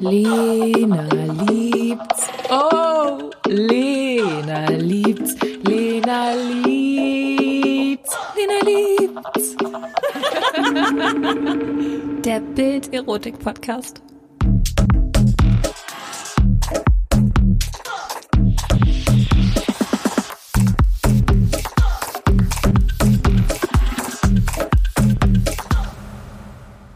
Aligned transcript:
Lena 0.00 1.06
liebt's. 1.46 2.28
Oh, 2.50 3.30
Lena 3.46 4.68
liebt's. 4.70 5.36
Lena 5.62 6.34
liebt's. 6.34 8.16
Lena 8.36 8.58
liebt's. 8.64 9.56
Der 12.24 12.40
Bild-Erotik-Podcast. 12.40 14.00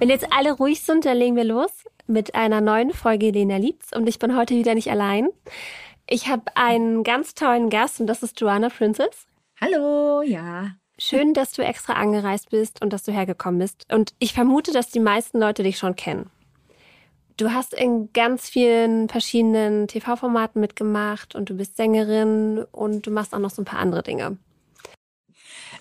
Wenn 0.00 0.10
jetzt 0.10 0.26
alle 0.30 0.52
ruhig 0.52 0.80
sind, 0.80 1.04
dann 1.04 1.16
legen 1.16 1.34
wir 1.36 1.42
los 1.44 1.72
mit 2.09 2.34
einer 2.34 2.61
neuen 2.61 2.92
Folge 2.92 3.30
Lena 3.30 3.56
Liebt's 3.56 3.95
und 3.95 4.09
ich 4.09 4.19
bin 4.19 4.37
heute 4.37 4.55
wieder 4.55 4.74
nicht 4.74 4.91
allein. 4.91 5.28
Ich 6.09 6.28
habe 6.28 6.45
einen 6.55 7.05
ganz 7.05 7.34
tollen 7.34 7.70
Gast 7.70 8.01
und 8.01 8.06
das 8.06 8.23
ist 8.23 8.41
Joanna 8.41 8.70
Princess. 8.70 9.27
Hallo, 9.60 10.23
ja. 10.23 10.70
Schön, 10.98 11.34
dass 11.34 11.52
du 11.52 11.62
extra 11.62 11.92
angereist 11.92 12.51
bist 12.51 12.82
und 12.82 12.92
dass 12.92 13.05
du 13.05 13.12
hergekommen 13.12 13.60
bist. 13.60 13.87
Und 13.92 14.15
ich 14.18 14.32
vermute, 14.32 14.73
dass 14.73 14.88
die 14.88 15.01
meisten 15.01 15.38
Leute 15.38 15.62
dich 15.62 15.79
schon 15.79 15.95
kennen. 15.95 16.30
Du 17.37 17.52
hast 17.52 17.73
in 17.73 18.12
ganz 18.12 18.48
vielen 18.48 19.09
verschiedenen 19.09 19.87
TV-Formaten 19.87 20.60
mitgemacht 20.60 21.37
und 21.37 21.51
du 21.51 21.54
bist 21.54 21.77
Sängerin 21.77 22.65
und 22.73 23.06
du 23.06 23.12
machst 23.12 23.32
auch 23.32 23.38
noch 23.38 23.51
so 23.51 23.62
ein 23.62 23.66
paar 23.66 23.79
andere 23.79 24.02
Dinge. 24.02 24.38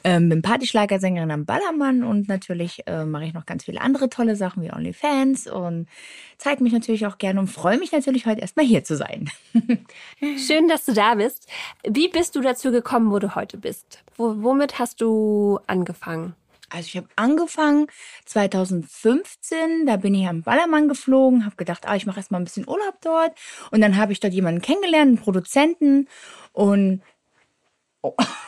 Ähm, 0.03 0.29
bin 0.29 0.41
Partyschlagersängerin 0.41 1.31
am 1.31 1.45
Ballermann 1.45 2.03
und 2.03 2.27
natürlich 2.27 2.87
äh, 2.87 3.05
mache 3.05 3.25
ich 3.25 3.33
noch 3.33 3.45
ganz 3.45 3.65
viele 3.65 3.81
andere 3.81 4.09
tolle 4.09 4.35
Sachen 4.35 4.63
wie 4.63 4.71
OnlyFans 4.71 5.47
und 5.47 5.87
zeige 6.37 6.63
mich 6.63 6.73
natürlich 6.73 7.05
auch 7.07 7.17
gerne 7.17 7.39
und 7.39 7.47
freue 7.47 7.77
mich 7.77 7.91
natürlich 7.91 8.25
heute 8.25 8.41
erstmal 8.41 8.65
hier 8.65 8.83
zu 8.83 8.95
sein. 8.95 9.29
Schön, 10.37 10.67
dass 10.67 10.85
du 10.85 10.93
da 10.93 11.15
bist. 11.15 11.47
Wie 11.83 12.07
bist 12.07 12.35
du 12.35 12.41
dazu 12.41 12.71
gekommen, 12.71 13.11
wo 13.11 13.19
du 13.19 13.35
heute 13.35 13.57
bist? 13.57 14.03
Wo, 14.15 14.35
womit 14.43 14.79
hast 14.79 15.01
du 15.01 15.59
angefangen? 15.67 16.35
Also 16.69 16.87
ich 16.87 16.97
habe 16.97 17.07
angefangen 17.15 17.87
2015, 18.25 19.85
da 19.85 19.95
bin 19.95 20.13
ich 20.13 20.27
am 20.27 20.41
Ballermann 20.41 20.89
geflogen, 20.89 21.45
habe 21.45 21.55
gedacht, 21.55 21.87
ah, 21.87 21.95
ich 21.95 22.05
mache 22.05 22.17
erstmal 22.17 22.41
ein 22.41 22.43
bisschen 22.43 22.67
Urlaub 22.67 22.99
dort 23.01 23.31
und 23.71 23.79
dann 23.79 23.95
habe 23.95 24.11
ich 24.11 24.19
dort 24.19 24.33
jemanden 24.33 24.61
kennengelernt, 24.61 25.07
einen 25.07 25.17
Produzenten 25.17 26.09
und 26.51 27.01
oh. 28.01 28.13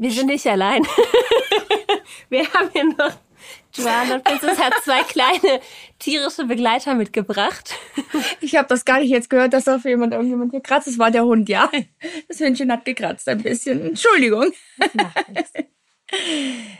Wir 0.00 0.10
sind 0.10 0.28
nicht 0.28 0.46
allein. 0.46 0.82
Wir 2.30 2.50
haben 2.54 2.70
hier 2.72 2.84
noch 2.84 3.12
Joanna 3.74 4.18
Princess 4.18 4.58
hat 4.58 4.72
zwei 4.82 5.02
kleine 5.02 5.60
tierische 5.98 6.44
Begleiter 6.44 6.94
mitgebracht. 6.94 7.74
Ich 8.40 8.56
habe 8.56 8.66
das 8.66 8.86
gar 8.86 9.00
nicht 9.00 9.10
jetzt 9.10 9.28
gehört, 9.28 9.52
dass 9.52 9.68
auf 9.68 9.84
jemand 9.84 10.14
irgendjemand 10.14 10.52
gekratzt. 10.52 10.86
Das 10.86 10.98
war 10.98 11.10
der 11.10 11.24
Hund, 11.24 11.50
ja. 11.50 11.70
Das 12.28 12.40
Hündchen 12.40 12.72
hat 12.72 12.86
gekratzt 12.86 13.28
ein 13.28 13.42
bisschen. 13.42 13.88
Entschuldigung. 13.88 14.52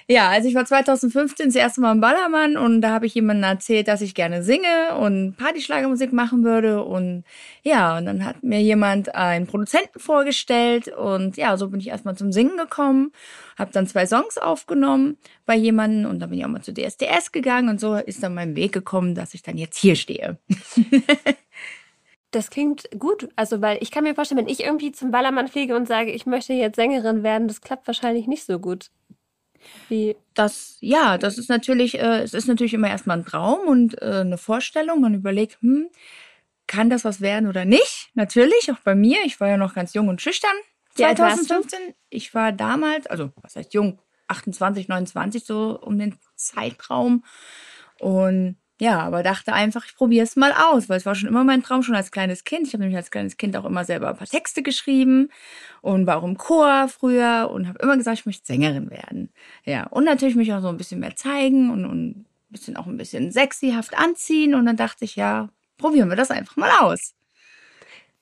Ja, 0.08 0.28
also 0.28 0.48
ich 0.48 0.56
war 0.56 0.64
2015 0.64 1.46
das 1.46 1.54
erste 1.54 1.80
Mal 1.80 1.92
im 1.92 2.00
Ballermann 2.00 2.56
und 2.56 2.80
da 2.80 2.90
habe 2.90 3.06
ich 3.06 3.14
jemandem 3.14 3.44
erzählt, 3.44 3.86
dass 3.86 4.00
ich 4.00 4.14
gerne 4.14 4.42
singe 4.42 4.96
und 4.98 5.36
Partyschlagermusik 5.36 6.12
machen 6.12 6.42
würde 6.42 6.82
und 6.82 7.22
ja, 7.62 7.96
und 7.96 8.06
dann 8.06 8.24
hat 8.24 8.42
mir 8.42 8.60
jemand 8.60 9.14
einen 9.14 9.46
Produzenten 9.46 10.00
vorgestellt 10.00 10.88
und 10.88 11.36
ja, 11.36 11.56
so 11.56 11.68
bin 11.68 11.78
ich 11.78 11.88
erstmal 11.88 12.16
zum 12.16 12.32
Singen 12.32 12.56
gekommen, 12.56 13.12
habe 13.56 13.70
dann 13.72 13.86
zwei 13.86 14.04
Songs 14.04 14.36
aufgenommen 14.36 15.16
bei 15.46 15.54
jemandem 15.54 16.10
und 16.10 16.18
dann 16.18 16.30
bin 16.30 16.40
ich 16.40 16.44
auch 16.44 16.50
mal 16.50 16.62
zu 16.62 16.74
DSDS 16.74 17.30
gegangen 17.30 17.68
und 17.68 17.78
so 17.78 17.94
ist 17.94 18.22
dann 18.22 18.34
mein 18.34 18.56
Weg 18.56 18.72
gekommen, 18.72 19.14
dass 19.14 19.34
ich 19.34 19.42
dann 19.42 19.58
jetzt 19.58 19.78
hier 19.78 19.94
stehe. 19.94 20.38
Das 22.32 22.50
klingt 22.50 22.88
gut. 22.96 23.28
Also, 23.34 23.60
weil 23.60 23.78
ich 23.80 23.90
kann 23.90 24.04
mir 24.04 24.14
vorstellen, 24.14 24.38
wenn 24.38 24.48
ich 24.48 24.62
irgendwie 24.62 24.92
zum 24.92 25.10
Ballermann 25.10 25.48
fliege 25.48 25.74
und 25.74 25.88
sage, 25.88 26.12
ich 26.12 26.26
möchte 26.26 26.52
jetzt 26.52 26.76
Sängerin 26.76 27.24
werden, 27.24 27.48
das 27.48 27.60
klappt 27.60 27.88
wahrscheinlich 27.88 28.28
nicht 28.28 28.44
so 28.44 28.60
gut. 28.60 28.90
Wie? 29.88 30.16
Das, 30.34 30.76
ja, 30.80 31.18
das 31.18 31.38
ist 31.38 31.48
natürlich, 31.48 31.98
äh, 31.98 32.22
es 32.22 32.34
ist 32.34 32.48
natürlich 32.48 32.74
immer 32.74 32.88
erstmal 32.88 33.18
ein 33.18 33.24
Traum 33.24 33.68
und 33.68 34.00
äh, 34.00 34.20
eine 34.20 34.38
Vorstellung. 34.38 35.00
Man 35.00 35.14
überlegt, 35.14 35.60
hm, 35.60 35.88
kann 36.66 36.90
das 36.90 37.04
was 37.04 37.20
werden 37.20 37.48
oder 37.48 37.64
nicht? 37.64 38.10
Natürlich, 38.14 38.70
auch 38.70 38.78
bei 38.84 38.94
mir. 38.94 39.18
Ich 39.24 39.40
war 39.40 39.48
ja 39.48 39.56
noch 39.56 39.74
ganz 39.74 39.92
jung 39.94 40.08
und 40.08 40.22
schüchtern. 40.22 40.54
Wie 40.94 41.04
alt 41.04 41.18
warst 41.18 41.46
2015. 41.46 41.94
Ich 42.10 42.34
war 42.34 42.52
damals, 42.52 43.06
also 43.06 43.32
was 43.42 43.56
heißt 43.56 43.74
jung, 43.74 44.00
28, 44.28 44.88
29 44.88 45.44
so 45.44 45.78
um 45.80 45.98
den 45.98 46.16
Zeitraum. 46.36 47.24
Und 47.98 48.56
ja, 48.80 48.98
aber 49.00 49.22
dachte 49.22 49.52
einfach, 49.52 49.84
ich 49.84 49.94
probiere 49.94 50.24
es 50.24 50.36
mal 50.36 50.52
aus, 50.52 50.88
weil 50.88 50.96
es 50.96 51.04
war 51.04 51.14
schon 51.14 51.28
immer 51.28 51.44
mein 51.44 51.62
Traum, 51.62 51.82
schon 51.82 51.94
als 51.94 52.10
kleines 52.10 52.44
Kind. 52.44 52.66
Ich 52.66 52.72
habe 52.72 52.82
nämlich 52.82 52.96
als 52.96 53.10
kleines 53.10 53.36
Kind 53.36 53.54
auch 53.56 53.66
immer 53.66 53.84
selber 53.84 54.08
ein 54.08 54.16
paar 54.16 54.26
Texte 54.26 54.62
geschrieben 54.62 55.28
und 55.82 56.06
war 56.06 56.16
auch 56.16 56.24
im 56.24 56.38
Chor 56.38 56.88
früher 56.88 57.50
und 57.52 57.68
habe 57.68 57.78
immer 57.82 57.98
gesagt, 57.98 58.20
ich 58.20 58.26
möchte 58.26 58.46
Sängerin 58.46 58.90
werden. 58.90 59.30
Ja, 59.66 59.86
und 59.88 60.04
natürlich 60.04 60.34
mich 60.34 60.50
auch 60.54 60.62
so 60.62 60.68
ein 60.68 60.78
bisschen 60.78 60.98
mehr 60.98 61.14
zeigen 61.14 61.70
und, 61.70 61.84
und 61.84 62.08
ein 62.08 62.26
bisschen 62.48 62.78
auch 62.78 62.86
ein 62.86 62.96
bisschen 62.96 63.30
sexyhaft 63.30 63.98
anziehen. 63.98 64.54
Und 64.54 64.64
dann 64.64 64.78
dachte 64.78 65.04
ich, 65.04 65.14
ja, 65.14 65.50
probieren 65.76 66.08
wir 66.08 66.16
das 66.16 66.30
einfach 66.30 66.56
mal 66.56 66.70
aus. 66.80 67.12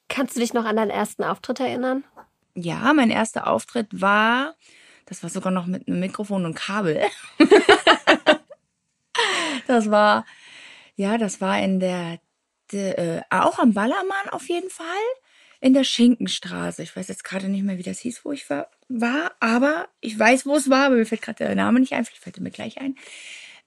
Kannst 0.08 0.34
du 0.34 0.40
dich 0.40 0.54
noch 0.54 0.64
an 0.64 0.74
deinen 0.74 0.90
ersten 0.90 1.22
Auftritt 1.22 1.60
erinnern? 1.60 2.02
Ja, 2.56 2.92
mein 2.94 3.10
erster 3.10 3.46
Auftritt 3.46 3.86
war, 3.92 4.56
das 5.06 5.22
war 5.22 5.30
sogar 5.30 5.52
noch 5.52 5.66
mit 5.66 5.86
einem 5.86 6.00
Mikrofon 6.00 6.44
und 6.44 6.54
Kabel. 6.54 7.00
das 9.68 9.88
war, 9.88 10.24
ja, 10.98 11.16
das 11.16 11.40
war 11.40 11.60
in 11.60 11.78
der, 11.78 12.18
der 12.72 12.98
äh, 12.98 13.22
auch 13.30 13.60
am 13.60 13.72
Ballermann 13.72 14.28
auf 14.32 14.48
jeden 14.48 14.68
Fall, 14.68 14.86
in 15.60 15.72
der 15.72 15.84
Schinkenstraße. 15.84 16.82
Ich 16.82 16.94
weiß 16.94 17.06
jetzt 17.06 17.22
gerade 17.22 17.48
nicht 17.48 17.62
mehr, 17.62 17.78
wie 17.78 17.84
das 17.84 18.00
hieß, 18.00 18.24
wo 18.24 18.32
ich 18.32 18.50
war, 18.50 18.68
war 18.88 19.30
aber 19.38 19.86
ich 20.00 20.18
weiß, 20.18 20.44
wo 20.44 20.56
es 20.56 20.68
war, 20.68 20.86
aber 20.86 20.96
mir 20.96 21.06
fällt 21.06 21.22
gerade 21.22 21.44
der 21.44 21.54
Name 21.54 21.78
nicht 21.78 21.92
ein, 21.92 22.04
vielleicht 22.04 22.22
fällt 22.22 22.38
er 22.38 22.42
mir 22.42 22.50
gleich 22.50 22.80
ein. 22.80 22.96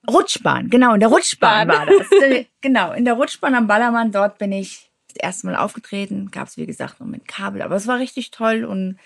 Rutschbahn, 0.06 0.68
genau, 0.68 0.92
in 0.92 1.00
der 1.00 1.08
Rutschbahn, 1.08 1.68
war 1.68 1.86
das. 1.86 2.06
Äh, 2.22 2.44
genau, 2.60 2.92
in 2.92 3.06
der 3.06 3.14
Rutschbahn 3.14 3.54
am 3.54 3.66
Ballermann, 3.66 4.12
dort 4.12 4.36
bin 4.36 4.52
ich 4.52 4.90
das 5.08 5.16
erste 5.22 5.46
Mal 5.46 5.56
aufgetreten. 5.56 6.30
Gab 6.30 6.48
es, 6.48 6.58
wie 6.58 6.66
gesagt, 6.66 7.00
noch 7.00 7.06
mit 7.06 7.26
Kabel, 7.26 7.62
aber 7.62 7.76
es 7.76 7.86
war 7.86 7.98
richtig 7.98 8.30
toll 8.30 8.64
und 8.64 8.90
ein 8.90 8.98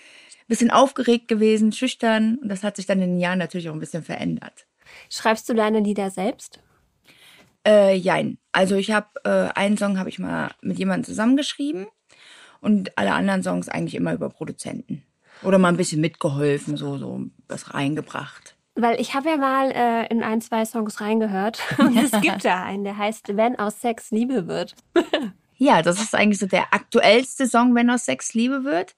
bisschen 0.47 0.71
aufgeregt 0.71 1.29
gewesen, 1.29 1.71
schüchtern. 1.71 2.39
Und 2.41 2.49
das 2.49 2.63
hat 2.63 2.75
sich 2.75 2.87
dann 2.87 3.01
in 3.01 3.11
den 3.11 3.19
Jahren 3.19 3.39
natürlich 3.39 3.69
auch 3.69 3.73
ein 3.73 3.79
bisschen 3.79 4.03
verändert. 4.03 4.65
Schreibst 5.09 5.47
du 5.47 5.53
deine 5.53 5.79
Lieder 5.79 6.09
selbst? 6.09 6.59
Äh, 7.67 7.95
jein. 7.95 8.37
Also 8.53 8.75
ich 8.75 8.91
habe 8.91 9.07
äh, 9.25 9.49
einen 9.59 9.77
Song 9.77 9.99
habe 9.99 10.09
ich 10.09 10.19
mal 10.19 10.51
mit 10.61 10.79
jemandem 10.79 11.03
zusammengeschrieben 11.03 11.87
und 12.61 12.97
alle 12.97 13.13
anderen 13.13 13.43
Songs 13.43 13.67
eigentlich 13.67 13.95
immer 13.95 14.13
über 14.13 14.29
Produzenten. 14.29 15.03
Oder 15.43 15.57
mal 15.57 15.69
ein 15.69 15.77
bisschen 15.77 16.01
mitgeholfen, 16.01 16.77
so, 16.77 16.97
so 16.97 17.21
was 17.47 17.73
reingebracht. 17.73 18.55
Weil 18.75 18.99
ich 19.01 19.13
habe 19.13 19.29
ja 19.29 19.37
mal 19.37 19.71
äh, 19.71 20.07
in 20.07 20.23
ein, 20.23 20.39
zwei 20.39 20.63
Songs 20.63 21.01
reingehört 21.01 21.59
und 21.77 21.97
es 21.97 22.11
gibt 22.21 22.45
da 22.45 22.63
einen, 22.63 22.85
der 22.85 22.97
heißt 22.97 23.35
Wenn 23.35 23.59
aus 23.59 23.81
Sex 23.81 24.11
Liebe 24.11 24.47
wird. 24.47 24.75
Ja, 25.59 25.81
das 25.81 25.99
ist 25.99 26.13
eigentlich 26.13 26.37
so 26.37 26.45
der 26.45 26.71
aktuellste 26.71 27.47
Song, 27.47 27.73
wenn 27.73 27.89
aus 27.89 28.05
Sex 28.05 28.35
Liebe 28.35 28.63
wird. 28.63 28.95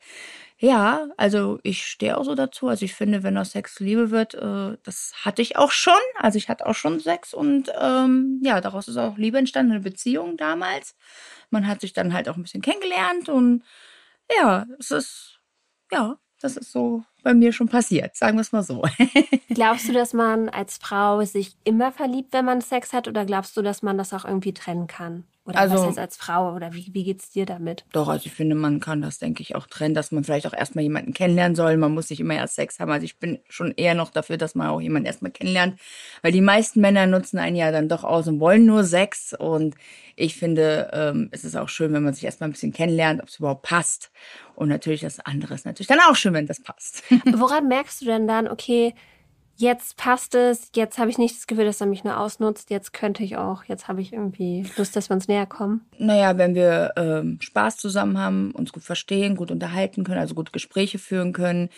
Ja, 0.62 1.08
also 1.16 1.58
ich 1.64 1.86
stehe 1.86 2.18
auch 2.18 2.26
so 2.26 2.36
dazu. 2.36 2.68
Also 2.68 2.84
ich 2.84 2.94
finde, 2.94 3.24
wenn 3.24 3.38
aus 3.38 3.52
Sex 3.52 3.80
Liebe 3.80 4.12
wird, 4.12 4.34
äh, 4.34 4.78
das 4.84 5.14
hatte 5.24 5.42
ich 5.42 5.56
auch 5.56 5.72
schon. 5.72 5.94
Also 6.18 6.38
ich 6.38 6.50
hatte 6.50 6.66
auch 6.66 6.76
schon 6.76 7.00
Sex 7.00 7.34
und 7.34 7.72
ähm, 7.80 8.42
ja, 8.44 8.60
daraus 8.60 8.90
ist 8.90 8.98
auch 8.98 9.18
Liebe 9.18 9.38
entstanden, 9.38 9.72
eine 9.72 9.82
Beziehung 9.82 10.36
damals. 10.36 10.96
Man 11.50 11.66
hat 11.66 11.80
sich 11.80 11.94
dann 11.94 12.14
halt 12.14 12.28
auch 12.28 12.36
ein 12.36 12.44
bisschen 12.44 12.62
kennengelernt 12.62 13.30
und 13.30 13.64
ja, 14.38 14.66
es 14.80 14.92
ist, 14.92 15.40
ja, 15.92 16.18
das 16.42 16.58
ist 16.58 16.72
so 16.74 17.04
bei 17.30 17.36
mir 17.36 17.54
schon 17.54 17.68
passiert, 17.70 18.16
sagen 18.16 18.38
wir 18.38 18.42
es 18.42 18.52
mal 18.52 18.64
so. 18.64 18.82
Glaubst 19.54 19.88
du, 19.88 19.94
dass 19.94 20.14
man 20.14 20.50
als 20.50 20.78
Frau 20.78 21.24
sich 21.24 21.56
immer 21.64 21.92
verliebt, 21.92 22.34
wenn 22.34 22.44
man 22.46 22.60
Sex 22.62 22.92
hat, 22.92 23.08
oder 23.08 23.24
glaubst 23.26 23.56
du, 23.56 23.62
dass 23.62 23.84
man 23.84 24.00
das 24.00 24.14
auch 24.14 24.26
irgendwie 24.26 24.52
trennen 24.54 24.88
kann? 24.88 25.26
Oder 25.46 25.60
Also- 25.60 25.76
was 25.76 25.86
heißt 25.88 26.00
als 26.00 26.18
Frau? 26.18 26.56
Oder 26.56 26.74
wie, 26.74 26.90
wie 26.92 27.04
geht's 27.04 27.30
dir 27.32 27.46
damit? 27.46 27.86
Doch, 27.92 28.08
also 28.08 28.26
ich 28.26 28.32
finde, 28.32 28.56
man 28.56 28.80
kann 28.80 29.02
das, 29.02 29.18
denke 29.20 29.42
ich, 29.42 29.56
auch 29.56 29.66
trennen, 29.68 29.94
dass 29.96 30.12
man 30.12 30.24
vielleicht 30.24 30.46
auch 30.48 30.54
erstmal 30.54 30.84
jemanden 30.84 31.14
kennenlernen 31.14 31.56
soll. 31.56 31.78
Man 31.78 31.92
muss 31.94 32.10
nicht 32.10 32.20
immer 32.20 32.36
erst 32.36 32.56
Sex 32.56 32.80
haben. 32.80 32.92
Also 32.92 33.06
ich 33.06 33.18
bin 33.18 33.40
schon 33.50 33.74
eher 33.76 33.94
noch 33.96 34.12
dafür, 34.12 34.38
dass 34.38 34.54
man 34.56 34.68
auch 34.70 34.82
jemanden 34.82 35.08
erstmal 35.08 35.32
kennenlernt. 35.32 35.80
Weil 36.22 36.32
die 36.32 36.42
meisten 36.42 36.82
Männer 36.82 37.06
nutzen 37.08 37.38
einen 37.40 37.56
ja 37.56 37.72
dann 37.72 37.90
doch 37.90 38.04
aus 38.04 38.28
und 38.28 38.40
wollen 38.40 38.66
nur 38.66 38.84
Sex. 38.84 39.34
Und 39.34 39.74
ich 40.16 40.36
finde, 40.36 40.90
ähm, 40.94 41.30
es 41.32 41.44
ist 41.44 41.56
auch 41.56 41.70
schön, 41.70 41.94
wenn 41.94 42.04
man 42.04 42.14
sich 42.14 42.26
erstmal 42.26 42.50
ein 42.50 42.54
bisschen 42.54 42.74
kennenlernt, 42.74 43.22
ob 43.22 43.30
es 43.30 43.40
überhaupt 43.40 43.64
passt. 43.64 44.12
Und 44.56 44.68
natürlich 44.70 45.02
das 45.02 45.20
andere 45.22 45.54
ist 45.56 45.66
natürlich 45.66 45.88
dann 45.88 46.02
auch 46.02 46.16
schön, 46.16 46.34
wenn 46.34 46.46
das 46.46 46.62
passt. 46.62 47.02
Woran 47.26 47.68
merkst 47.68 48.02
du 48.02 48.06
denn 48.06 48.28
dann, 48.28 48.48
okay, 48.48 48.94
jetzt 49.60 49.98
passt 49.98 50.36
es, 50.36 50.72
jetzt 50.74 50.98
habe 50.98 51.10
ich 51.10 51.18
nicht 51.18 51.36
das 51.36 51.46
Gefühl, 51.46 51.66
dass 51.66 51.82
er 51.82 51.88
mich 51.88 52.04
nur 52.04 52.18
ausnutzt, 52.18 52.70
jetzt 52.70 52.94
könnte 52.94 53.24
ich 53.24 53.36
auch, 53.36 53.66
jetzt 53.66 53.88
habe 53.88 54.02
ich 54.02 54.14
irgendwie 54.14 54.66
Lust, 54.78 54.96
dass 54.96 55.10
wir 55.10 55.16
uns 55.16 55.28
näher 55.28 55.46
kommen? 55.46 55.86
Naja, 55.98 56.38
wenn 56.38 56.56
wir 56.56 56.94
ähm, 56.96 57.40
Spaß 57.42 57.78
zusammen 57.78 58.18
haben, 58.18 58.52
uns 58.52 58.72
gut 58.72 58.84
verstehen, 58.84 59.36
gut 59.36 59.52
unterhalten 59.52 60.06
können, 60.06 60.20
also 60.20 60.34
gut 60.34 60.54
Gespräche 60.54 60.98
führen 60.98 61.34
können, 61.34 61.70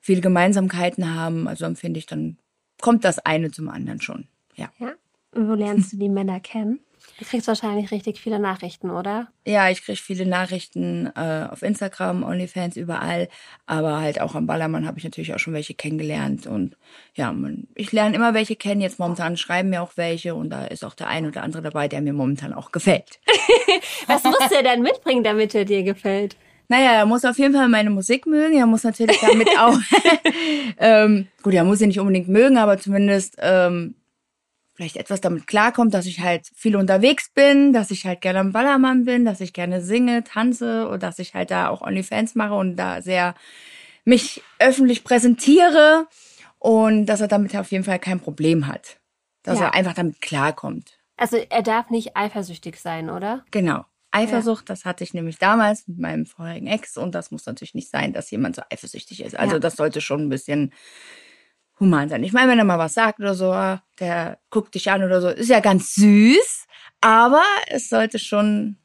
viele 0.00 0.20
Gemeinsamkeiten 0.20 1.14
haben, 1.14 1.48
also 1.48 1.64
dann 1.64 1.74
finde 1.74 1.98
ich, 1.98 2.06
dann 2.06 2.38
kommt 2.80 3.04
das 3.04 3.18
eine 3.18 3.50
zum 3.50 3.68
anderen 3.68 4.00
schon. 4.00 4.28
Ja. 4.54 4.70
Ja. 4.78 4.92
Wo 5.32 5.54
lernst 5.54 5.92
du 5.92 5.96
die 5.98 6.08
Männer 6.08 6.40
kennen? 6.40 6.80
Du 7.18 7.24
kriegst 7.24 7.48
wahrscheinlich 7.48 7.90
richtig 7.90 8.20
viele 8.20 8.38
Nachrichten, 8.38 8.90
oder? 8.90 9.28
Ja, 9.46 9.70
ich 9.70 9.82
kriege 9.82 9.98
viele 9.98 10.26
Nachrichten 10.26 11.10
äh, 11.16 11.46
auf 11.50 11.62
Instagram, 11.62 12.22
OnlyFans, 12.22 12.76
überall. 12.76 13.28
Aber 13.64 14.00
halt 14.00 14.20
auch 14.20 14.34
am 14.34 14.46
Ballermann 14.46 14.86
habe 14.86 14.98
ich 14.98 15.04
natürlich 15.04 15.34
auch 15.34 15.38
schon 15.38 15.54
welche 15.54 15.74
kennengelernt. 15.74 16.46
Und 16.46 16.76
ja, 17.14 17.32
man, 17.32 17.68
ich 17.74 17.92
lerne 17.92 18.14
immer 18.14 18.34
welche 18.34 18.56
kennen. 18.56 18.82
Jetzt 18.82 18.98
momentan 18.98 19.36
schreiben 19.36 19.70
mir 19.70 19.82
auch 19.82 19.92
welche. 19.96 20.34
Und 20.34 20.50
da 20.50 20.66
ist 20.66 20.84
auch 20.84 20.94
der 20.94 21.08
ein 21.08 21.26
oder 21.26 21.42
andere 21.42 21.62
dabei, 21.62 21.88
der 21.88 22.02
mir 22.02 22.12
momentan 22.12 22.52
auch 22.52 22.70
gefällt. 22.70 23.18
Was 24.06 24.22
muss 24.24 24.48
der 24.50 24.62
denn 24.62 24.82
mitbringen, 24.82 25.24
damit 25.24 25.54
er 25.54 25.64
dir 25.64 25.82
gefällt? 25.82 26.36
Naja, 26.68 26.92
er 26.92 27.06
muss 27.06 27.24
auf 27.24 27.38
jeden 27.38 27.54
Fall 27.54 27.68
meine 27.68 27.90
Musik 27.90 28.26
mögen. 28.26 28.58
Er 28.58 28.66
muss 28.66 28.84
natürlich 28.84 29.20
damit 29.20 29.48
auch, 29.58 29.78
ähm, 30.78 31.28
gut, 31.42 31.54
er 31.54 31.64
muss 31.64 31.78
sie 31.78 31.86
nicht 31.86 32.00
unbedingt 32.00 32.28
mögen, 32.28 32.58
aber 32.58 32.78
zumindest 32.78 33.36
ähm, 33.38 33.94
vielleicht 34.76 34.96
etwas 34.96 35.20
damit 35.20 35.46
klarkommt, 35.46 35.94
dass 35.94 36.06
ich 36.06 36.20
halt 36.20 36.48
viel 36.54 36.76
unterwegs 36.76 37.30
bin, 37.30 37.72
dass 37.72 37.90
ich 37.90 38.04
halt 38.06 38.20
gerne 38.20 38.40
am 38.40 38.52
Ballermann 38.52 39.04
bin, 39.04 39.24
dass 39.24 39.40
ich 39.40 39.52
gerne 39.52 39.80
singe, 39.82 40.22
tanze 40.22 40.88
und 40.88 41.02
dass 41.02 41.18
ich 41.18 41.34
halt 41.34 41.50
da 41.50 41.68
auch 41.68 41.80
OnlyFans 41.80 42.34
mache 42.34 42.54
und 42.54 42.76
da 42.76 43.00
sehr 43.02 43.34
mich 44.04 44.42
öffentlich 44.58 45.02
präsentiere 45.02 46.06
und 46.58 47.06
dass 47.06 47.20
er 47.20 47.28
damit 47.28 47.56
auf 47.56 47.72
jeden 47.72 47.84
Fall 47.84 47.98
kein 47.98 48.20
Problem 48.20 48.66
hat. 48.66 48.98
Dass 49.42 49.58
Ja. 49.58 49.66
er 49.66 49.74
einfach 49.74 49.94
damit 49.94 50.20
klarkommt. 50.20 50.98
Also 51.16 51.36
er 51.36 51.62
darf 51.62 51.90
nicht 51.90 52.16
eifersüchtig 52.16 52.78
sein, 52.78 53.08
oder? 53.10 53.44
Genau. 53.50 53.84
Eifersucht, 54.10 54.70
das 54.70 54.84
hatte 54.84 55.04
ich 55.04 55.12
nämlich 55.14 55.38
damals 55.38 55.86
mit 55.88 55.98
meinem 55.98 56.26
vorherigen 56.26 56.66
Ex 56.68 56.96
und 56.96 57.14
das 57.14 57.30
muss 57.30 57.44
natürlich 57.44 57.74
nicht 57.74 57.90
sein, 57.90 58.12
dass 58.12 58.30
jemand 58.30 58.56
so 58.56 58.62
eifersüchtig 58.70 59.22
ist. 59.22 59.36
Also 59.38 59.54
Ja. 59.54 59.58
das 59.60 59.76
sollte 59.76 60.00
schon 60.00 60.22
ein 60.22 60.28
bisschen 60.28 60.72
human 61.78 62.08
sein. 62.08 62.22
Ich 62.24 62.32
meine, 62.32 62.50
wenn 62.50 62.58
er 62.58 62.64
mal 62.64 62.78
was 62.78 62.94
sagt 62.94 63.20
oder 63.20 63.34
so, 63.34 63.52
der 64.00 64.38
guckt 64.50 64.74
dich 64.74 64.90
an 64.90 65.02
oder 65.02 65.20
so, 65.20 65.28
ist 65.28 65.48
ja 65.50 65.60
ganz 65.60 65.94
süß, 65.94 66.66
aber 67.00 67.42
es 67.68 67.88
sollte 67.88 68.18
schon 68.18 68.76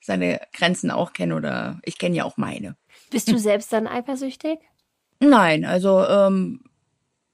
seine 0.00 0.40
Grenzen 0.52 0.90
auch 0.90 1.12
kennen 1.14 1.32
oder 1.32 1.80
ich 1.84 1.98
kenne 1.98 2.16
ja 2.16 2.24
auch 2.24 2.36
meine. 2.36 2.76
Bist 3.10 3.30
du 3.30 3.38
selbst 3.38 3.72
dann 3.72 3.86
eifersüchtig? 3.86 4.58
Nein, 5.20 5.64
also 5.64 6.04
ähm, 6.06 6.64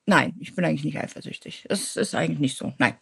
nein, 0.06 0.34
ich 0.38 0.54
bin 0.54 0.64
eigentlich 0.64 0.84
nicht 0.84 0.98
eifersüchtig. 0.98 1.66
Es 1.68 1.96
ist 1.96 2.14
eigentlich 2.14 2.38
nicht 2.38 2.56
so. 2.56 2.72
Nein. 2.78 2.94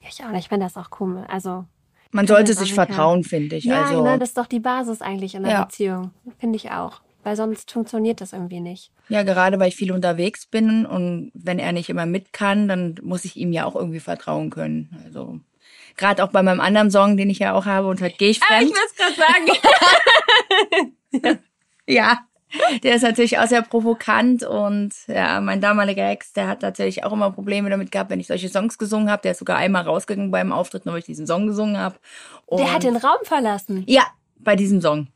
Ja, 0.00 0.08
ich 0.08 0.24
auch 0.24 0.30
nicht. 0.30 0.40
Ich 0.44 0.48
finde 0.48 0.64
das 0.66 0.76
auch 0.76 0.88
komisch. 0.90 1.26
Also 1.28 1.66
Man 2.12 2.26
sollte 2.26 2.54
sich 2.54 2.72
vertrauen, 2.72 3.24
finde 3.24 3.56
ich. 3.56 3.64
ja, 3.64 3.82
also 3.82 4.02
genau, 4.02 4.16
das 4.16 4.30
ist 4.30 4.38
doch 4.38 4.46
die 4.46 4.60
Basis 4.60 5.02
eigentlich 5.02 5.34
in 5.34 5.44
einer 5.44 5.52
Ja. 5.54 5.64
Beziehung. 5.64 6.12
Finde 6.38 6.56
ich 6.56 6.70
auch. 6.70 7.02
Weil 7.22 7.36
sonst 7.36 7.70
funktioniert 7.70 8.20
das 8.20 8.32
irgendwie 8.32 8.60
nicht. 8.60 8.90
Ja, 9.08 9.22
gerade 9.22 9.60
weil 9.60 9.68
ich 9.68 9.76
viel 9.76 9.92
unterwegs 9.92 10.46
bin 10.46 10.84
und 10.86 11.30
wenn 11.34 11.58
er 11.58 11.72
nicht 11.72 11.88
immer 11.88 12.06
mit 12.06 12.32
kann, 12.32 12.66
dann 12.68 12.96
muss 13.02 13.24
ich 13.24 13.36
ihm 13.36 13.52
ja 13.52 13.64
auch 13.64 13.76
irgendwie 13.76 14.00
vertrauen 14.00 14.50
können. 14.50 15.00
Also 15.04 15.38
gerade 15.96 16.24
auch 16.24 16.30
bei 16.30 16.42
meinem 16.42 16.60
anderen 16.60 16.90
Song, 16.90 17.16
den 17.16 17.30
ich 17.30 17.38
ja 17.38 17.52
auch 17.52 17.66
habe 17.66 17.88
und 17.88 18.00
halt 18.00 18.18
gehe 18.18 18.30
ich 18.30 18.40
fremd. 18.40 18.72
es 18.72 18.96
gerade 18.96 19.14
sagen. 21.22 21.38
ja, 21.86 22.18
der 22.82 22.96
ist 22.96 23.02
natürlich 23.02 23.38
auch 23.38 23.46
sehr 23.46 23.62
provokant 23.62 24.42
und 24.42 24.92
ja, 25.06 25.40
mein 25.40 25.60
damaliger 25.60 26.10
Ex, 26.10 26.32
der 26.32 26.48
hat 26.48 26.62
natürlich 26.62 27.04
auch 27.04 27.12
immer 27.12 27.30
Probleme 27.30 27.70
damit 27.70 27.90
gehabt, 27.90 28.10
wenn 28.10 28.20
ich 28.20 28.26
solche 28.26 28.48
Songs 28.48 28.78
gesungen 28.78 29.10
habe. 29.10 29.22
Der 29.22 29.32
ist 29.32 29.38
sogar 29.38 29.56
einmal 29.56 29.82
rausgegangen 29.84 30.30
beim 30.30 30.52
Auftritt, 30.52 30.84
nur 30.84 30.94
weil 30.94 31.00
ich 31.00 31.06
diesen 31.06 31.26
Song 31.26 31.46
gesungen 31.46 31.78
habe. 31.78 31.96
Der 32.50 32.72
hat 32.72 32.82
den 32.82 32.96
Raum 32.96 33.18
verlassen. 33.22 33.84
ja, 33.86 34.06
bei 34.44 34.56
diesem 34.56 34.80
Song. 34.80 35.08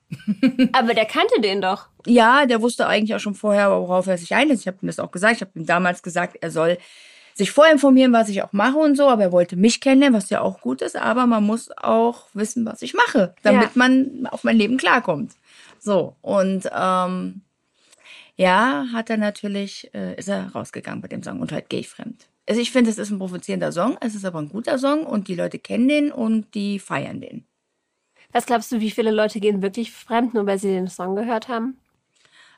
Aber 0.72 0.94
der 0.94 1.04
kannte 1.06 1.40
den 1.40 1.60
doch. 1.60 1.88
Ja, 2.06 2.46
der 2.46 2.62
wusste 2.62 2.86
eigentlich 2.86 3.14
auch 3.14 3.20
schon 3.20 3.34
vorher, 3.34 3.70
worauf 3.70 4.06
er 4.06 4.18
sich 4.18 4.34
einlässt. 4.34 4.62
Ich 4.62 4.66
habe 4.68 4.78
ihm 4.82 4.86
das 4.86 4.98
auch 4.98 5.10
gesagt. 5.10 5.36
Ich 5.36 5.40
habe 5.40 5.52
ihm 5.58 5.66
damals 5.66 6.02
gesagt, 6.02 6.36
er 6.40 6.50
soll 6.50 6.78
sich 7.34 7.50
vorher 7.50 7.72
informieren, 7.74 8.12
was 8.12 8.28
ich 8.28 8.42
auch 8.42 8.52
mache 8.52 8.78
und 8.78 8.96
so. 8.96 9.08
Aber 9.08 9.22
er 9.24 9.32
wollte 9.32 9.56
mich 9.56 9.80
kennenlernen, 9.80 10.16
was 10.16 10.30
ja 10.30 10.40
auch 10.40 10.60
gut 10.60 10.80
ist. 10.82 10.96
Aber 10.96 11.26
man 11.26 11.44
muss 11.44 11.70
auch 11.76 12.24
wissen, 12.34 12.64
was 12.64 12.82
ich 12.82 12.94
mache, 12.94 13.34
damit 13.42 13.62
Ja. 13.64 13.70
man 13.74 14.26
auf 14.30 14.44
mein 14.44 14.56
Leben 14.56 14.76
klarkommt. 14.76 15.32
So, 15.78 16.16
und 16.22 16.68
ähm, 16.76 17.42
ja, 18.36 18.86
hat 18.92 19.10
er 19.10 19.16
natürlich, 19.16 19.90
äh, 19.94 20.14
ist 20.16 20.28
er 20.28 20.50
rausgegangen 20.52 21.00
bei 21.00 21.08
dem 21.08 21.22
Song 21.22 21.40
und 21.40 21.52
halt 21.52 21.68
gehe 21.68 21.80
ich 21.80 21.88
fremd. 21.88 22.26
Also 22.48 22.60
ich 22.60 22.70
finde, 22.70 22.90
es 22.90 22.98
ist 22.98 23.10
ein 23.10 23.18
provozierender 23.18 23.72
Song, 23.72 23.96
es 24.00 24.14
ist 24.14 24.24
aber 24.24 24.38
ein 24.38 24.48
guter 24.48 24.78
Song 24.78 25.04
und 25.04 25.28
die 25.28 25.34
Leute 25.34 25.58
kennen 25.58 25.88
den 25.88 26.12
und 26.12 26.54
die 26.54 26.78
feiern 26.78 27.20
den. 27.20 27.45
Was 28.36 28.44
glaubst 28.44 28.70
du, 28.70 28.80
wie 28.80 28.90
viele 28.90 29.12
Leute 29.12 29.40
gehen 29.40 29.62
wirklich 29.62 29.92
fremd, 29.92 30.34
nur 30.34 30.46
weil 30.46 30.58
sie 30.58 30.68
den 30.68 30.88
Song 30.88 31.16
gehört 31.16 31.48
haben? 31.48 31.78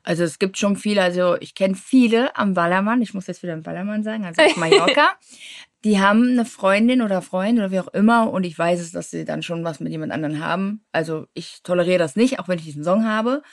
Also 0.03 0.25
es 0.25 0.41
gibt 0.41 0.59
schon 0.59 0.75
viele, 0.75 1.03
also 1.03 1.37
ich 1.39 1.55
kenne 1.55 1.77
viele 1.77 2.35
am 2.37 2.55
Ballermann, 2.55 3.01
ich 3.01 3.15
muss 3.15 3.29
jetzt 3.29 3.45
wieder 3.45 3.53
am 3.53 3.63
Ballermann 3.63 4.03
sagen, 4.03 4.25
also 4.25 4.43
auf 4.43 4.57
Mallorca. 4.57 5.11
die 5.85 6.01
haben 6.01 6.31
eine 6.31 6.45
Freundin 6.45 7.01
oder 7.01 7.23
Freund 7.23 7.61
oder 7.61 7.71
wie 7.71 7.79
auch 7.79 7.87
immer 7.95 8.29
und 8.29 8.43
ich 8.43 8.59
weiß 8.59 8.81
es, 8.81 8.91
dass 8.91 9.13
sie 9.13 9.25
dann 9.25 9.45
schon 9.45 9.63
was 9.63 9.79
mit 9.79 9.93
jemand 9.93 10.11
anderen 10.11 10.43
haben. 10.45 10.85
Also 10.91 11.29
ich 11.33 11.63
toleriere 11.63 12.01
das 12.01 12.17
nicht, 12.17 12.41
auch 12.41 12.49
wenn 12.49 12.59
ich 12.59 12.65
diesen 12.65 12.83
Song 12.83 13.05
habe. 13.05 13.45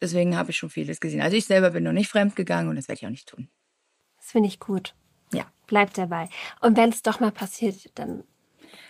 Deswegen 0.00 0.38
habe 0.38 0.52
ich 0.52 0.56
schon 0.56 0.70
vieles 0.70 0.98
gesehen. 0.98 1.20
Also 1.20 1.36
ich 1.36 1.44
selber 1.44 1.72
bin 1.72 1.84
noch 1.84 1.92
nicht 1.92 2.08
fremd 2.08 2.36
gegangen 2.36 2.70
und 2.70 2.76
das 2.76 2.88
werde 2.88 3.00
ich 3.00 3.06
auch 3.06 3.10
nicht 3.10 3.28
tun. 3.28 3.50
Das 4.16 4.30
finde 4.30 4.48
ich 4.48 4.60
gut. 4.60 4.94
Ja. 5.34 5.44
Bleib 5.66 5.92
dabei. 5.92 6.30
Und 6.62 6.78
wenn 6.78 6.88
es 6.88 7.02
doch 7.02 7.20
mal 7.20 7.32
passiert, 7.32 7.76
dann 7.98 8.24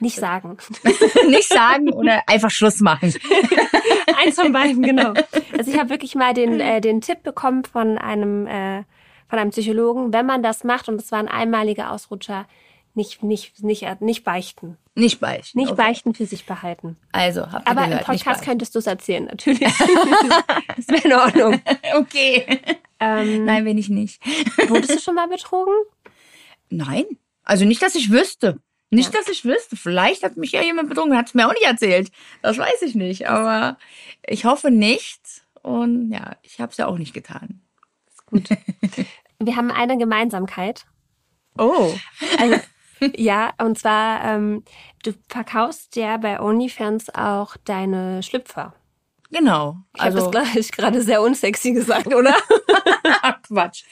nicht 0.00 0.16
sagen. 0.16 0.56
nicht 1.28 1.48
sagen 1.48 1.92
oder 1.92 2.22
einfach 2.26 2.50
Schluss 2.50 2.80
machen. 2.80 3.14
Eins 4.24 4.36
von 4.36 4.52
beiden, 4.52 4.82
genau. 4.82 5.14
Also 5.56 5.70
ich 5.70 5.78
habe 5.78 5.90
wirklich 5.90 6.14
mal 6.14 6.34
den, 6.34 6.60
äh, 6.60 6.80
den 6.80 7.00
Tipp 7.00 7.22
bekommen 7.22 7.64
von 7.64 7.98
einem, 7.98 8.46
äh, 8.46 8.84
von 9.28 9.38
einem 9.38 9.50
Psychologen, 9.50 10.12
wenn 10.12 10.26
man 10.26 10.42
das 10.42 10.64
macht, 10.64 10.88
und 10.88 11.00
es 11.00 11.12
war 11.12 11.18
ein 11.18 11.28
einmaliger 11.28 11.92
Ausrutscher, 11.92 12.46
nicht, 12.94 13.22
nicht, 13.22 13.62
nicht, 13.62 13.82
äh, 13.84 13.96
nicht 14.00 14.24
beichten. 14.24 14.76
Nicht 14.94 15.20
beichten. 15.20 15.58
Nicht 15.58 15.72
okay. 15.72 15.82
beichten, 15.82 16.14
für 16.14 16.26
sich 16.26 16.44
behalten. 16.44 16.96
Also, 17.12 17.42
habt 17.42 17.66
ihr 17.66 17.70
Aber 17.70 17.84
gehört, 17.86 18.00
im 18.00 18.06
Podcast 18.06 18.44
könntest 18.44 18.74
du 18.74 18.80
es 18.80 18.86
erzählen, 18.86 19.24
natürlich. 19.26 19.60
das 20.76 20.88
wäre 20.88 21.04
in 21.04 21.12
Ordnung. 21.12 21.62
Okay. 21.96 22.60
Ähm, 22.98 23.44
Nein, 23.44 23.64
bin 23.64 23.78
ich 23.78 23.88
nicht. 23.88 24.20
wurdest 24.68 24.94
du 24.94 24.98
schon 24.98 25.14
mal 25.14 25.28
betrogen? 25.28 25.72
Nein. 26.68 27.04
Also 27.44 27.64
nicht, 27.64 27.82
dass 27.82 27.94
ich 27.94 28.10
wüsste. 28.10 28.60
Nicht, 28.90 29.12
Ja. 29.14 29.20
dass 29.20 29.28
ich 29.28 29.44
wüsste. 29.44 29.76
Vielleicht 29.76 30.22
hat 30.24 30.36
mich 30.36 30.52
ja 30.52 30.62
jemand 30.62 30.88
betrogen, 30.88 31.16
hat 31.16 31.26
es 31.28 31.34
mir 31.34 31.46
auch 31.48 31.52
nicht 31.52 31.64
erzählt. 31.64 32.10
Das 32.42 32.58
weiß 32.58 32.82
ich 32.82 32.94
nicht. 32.94 33.28
Aber 33.28 33.78
ich 34.26 34.44
hoffe 34.44 34.70
nicht. 34.70 35.20
Und 35.62 36.10
ja, 36.10 36.36
ich 36.42 36.60
habe 36.60 36.72
es 36.72 36.78
ja 36.78 36.86
auch 36.86 36.98
nicht 36.98 37.14
getan. 37.14 37.60
Wir 39.38 39.56
haben 39.56 39.70
eine 39.70 39.96
Gemeinsamkeit. 39.96 40.86
Oh. 41.58 41.92
Also, 42.38 42.56
ja, 43.16 43.52
und 43.58 43.78
zwar, 43.78 44.24
ähm, 44.24 44.64
du 45.02 45.12
verkaufst 45.28 45.96
ja 45.96 46.16
bei 46.18 46.40
OnlyFans 46.40 47.14
auch 47.14 47.56
deine 47.64 48.22
Schlüpfer. 48.22 48.74
Genau. 49.30 49.76
Ich 49.94 50.02
habe 50.02 50.16
Also, 50.16 50.30
das 50.30 50.52
gleich 50.52 50.72
gerade 50.72 51.02
sehr 51.02 51.22
unsexy 51.22 51.72
gesagt, 51.72 52.08
oder? 52.08 52.34
Quatsch. 53.46 53.84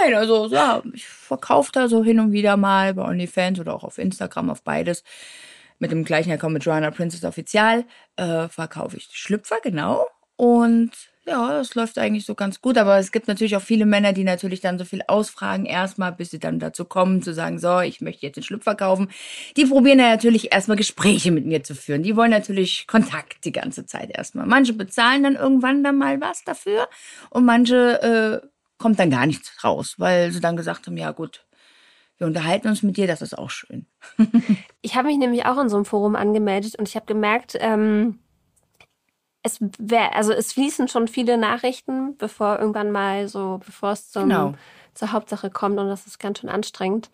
Nein, 0.00 0.14
also 0.14 0.46
ja, 0.48 0.82
ich 0.92 1.06
verkaufe 1.06 1.70
da 1.72 1.88
so 1.88 2.04
hin 2.04 2.20
und 2.20 2.32
wieder 2.32 2.56
mal 2.56 2.94
bei 2.94 3.02
OnlyFans 3.02 3.60
oder 3.60 3.74
auch 3.74 3.84
auf 3.84 3.98
Instagram, 3.98 4.50
auf 4.50 4.62
beides. 4.62 5.02
Mit 5.78 5.90
dem 5.90 6.04
gleichen 6.04 6.32
Account 6.32 6.54
mit 6.54 6.64
Joanna 6.64 6.90
Princess 6.90 7.24
Official 7.24 7.84
äh, 8.16 8.48
verkaufe 8.48 8.96
ich 8.96 9.08
Schlüpfer, 9.12 9.56
genau. 9.62 10.06
Und 10.36 10.92
ja, 11.26 11.48
das 11.52 11.74
läuft 11.74 11.98
eigentlich 11.98 12.26
so 12.26 12.34
ganz 12.34 12.60
gut. 12.60 12.76
Aber 12.78 12.98
es 12.98 13.12
gibt 13.12 13.28
natürlich 13.28 13.56
auch 13.56 13.62
viele 13.62 13.86
Männer, 13.86 14.12
die 14.12 14.24
natürlich 14.24 14.60
dann 14.60 14.78
so 14.78 14.84
viel 14.84 15.02
ausfragen 15.06 15.64
erstmal, 15.64 16.12
bis 16.12 16.30
sie 16.30 16.38
dann 16.38 16.58
dazu 16.58 16.84
kommen, 16.84 17.22
zu 17.22 17.32
sagen, 17.32 17.58
so, 17.58 17.80
ich 17.80 18.00
möchte 18.00 18.26
jetzt 18.26 18.36
den 18.36 18.42
Schlüpfer 18.42 18.74
kaufen. 18.74 19.10
Die 19.56 19.64
probieren 19.64 19.98
ja 19.98 20.10
natürlich 20.10 20.52
erstmal 20.52 20.76
Gespräche 20.76 21.30
mit 21.30 21.46
mir 21.46 21.62
zu 21.62 21.74
führen. 21.74 22.02
Die 22.02 22.16
wollen 22.16 22.30
natürlich 22.30 22.86
Kontakt 22.86 23.44
die 23.44 23.52
ganze 23.52 23.86
Zeit 23.86 24.10
erstmal. 24.16 24.46
Manche 24.46 24.74
bezahlen 24.74 25.22
dann 25.22 25.36
irgendwann 25.36 25.82
dann 25.82 25.98
mal 25.98 26.20
was 26.20 26.44
dafür 26.44 26.88
und 27.30 27.44
manche 27.44 28.42
äh, 28.42 28.46
kommt 28.78 28.98
dann 28.98 29.10
gar 29.10 29.26
nichts 29.26 29.64
raus, 29.64 29.94
weil 29.98 30.30
sie 30.32 30.40
dann 30.40 30.56
gesagt 30.56 30.86
haben, 30.86 30.96
ja 30.96 31.12
gut, 31.12 31.46
wir 32.18 32.26
unterhalten 32.26 32.68
uns 32.68 32.82
mit 32.82 32.96
dir, 32.96 33.06
das 33.06 33.22
ist 33.22 33.36
auch 33.36 33.50
schön. 33.50 33.86
Ich 34.82 34.96
habe 34.96 35.08
mich 35.08 35.16
nämlich 35.16 35.46
auch 35.46 35.58
in 35.58 35.70
so 35.70 35.76
einem 35.76 35.86
Forum 35.86 36.14
angemeldet 36.14 36.78
und 36.78 36.86
ich 36.86 36.94
habe 36.94 37.06
gemerkt, 37.06 37.56
ähm, 37.58 38.18
es 39.44 39.58
wär, 39.78 40.16
also 40.16 40.32
es 40.32 40.52
fließen 40.54 40.88
schon 40.88 41.06
viele 41.06 41.36
Nachrichten, 41.38 42.16
bevor 42.16 42.58
irgendwann 42.58 42.90
mal 42.90 43.28
so, 43.28 43.60
bevor 43.64 43.92
es 43.92 44.10
zum, 44.10 44.24
Genau. 44.24 44.54
zur 44.94 45.12
Hauptsache 45.12 45.50
kommt 45.50 45.78
und 45.78 45.86
das 45.86 46.06
ist 46.06 46.18
ganz 46.18 46.40
schön 46.40 46.50
anstrengend. 46.50 47.10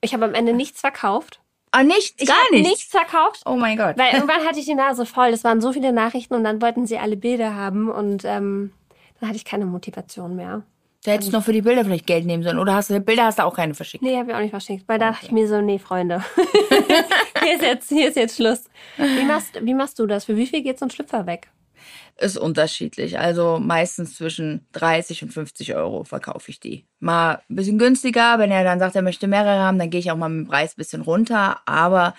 Ich 0.00 0.14
habe 0.14 0.24
am 0.24 0.32
Ende 0.34 0.54
nichts 0.54 0.80
verkauft. 0.80 1.40
Ah, 1.72 1.82
nichts, 1.82 2.14
Ich 2.22 2.28
gar 2.28 2.36
nichts. 2.50 2.68
nichts 2.68 2.90
verkauft. 2.90 3.42
Oh 3.46 3.56
mein 3.56 3.76
Gott. 3.76 3.98
Weil 3.98 4.12
irgendwann 4.14 4.46
hatte 4.46 4.58
ich 4.60 4.64
die 4.66 4.74
Nase 4.74 5.04
voll. 5.06 5.28
Es 5.28 5.42
waren 5.44 5.60
so 5.60 5.72
viele 5.72 5.92
Nachrichten 5.92 6.34
und 6.34 6.44
dann 6.44 6.62
wollten 6.62 6.86
sie 6.86 6.98
alle 6.98 7.16
Bilder 7.16 7.54
haben 7.54 7.90
und 7.90 8.24
ähm, 8.24 8.72
dann 9.20 9.28
hatte 9.28 9.36
ich 9.36 9.44
keine 9.44 9.66
Motivation 9.66 10.36
mehr. 10.36 10.62
Du 11.04 11.10
hättest 11.10 11.32
noch 11.32 11.42
für 11.42 11.52
die 11.52 11.62
Bilder 11.62 11.84
vielleicht 11.84 12.06
Geld 12.06 12.26
nehmen 12.26 12.44
sollen. 12.44 12.60
Oder 12.60 12.74
hast 12.74 12.90
du 12.90 13.00
Bilder 13.00 13.24
hast 13.24 13.40
du 13.40 13.44
auch 13.44 13.56
keine 13.56 13.74
verschickt? 13.74 14.04
Nee, 14.04 14.16
habe 14.18 14.30
ich 14.30 14.36
auch 14.36 14.40
nicht 14.40 14.50
verschickt. 14.52 14.84
Weil 14.86 15.00
da 15.00 15.10
dachte 15.10 15.26
ich 15.26 15.32
mir 15.32 15.48
so, 15.48 15.60
nee, 15.60 15.80
Freunde. 15.80 16.22
hier, 17.42 17.54
ist 17.54 17.62
jetzt, 17.62 17.88
hier 17.88 18.08
ist 18.08 18.16
jetzt 18.16 18.36
Schluss. 18.36 18.64
Wie 18.98 19.24
machst, 19.24 19.58
wie 19.60 19.74
machst 19.74 19.98
du 19.98 20.06
das? 20.06 20.26
Für 20.26 20.36
wie 20.36 20.46
viel 20.46 20.62
geht 20.62 20.78
so 20.78 20.86
ein 20.86 20.90
Schlüpfer 20.90 21.26
weg? 21.26 21.48
Ist 22.16 22.36
unterschiedlich. 22.36 23.18
Also 23.18 23.58
meistens 23.60 24.16
zwischen 24.16 24.66
30 24.72 25.24
und 25.24 25.32
50 25.32 25.74
Euro 25.74 26.04
verkaufe 26.04 26.50
ich 26.50 26.60
die. 26.60 26.86
Mal 27.00 27.42
ein 27.48 27.56
bisschen 27.56 27.78
günstiger. 27.78 28.38
Wenn 28.38 28.50
er 28.50 28.64
dann 28.64 28.78
sagt, 28.78 28.96
er 28.96 29.02
möchte 29.02 29.26
mehrere 29.26 29.58
haben, 29.58 29.78
dann 29.78 29.90
gehe 29.90 30.00
ich 30.00 30.10
auch 30.10 30.16
mal 30.16 30.28
mit 30.28 30.46
dem 30.46 30.50
Preis 30.50 30.72
ein 30.72 30.78
bisschen 30.78 31.02
runter. 31.02 31.60
Aber 31.66 32.14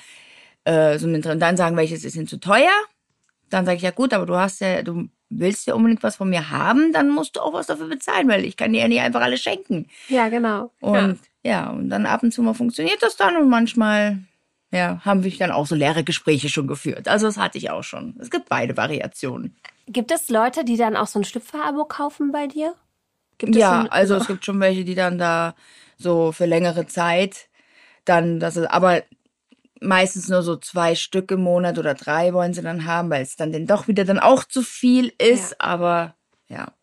äh, 0.65 0.97
so 0.97 1.07
mit 1.07 1.25
drin. 1.25 1.39
Dann 1.39 1.57
sagen 1.57 1.77
welche, 1.77 1.95
es 1.95 2.05
ist 2.05 2.15
ihnen 2.15 2.27
zu 2.27 2.37
teuer. 2.37 2.71
Dann 3.49 3.65
sage 3.65 3.77
ich, 3.77 3.83
ja 3.83 3.91
gut, 3.91 4.13
aber 4.13 4.25
du 4.25 4.35
hast 4.35 4.61
ja, 4.61 4.81
du 4.81 5.09
willst 5.39 5.67
ja 5.67 5.73
unbedingt 5.73 6.03
was 6.03 6.15
von 6.15 6.29
mir 6.29 6.49
haben, 6.49 6.91
dann 6.93 7.09
musst 7.09 7.35
du 7.35 7.41
auch 7.41 7.53
was 7.53 7.67
dafür 7.67 7.87
bezahlen, 7.87 8.27
weil 8.27 8.45
ich 8.45 8.57
kann 8.57 8.73
dir 8.73 8.81
ja 8.81 8.87
nicht 8.87 9.01
einfach 9.01 9.21
alles 9.21 9.41
schenken. 9.41 9.87
Ja, 10.07 10.29
genau. 10.29 10.71
Und 10.79 11.19
ja. 11.43 11.69
und 11.69 11.89
dann 11.89 12.05
ab 12.05 12.23
und 12.23 12.31
zu 12.31 12.41
mal 12.41 12.53
funktioniert 12.53 13.01
das 13.01 13.15
dann 13.15 13.35
und 13.35 13.49
manchmal 13.49 14.19
ja, 14.73 14.99
haben 15.05 15.23
wir 15.23 15.37
dann 15.37 15.51
auch 15.51 15.67
so 15.67 15.75
leere 15.75 16.03
Gespräche 16.03 16.49
schon 16.49 16.67
geführt. 16.67 17.07
Also 17.07 17.27
das 17.27 17.37
hatte 17.37 17.57
ich 17.59 17.69
auch 17.69 17.83
schon. 17.83 18.15
Es 18.19 18.31
gibt 18.31 18.49
beide 18.49 18.75
Variationen. 18.75 19.55
Gibt 19.87 20.11
es 20.11 20.29
Leute, 20.29 20.65
die 20.65 20.77
dann 20.77 20.95
auch 20.95 21.07
so 21.07 21.19
ein 21.19 21.23
Schlüpfer-Abo 21.23 21.85
kaufen 21.85 22.31
bei 22.31 22.47
dir? 22.47 22.73
Gibt 23.37 23.55
es 23.55 23.61
Ja, 23.61 23.83
so 23.83 23.89
also 23.89 24.15
es 24.15 24.27
gibt 24.27 24.45
schon 24.45 24.59
welche, 24.59 24.83
die 24.83 24.95
dann 24.95 25.19
da 25.19 25.53
so 25.97 26.31
für 26.31 26.45
längere 26.45 26.87
Zeit 26.87 27.49
dann, 28.05 28.39
das 28.39 28.57
ist, 28.57 28.67
aber 28.67 29.03
meistens 29.79 30.27
nur 30.27 30.41
so 30.41 30.55
zwei 30.55 30.95
Stück 30.95 31.29
im 31.31 31.41
Monat 31.41 31.77
oder 31.77 31.93
drei 31.93 32.33
wollen 32.33 32.53
sie 32.53 32.61
dann 32.61 32.85
haben, 32.85 33.09
weil 33.09 33.21
es 33.21 33.35
dann 33.35 33.51
denn 33.51 33.67
doch 33.67 33.87
wieder 33.87 34.05
dann 34.05 34.19
auch 34.19 34.43
zu 34.43 34.63
viel 34.63 35.13
ist. 35.19 35.51
Ja. 35.51 35.57
Aber 35.59 36.15
ja, 36.47 36.73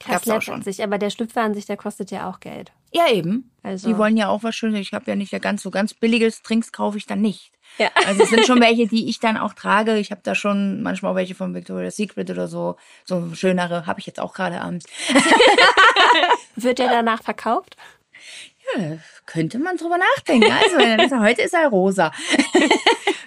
Krass 0.00 0.22
gab's 0.22 0.28
auch 0.28 0.42
schon. 0.42 0.54
letztendlich, 0.56 0.82
aber 0.84 0.98
der 0.98 1.10
Schlüpfer 1.10 1.42
an 1.42 1.54
sich, 1.54 1.66
der 1.66 1.76
kostet 1.76 2.10
ja 2.10 2.30
auch 2.30 2.40
Geld. 2.40 2.72
Ja, 2.92 3.10
eben. 3.10 3.50
Also- 3.62 3.88
Die 3.88 3.98
wollen 3.98 4.16
ja 4.16 4.28
auch 4.28 4.42
was 4.42 4.54
Schönes. 4.54 4.80
Ich 4.80 4.92
habe 4.92 5.04
ja 5.10 5.16
nicht 5.16 5.32
ja 5.32 5.38
ganz 5.40 5.62
so 5.62 5.70
ganz 5.70 5.92
billiges 5.94 6.42
Trinks 6.42 6.72
kaufe 6.72 6.96
ich 6.98 7.06
dann 7.06 7.20
nicht. 7.20 7.52
Ja. 7.78 7.90
Also 8.06 8.22
es 8.22 8.30
sind 8.30 8.46
schon 8.46 8.60
welche, 8.62 8.86
die 8.86 9.08
ich 9.10 9.18
dann 9.20 9.36
auch 9.36 9.52
trage. 9.54 9.98
Ich 9.98 10.10
habe 10.10 10.20
da 10.24 10.34
schon 10.34 10.82
manchmal 10.82 11.12
auch 11.12 11.16
welche 11.16 11.34
von 11.34 11.54
Victoria's 11.54 11.96
Secret 11.96 12.30
oder 12.30 12.48
so. 12.48 12.76
So 13.04 13.34
schönere 13.34 13.86
habe 13.86 14.00
ich 14.00 14.06
jetzt 14.06 14.20
auch 14.20 14.32
gerade 14.32 14.60
abends. 14.60 14.86
Wird 16.56 16.78
der 16.78 16.88
danach 16.88 17.22
verkauft? 17.22 17.76
Ja, 18.76 18.98
könnte 19.26 19.58
man 19.58 19.76
drüber 19.76 19.98
nachdenken. 19.98 20.50
Also 20.50 21.20
heute 21.20 21.42
ist 21.42 21.54
er 21.54 21.68
rosa. 21.68 22.12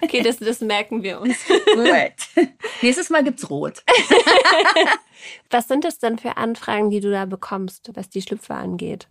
Okay, 0.04 0.20
das, 0.20 0.38
das 0.38 0.60
merken 0.60 1.04
wir 1.04 1.20
uns. 1.20 1.38
Gut. 1.46 2.48
Nächstes 2.82 3.08
Mal 3.08 3.22
gibt's 3.22 3.48
rot. 3.48 3.84
Was 5.50 5.68
sind 5.68 5.84
es 5.84 5.98
denn 5.98 6.18
für 6.18 6.36
Anfragen, 6.36 6.90
die 6.90 6.98
du 7.00 7.10
da 7.10 7.24
bekommst, 7.24 7.90
was 7.94 8.10
die 8.10 8.20
Schlüpfer 8.20 8.56
angeht? 8.56 9.08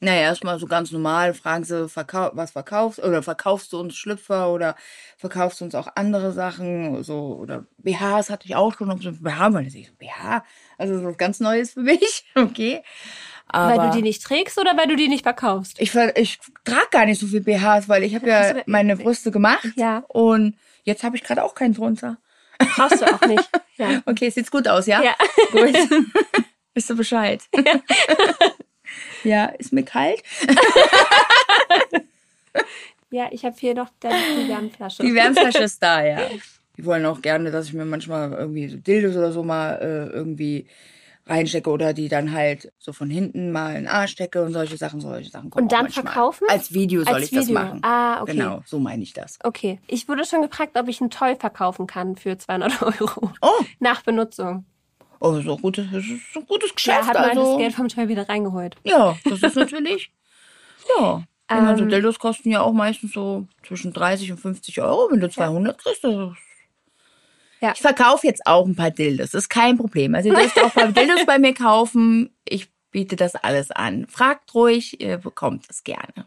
Naja, 0.00 0.20
erstmal 0.20 0.58
so 0.58 0.66
ganz 0.66 0.92
normal 0.92 1.32
fragen 1.32 1.64
sie, 1.64 1.88
verkau 1.88 2.30
was 2.34 2.50
verkaufst 2.50 3.02
oder 3.02 3.22
verkaufst 3.22 3.72
du 3.72 3.80
uns 3.80 3.96
Schlüpfer 3.96 4.52
oder 4.52 4.76
verkaufst 5.16 5.60
du 5.60 5.64
uns 5.64 5.74
auch 5.74 5.88
andere 5.94 6.32
Sachen, 6.32 7.02
so 7.02 7.38
oder 7.40 7.64
BHs 7.78 8.28
hatte 8.28 8.44
ich 8.44 8.54
auch 8.54 8.76
schon, 8.76 8.90
ob 8.90 9.00
ein 9.02 9.22
BH, 9.22 9.54
weil 9.54 9.66
ich 9.66 9.86
so, 9.86 9.94
BH, 9.94 10.44
also 10.76 10.98
so 10.98 11.04
was 11.06 11.16
ganz 11.16 11.40
Neues 11.40 11.72
für 11.72 11.80
mich, 11.80 12.26
okay. 12.34 12.82
Aber 13.46 13.76
weil 13.76 13.90
du 13.90 13.96
die 13.96 14.02
nicht 14.02 14.22
trägst 14.22 14.58
oder 14.58 14.76
weil 14.76 14.88
du 14.88 14.96
die 14.96 15.08
nicht 15.08 15.22
verkaufst? 15.22 15.80
ich, 15.80 15.94
ich 16.16 16.38
trage 16.64 16.88
gar 16.90 17.06
nicht 17.06 17.20
so 17.20 17.26
viel 17.26 17.40
BHs, 17.40 17.88
weil 17.88 18.02
ich 18.02 18.14
habe 18.14 18.28
ja 18.28 18.56
meine 18.66 18.96
Brüste 18.96 19.30
gemacht 19.30 19.68
Ja. 19.76 20.02
und 20.08 20.56
jetzt 20.82 21.04
habe 21.04 21.16
ich 21.16 21.22
gerade 21.22 21.44
auch 21.44 21.54
keinen 21.54 21.74
drunter. 21.74 22.18
Brauchst 22.76 23.00
du 23.00 23.06
auch 23.06 23.20
nicht. 23.26 23.48
Ja. 23.76 24.02
Okay, 24.06 24.30
sieht's 24.30 24.52
gut 24.52 24.68
aus, 24.68 24.86
ja? 24.86 25.02
Ja. 25.02 25.16
Gut. 25.50 25.74
Wisst 26.74 26.88
du 26.90 26.94
Bescheid? 26.96 27.42
Ja. 29.24 29.46
ist 29.46 29.72
mir 29.72 29.82
kalt. 29.82 30.22
Ja, 33.10 33.28
ich 33.30 33.44
habe 33.44 33.54
hier 33.58 33.74
noch 33.74 33.90
die, 34.02 34.08
die 34.08 34.48
Wärmflasche. 34.48 35.02
Die 35.02 35.14
Wärmflasche 35.14 35.64
ist 35.64 35.82
da, 35.82 36.04
ja. 36.04 36.18
Die 36.76 36.84
wollen 36.84 37.06
auch 37.06 37.22
gerne, 37.22 37.50
dass 37.50 37.66
ich 37.66 37.72
mir 37.72 37.84
manchmal 37.84 38.32
irgendwie 38.32 38.68
so 38.68 38.76
Dildos 38.76 39.16
oder 39.16 39.32
so 39.32 39.42
mal 39.44 39.74
äh, 39.80 40.12
irgendwie 40.14 40.66
reinstecke 41.26 41.70
oder 41.70 41.94
die 41.94 42.08
dann 42.08 42.32
halt 42.32 42.72
so 42.78 42.92
von 42.92 43.08
hinten 43.08 43.50
mal 43.50 43.70
in 43.70 43.84
den 43.84 43.88
Arsch 43.88 44.12
stecke 44.12 44.42
und 44.42 44.52
solche 44.52 44.76
Sachen, 44.76 45.00
solche 45.00 45.30
Sachen. 45.30 45.50
Und 45.52 45.72
dann 45.72 45.88
verkaufen? 45.90 46.46
Als 46.50 46.74
Video 46.74 47.02
soll 47.04 47.14
Als 47.14 47.24
ich 47.24 47.30
das 47.30 47.46
Video. 47.46 47.54
machen. 47.60 47.80
Ah, 47.82 48.20
okay. 48.22 48.32
Genau, 48.32 48.62
so 48.66 48.78
meine 48.78 49.02
ich 49.02 49.12
das. 49.14 49.38
Okay. 49.42 49.80
Ich 49.86 50.06
wurde 50.08 50.24
schon 50.26 50.42
gefragt, 50.42 50.76
ob 50.78 50.86
ich 50.88 51.00
ein 51.00 51.10
Toy 51.10 51.34
verkaufen 51.36 51.86
kann 51.86 52.16
für 52.16 52.36
200 52.36 52.82
Euro. 53.00 53.32
Oh, 53.40 53.64
Nach 53.80 54.02
Benutzung. 54.02 54.66
oh 55.20 55.40
so 55.40 55.56
gutes, 55.56 55.86
das 55.90 56.04
ist 56.04 56.32
so 56.34 56.40
ein 56.40 56.46
gutes 56.46 56.68
Ja, 56.70 56.74
Geschäft. 56.74 57.08
hat 57.08 57.14
man 57.14 57.28
das 57.30 57.38
also. 57.38 57.56
Geld 57.58 57.74
vom 57.74 57.88
Toy 57.88 58.08
wieder 58.08 58.28
reingeholt. 58.28 58.76
Ja, 58.84 59.16
das 59.24 59.42
ist 59.42 59.56
natürlich. 59.56 60.12
ja. 61.00 61.22
Ähm. 61.50 61.88
Dildos 61.88 62.18
kosten 62.18 62.50
ja 62.50 62.60
auch 62.62 62.72
meistens 62.72 63.12
so 63.12 63.46
zwischen 63.66 63.92
30 63.92 64.32
und 64.32 64.38
50 64.40 64.80
Euro. 64.82 65.08
Wenn 65.10 65.20
du 65.20 65.28
200 65.30 65.76
kriegst, 65.78 66.02
das 66.04 66.12
ist 66.14 66.36
Ja. 67.64 67.72
Ich 67.74 67.80
verkaufe 67.80 68.26
jetzt 68.26 68.46
auch 68.46 68.66
ein 68.66 68.76
paar 68.76 68.90
Dildos. 68.90 69.30
Das 69.30 69.44
ist 69.44 69.48
kein 69.48 69.78
Problem. 69.78 70.14
Also 70.14 70.28
ihr 70.28 70.34
dürft 70.34 70.58
auch 70.58 70.64
ein 70.76 70.92
paar 70.92 70.92
Dildos 71.04 71.24
bei 71.24 71.38
mir 71.38 71.54
kaufen. 71.54 72.28
Ich 72.46 72.68
biete 72.90 73.16
das 73.16 73.36
alles 73.36 73.70
an. 73.70 74.06
Fragt 74.06 74.54
ruhig, 74.54 75.00
ihr 75.00 75.16
bekommt 75.16 75.64
es 75.70 75.82
gerne. 75.82 76.26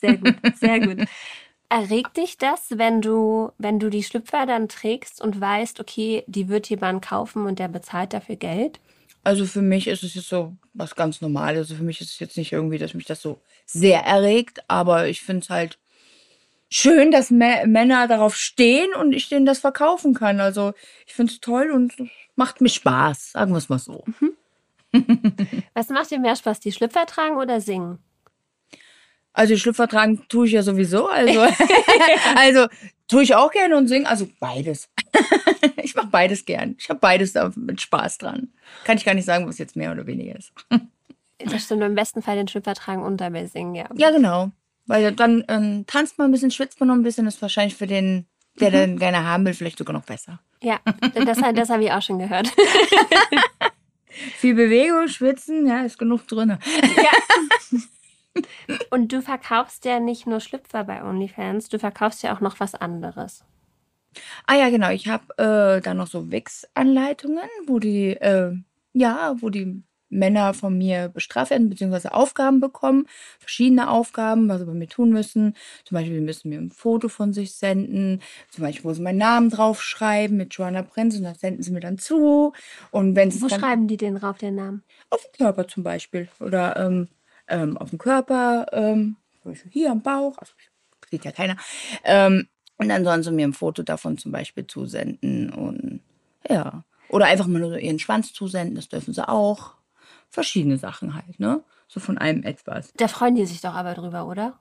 Sehr 0.00 0.16
gut, 0.16 0.36
sehr 0.60 0.78
gut. 0.78 1.08
Erregt 1.68 2.16
dich 2.16 2.38
das, 2.38 2.66
wenn 2.70 3.00
du, 3.00 3.50
wenn 3.58 3.80
du 3.80 3.90
die 3.90 4.04
Schlüpfer 4.04 4.46
dann 4.46 4.68
trägst 4.68 5.20
und 5.20 5.40
weißt, 5.40 5.80
okay, 5.80 6.22
die 6.28 6.48
wird 6.48 6.70
jemand 6.70 7.04
kaufen 7.04 7.46
und 7.46 7.58
der 7.58 7.66
bezahlt 7.66 8.12
dafür 8.12 8.36
Geld? 8.36 8.78
Also 9.24 9.44
für 9.44 9.62
mich 9.62 9.88
ist 9.88 10.04
es 10.04 10.14
jetzt 10.14 10.28
so 10.28 10.54
was 10.72 10.94
ganz 10.94 11.20
Normales. 11.20 11.58
Also 11.58 11.74
für 11.74 11.82
mich 11.82 12.00
ist 12.00 12.12
es 12.12 12.20
jetzt 12.20 12.36
nicht 12.36 12.52
irgendwie, 12.52 12.78
dass 12.78 12.94
mich 12.94 13.06
das 13.06 13.20
so 13.20 13.40
sehr 13.64 14.02
erregt, 14.02 14.60
aber 14.68 15.08
ich 15.08 15.22
finde 15.22 15.42
es 15.42 15.50
halt 15.50 15.80
schön, 16.68 17.10
dass 17.10 17.30
Mä- 17.30 17.66
Männer 17.66 18.08
darauf 18.08 18.36
stehen 18.36 18.92
und 18.94 19.12
ich 19.12 19.28
denen 19.28 19.46
das 19.46 19.58
verkaufen 19.60 20.14
kann. 20.14 20.40
Also 20.40 20.72
ich 21.06 21.14
finde 21.14 21.32
es 21.32 21.40
toll 21.40 21.70
und 21.70 21.94
macht 22.34 22.60
mir 22.60 22.68
Spaß, 22.68 23.32
sagen 23.32 23.52
wir 23.52 23.58
es 23.58 23.68
mal 23.68 23.78
so. 23.78 24.04
Was 25.74 25.88
macht 25.90 26.10
dir 26.10 26.18
mehr 26.18 26.36
Spaß, 26.36 26.60
die 26.60 26.72
Schlüpfer 26.72 27.06
tragen 27.06 27.36
oder 27.36 27.60
singen? 27.60 27.98
Also 29.32 29.52
die 29.54 29.60
Schlüpfer 29.60 29.86
tragen 29.86 30.24
tue 30.28 30.46
ich 30.46 30.52
ja 30.52 30.62
sowieso, 30.62 31.08
also 31.08 31.40
also 32.36 32.66
tue 33.06 33.22
ich 33.22 33.34
auch 33.34 33.50
gerne 33.50 33.76
und 33.76 33.86
singe, 33.86 34.08
also 34.08 34.26
beides. 34.40 34.88
ich 35.82 35.94
mache 35.94 36.06
beides 36.06 36.46
gern. 36.46 36.74
Ich 36.78 36.88
habe 36.88 37.00
beides 37.00 37.34
da 37.34 37.52
mit 37.54 37.80
Spaß 37.82 38.16
dran. 38.18 38.48
Kann 38.84 38.96
ich 38.96 39.04
gar 39.04 39.12
nicht 39.14 39.26
sagen, 39.26 39.46
was 39.46 39.58
jetzt 39.58 39.76
mehr 39.76 39.92
oder 39.92 40.06
weniger 40.06 40.36
ist. 40.36 40.52
Das 41.38 41.64
stimmt, 41.64 41.82
im 41.82 41.94
besten 41.94 42.22
Fall 42.22 42.36
den 42.36 42.48
Schlüpfer 42.48 42.74
tragen 42.74 43.02
und 43.02 43.18
dabei 43.20 43.44
singen, 43.44 43.74
ja. 43.74 43.88
Ja, 43.96 44.10
genau. 44.10 44.52
Weil 44.86 45.12
dann 45.12 45.44
ähm, 45.48 45.84
tanzt 45.86 46.18
man 46.18 46.28
ein 46.28 46.32
bisschen, 46.32 46.50
schwitzt 46.50 46.80
man 46.80 46.88
noch 46.88 46.94
ein 46.94 47.02
bisschen, 47.02 47.26
ist 47.26 47.42
wahrscheinlich 47.42 47.76
für 47.76 47.86
den, 47.86 48.26
der 48.60 48.70
den 48.70 48.98
gerne 48.98 49.24
haben 49.24 49.44
will, 49.44 49.54
vielleicht 49.54 49.78
sogar 49.78 49.94
noch 49.94 50.04
besser. 50.04 50.40
Ja, 50.62 50.80
das, 51.14 51.38
das 51.54 51.70
habe 51.70 51.84
ich 51.84 51.92
auch 51.92 52.02
schon 52.02 52.18
gehört. 52.18 52.48
Viel 54.38 54.54
Bewegung, 54.54 55.08
schwitzen, 55.08 55.66
ja, 55.66 55.82
ist 55.82 55.98
genug 55.98 56.26
drin. 56.26 56.58
Und 58.90 59.12
du 59.12 59.22
verkaufst 59.22 59.84
ja 59.84 60.00
nicht 60.00 60.26
nur 60.26 60.40
Schlüpfer 60.40 60.84
bei 60.84 61.02
OnlyFans, 61.02 61.68
du 61.68 61.78
verkaufst 61.78 62.22
ja 62.22 62.34
auch 62.34 62.40
noch 62.40 62.60
was 62.60 62.74
anderes. 62.74 63.44
Ah 64.46 64.56
ja, 64.56 64.70
genau. 64.70 64.90
Ich 64.90 65.08
habe 65.08 65.24
äh, 65.38 65.82
da 65.82 65.94
noch 65.94 66.06
so 66.06 66.30
Wix-Anleitungen, 66.30 67.48
wo 67.66 67.78
die, 67.78 68.10
äh, 68.10 68.52
ja, 68.94 69.34
wo 69.38 69.50
die 69.50 69.82
Männer 70.08 70.54
von 70.54 70.76
mir 70.76 71.08
bestraft 71.08 71.50
werden, 71.50 71.68
beziehungsweise 71.68 72.12
Aufgaben 72.14 72.60
bekommen, 72.60 73.06
verschiedene 73.38 73.90
Aufgaben, 73.90 74.48
was 74.48 74.60
sie 74.60 74.66
bei 74.66 74.74
mir 74.74 74.88
tun 74.88 75.10
müssen. 75.10 75.54
Zum 75.84 75.96
Beispiel, 75.96 76.14
sie 76.16 76.20
müssen 76.20 76.48
mir 76.48 76.58
ein 76.58 76.70
Foto 76.70 77.08
von 77.08 77.32
sich 77.32 77.52
senden, 77.54 78.20
zum 78.50 78.62
Beispiel, 78.64 78.84
wo 78.84 78.94
sie 78.94 79.02
meinen 79.02 79.18
Namen 79.18 79.50
draufschreiben 79.50 80.36
mit 80.36 80.54
Joanna 80.54 80.82
Prinz 80.82 81.16
und 81.16 81.24
das 81.24 81.40
senden 81.40 81.62
sie 81.62 81.72
mir 81.72 81.80
dann 81.80 81.98
zu. 81.98 82.52
Und 82.90 83.16
wenn 83.16 83.30
sie 83.30 83.42
Wo 83.42 83.48
schreiben 83.48 83.88
die 83.88 83.96
denn 83.96 84.16
drauf, 84.16 84.38
den 84.38 84.54
Namen? 84.54 84.82
auf 85.10 85.22
den 85.22 85.32
Körper 85.38 85.68
zum 85.68 85.82
Beispiel 85.82 86.28
oder 86.40 86.76
ähm, 86.76 87.08
ähm, 87.48 87.76
auf 87.78 87.90
dem 87.90 87.98
Körper, 87.98 88.66
ähm, 88.72 89.16
hier 89.70 89.92
am 89.92 90.02
Bauch, 90.02 90.38
also 90.38 90.52
sieht 91.10 91.24
ja 91.24 91.32
keiner. 91.32 91.56
Ähm, 92.04 92.48
und 92.78 92.88
dann 92.88 93.04
sollen 93.04 93.22
sie 93.22 93.30
mir 93.30 93.46
ein 93.46 93.52
Foto 93.52 93.82
davon 93.82 94.18
zum 94.18 94.32
Beispiel 94.32 94.66
zusenden 94.66 95.50
und 95.50 96.00
ja. 96.48 96.84
Oder 97.08 97.26
einfach 97.26 97.46
mal 97.46 97.60
nur 97.60 97.78
ihren 97.78 98.00
Schwanz 98.00 98.32
zusenden, 98.32 98.74
das 98.74 98.88
dürfen 98.88 99.14
sie 99.14 99.26
auch. 99.28 99.75
Verschiedene 100.36 100.76
Sachen 100.76 101.14
halt, 101.14 101.40
ne? 101.40 101.62
So 101.88 101.98
von 101.98 102.18
allem 102.18 102.42
etwas. 102.42 102.92
Da 102.98 103.08
freuen 103.08 103.36
die 103.36 103.46
sich 103.46 103.62
doch 103.62 103.72
aber 103.74 103.94
drüber, 103.94 104.26
oder? 104.26 104.58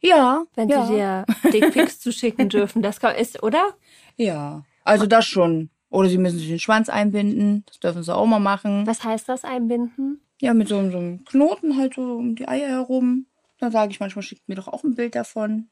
Ja. 0.00 0.44
Wenn 0.54 0.70
ja. 0.70 0.86
sie 0.86 0.94
dir 0.94 1.24
Dickpics 1.52 2.00
zuschicken 2.00 2.48
dürfen. 2.48 2.80
Das 2.80 2.98
ist, 3.18 3.42
oder? 3.42 3.74
Ja. 4.16 4.64
Also 4.84 5.06
das 5.06 5.26
schon. 5.26 5.68
Oder 5.90 6.08
sie 6.08 6.16
müssen 6.16 6.38
sich 6.38 6.48
den 6.48 6.58
Schwanz 6.58 6.88
einbinden, 6.88 7.64
das 7.66 7.78
dürfen 7.80 8.02
sie 8.02 8.14
auch 8.14 8.24
mal 8.24 8.38
machen. 8.38 8.86
Was 8.86 9.04
heißt 9.04 9.28
das, 9.28 9.44
einbinden? 9.44 10.22
Ja, 10.40 10.54
mit 10.54 10.68
so, 10.68 10.76
so 10.90 10.96
einem 10.98 11.24
Knoten 11.26 11.76
halt 11.76 11.94
so 11.94 12.02
um 12.02 12.36
die 12.36 12.48
Eier 12.48 12.68
herum. 12.68 13.26
Dann 13.58 13.70
sage 13.70 13.90
ich 13.90 14.00
manchmal, 14.00 14.22
schickt 14.22 14.48
mir 14.48 14.54
doch 14.54 14.68
auch 14.68 14.82
ein 14.82 14.94
Bild 14.94 15.14
davon. 15.14 15.68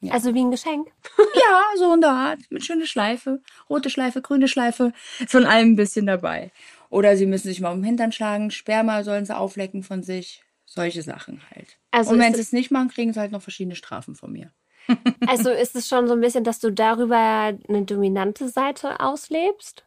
Ja. 0.00 0.12
Also 0.12 0.34
wie 0.34 0.40
ein 0.40 0.50
Geschenk. 0.50 0.88
Ja, 1.34 1.62
so 1.76 1.94
in 1.94 2.00
der 2.00 2.10
Art. 2.10 2.40
Mit 2.50 2.64
schöner 2.64 2.86
Schleife. 2.86 3.40
Rote 3.68 3.90
Schleife, 3.90 4.20
grüne 4.20 4.48
Schleife. 4.48 4.92
Von 5.26 5.46
allem 5.46 5.72
ein 5.72 5.76
bisschen 5.76 6.06
dabei. 6.06 6.50
Oder 6.90 7.16
sie 7.16 7.24
müssen 7.26 7.48
sich 7.48 7.60
mal 7.60 7.70
um 7.72 7.78
den 7.78 7.84
Hintern 7.84 8.12
schlagen. 8.12 8.50
Sperma 8.50 9.02
sollen 9.04 9.24
sie 9.24 9.34
auflecken 9.36 9.82
von 9.82 10.02
sich. 10.02 10.42
Solche 10.66 11.02
Sachen 11.02 11.40
halt. 11.50 11.78
Also 11.90 12.12
Und 12.12 12.18
wenn 12.18 12.34
sie 12.34 12.40
es- 12.40 12.52
nicht 12.52 12.70
machen, 12.70 12.88
kriegen 12.88 13.12
sie 13.12 13.20
halt 13.20 13.32
noch 13.32 13.42
verschiedene 13.42 13.76
Strafen 13.76 14.14
von 14.14 14.30
mir. 14.32 14.52
Also 15.28 15.50
ist 15.50 15.76
es 15.76 15.86
schon 15.86 16.08
so 16.08 16.14
ein 16.14 16.20
bisschen, 16.20 16.44
dass 16.44 16.58
du 16.60 16.70
darüber 16.72 17.16
eine 17.16 17.82
dominante 17.84 18.48
Seite 18.48 19.00
auslebst? 19.00 19.84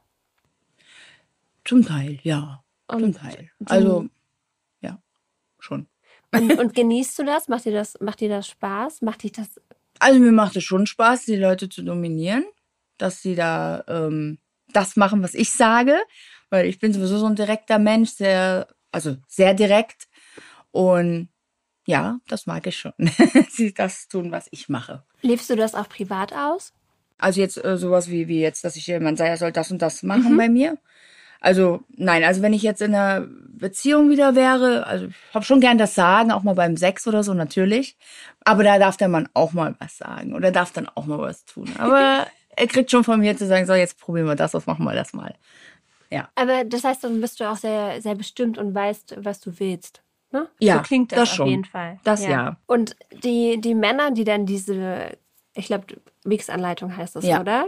Zum 1.65 1.85
Teil, 1.85 2.19
ja. 2.23 2.63
Zum 2.89 3.03
Und 3.03 3.17
Teil. 3.17 3.49
Also, 3.65 4.07
ja, 4.81 5.01
schon. 5.59 5.87
Und, 6.31 6.51
und 6.59 6.73
genießt 6.75 7.17
du 7.19 7.23
das? 7.25 7.47
Macht 7.47 7.65
dir 7.65 7.73
das, 7.73 7.99
macht 7.99 8.19
dir 8.19 8.29
das 8.29 8.47
Spaß? 8.47 9.01
Macht 9.01 9.23
dich 9.23 9.31
das 9.31 9.59
Also 9.99 10.19
mir 10.19 10.31
macht 10.31 10.55
es 10.55 10.63
schon 10.63 10.85
Spaß, 10.85 11.25
die 11.25 11.35
Leute 11.35 11.69
zu 11.69 11.83
dominieren, 11.83 12.43
dass 12.97 13.21
sie 13.21 13.35
da 13.35 13.83
ähm, 13.87 14.39
das 14.73 14.95
machen, 14.95 15.23
was 15.23 15.33
ich 15.33 15.51
sage, 15.51 15.97
weil 16.53 16.67
ich 16.67 16.77
bin 16.77 16.93
sowieso 16.93 17.17
so 17.17 17.25
ein 17.25 17.33
direkter 17.33 17.79
Mensch, 17.79 18.11
sehr, 18.11 18.67
also 18.91 19.17
sehr 19.27 19.55
direkt 19.55 20.07
und 20.69 21.29
ja, 21.87 22.19
das 22.27 22.45
mag 22.45 22.67
ich 22.67 22.77
schon. 22.77 22.93
sie 23.49 23.73
das 23.73 24.07
tun, 24.07 24.31
was 24.31 24.49
ich 24.51 24.69
mache. 24.69 25.03
Lebst 25.23 25.49
du 25.49 25.55
das 25.55 25.73
auch 25.73 25.89
privat 25.89 26.31
aus? 26.31 26.71
Also 27.17 27.41
jetzt 27.41 27.57
äh, 27.65 27.75
sowas 27.75 28.07
wie, 28.07 28.27
wie 28.27 28.39
jetzt, 28.39 28.63
dass 28.63 28.75
ich 28.75 28.85
jemand 28.85 29.17
sei, 29.17 29.29
er 29.29 29.37
soll 29.37 29.51
das 29.51 29.71
und 29.71 29.81
das 29.81 30.03
machen 30.03 30.37
bei 30.37 30.47
mir. 30.47 30.77
Also 31.39 31.81
nein, 31.89 32.23
also 32.23 32.43
wenn 32.43 32.53
ich 32.53 32.61
jetzt 32.61 32.83
in 32.83 32.93
einer 32.93 33.27
Beziehung 33.47 34.11
wieder 34.11 34.35
wäre, 34.35 34.85
also 34.85 35.07
ich 35.07 35.33
habe 35.33 35.45
schon 35.45 35.59
gern 35.59 35.79
das 35.79 35.95
Sagen, 35.95 36.31
auch 36.31 36.43
mal 36.43 36.53
beim 36.53 36.77
Sex 36.77 37.07
oder 37.07 37.23
so 37.23 37.33
natürlich. 37.33 37.97
Aber 38.45 38.63
da 38.63 38.77
darf 38.77 38.95
der 38.95 39.07
Mann 39.07 39.27
auch 39.33 39.53
mal 39.53 39.75
was 39.79 39.97
sagen 39.97 40.35
oder 40.35 40.51
darf 40.51 40.71
dann 40.71 40.87
auch 40.87 41.07
mal 41.07 41.17
was 41.17 41.45
tun. 41.45 41.73
Aber 41.79 42.27
er 42.55 42.67
kriegt 42.67 42.91
schon 42.91 43.03
von 43.03 43.19
mir 43.19 43.35
zu 43.35 43.47
sagen, 43.47 43.65
so 43.65 43.73
jetzt 43.73 43.99
probieren 43.99 44.27
wir 44.27 44.35
das 44.35 44.53
aus, 44.53 44.67
machen 44.67 44.85
wir 44.85 44.93
das 44.93 45.13
mal. 45.13 45.33
Ja. 46.13 46.29
Aber 46.35 46.63
das 46.63 46.83
heißt, 46.83 47.03
dann 47.03 47.19
bist 47.21 47.39
du 47.39 47.49
auch 47.49 47.55
sehr, 47.57 48.01
sehr 48.01 48.15
bestimmt 48.15 48.57
und 48.57 48.73
weißt, 48.73 49.15
was 49.17 49.39
du 49.39 49.59
willst. 49.59 50.03
Ne? 50.31 50.47
Ja, 50.59 50.77
so 50.77 50.81
klingt 50.83 51.11
das, 51.11 51.19
das 51.19 51.29
auf 51.31 51.35
schon. 51.35 51.47
jeden 51.47 51.65
Fall. 51.65 51.99
Das 52.03 52.25
ja. 52.25 52.57
Und 52.65 52.95
die, 53.23 53.59
die 53.59 53.75
Männer, 53.75 54.11
die 54.11 54.23
dann 54.23 54.45
diese, 54.45 55.17
ich 55.53 55.67
glaube, 55.67 55.85
Mix-Anleitung 56.25 56.95
heißt 56.95 57.15
das, 57.15 57.25
Ja. 57.25 57.41
oder? 57.41 57.67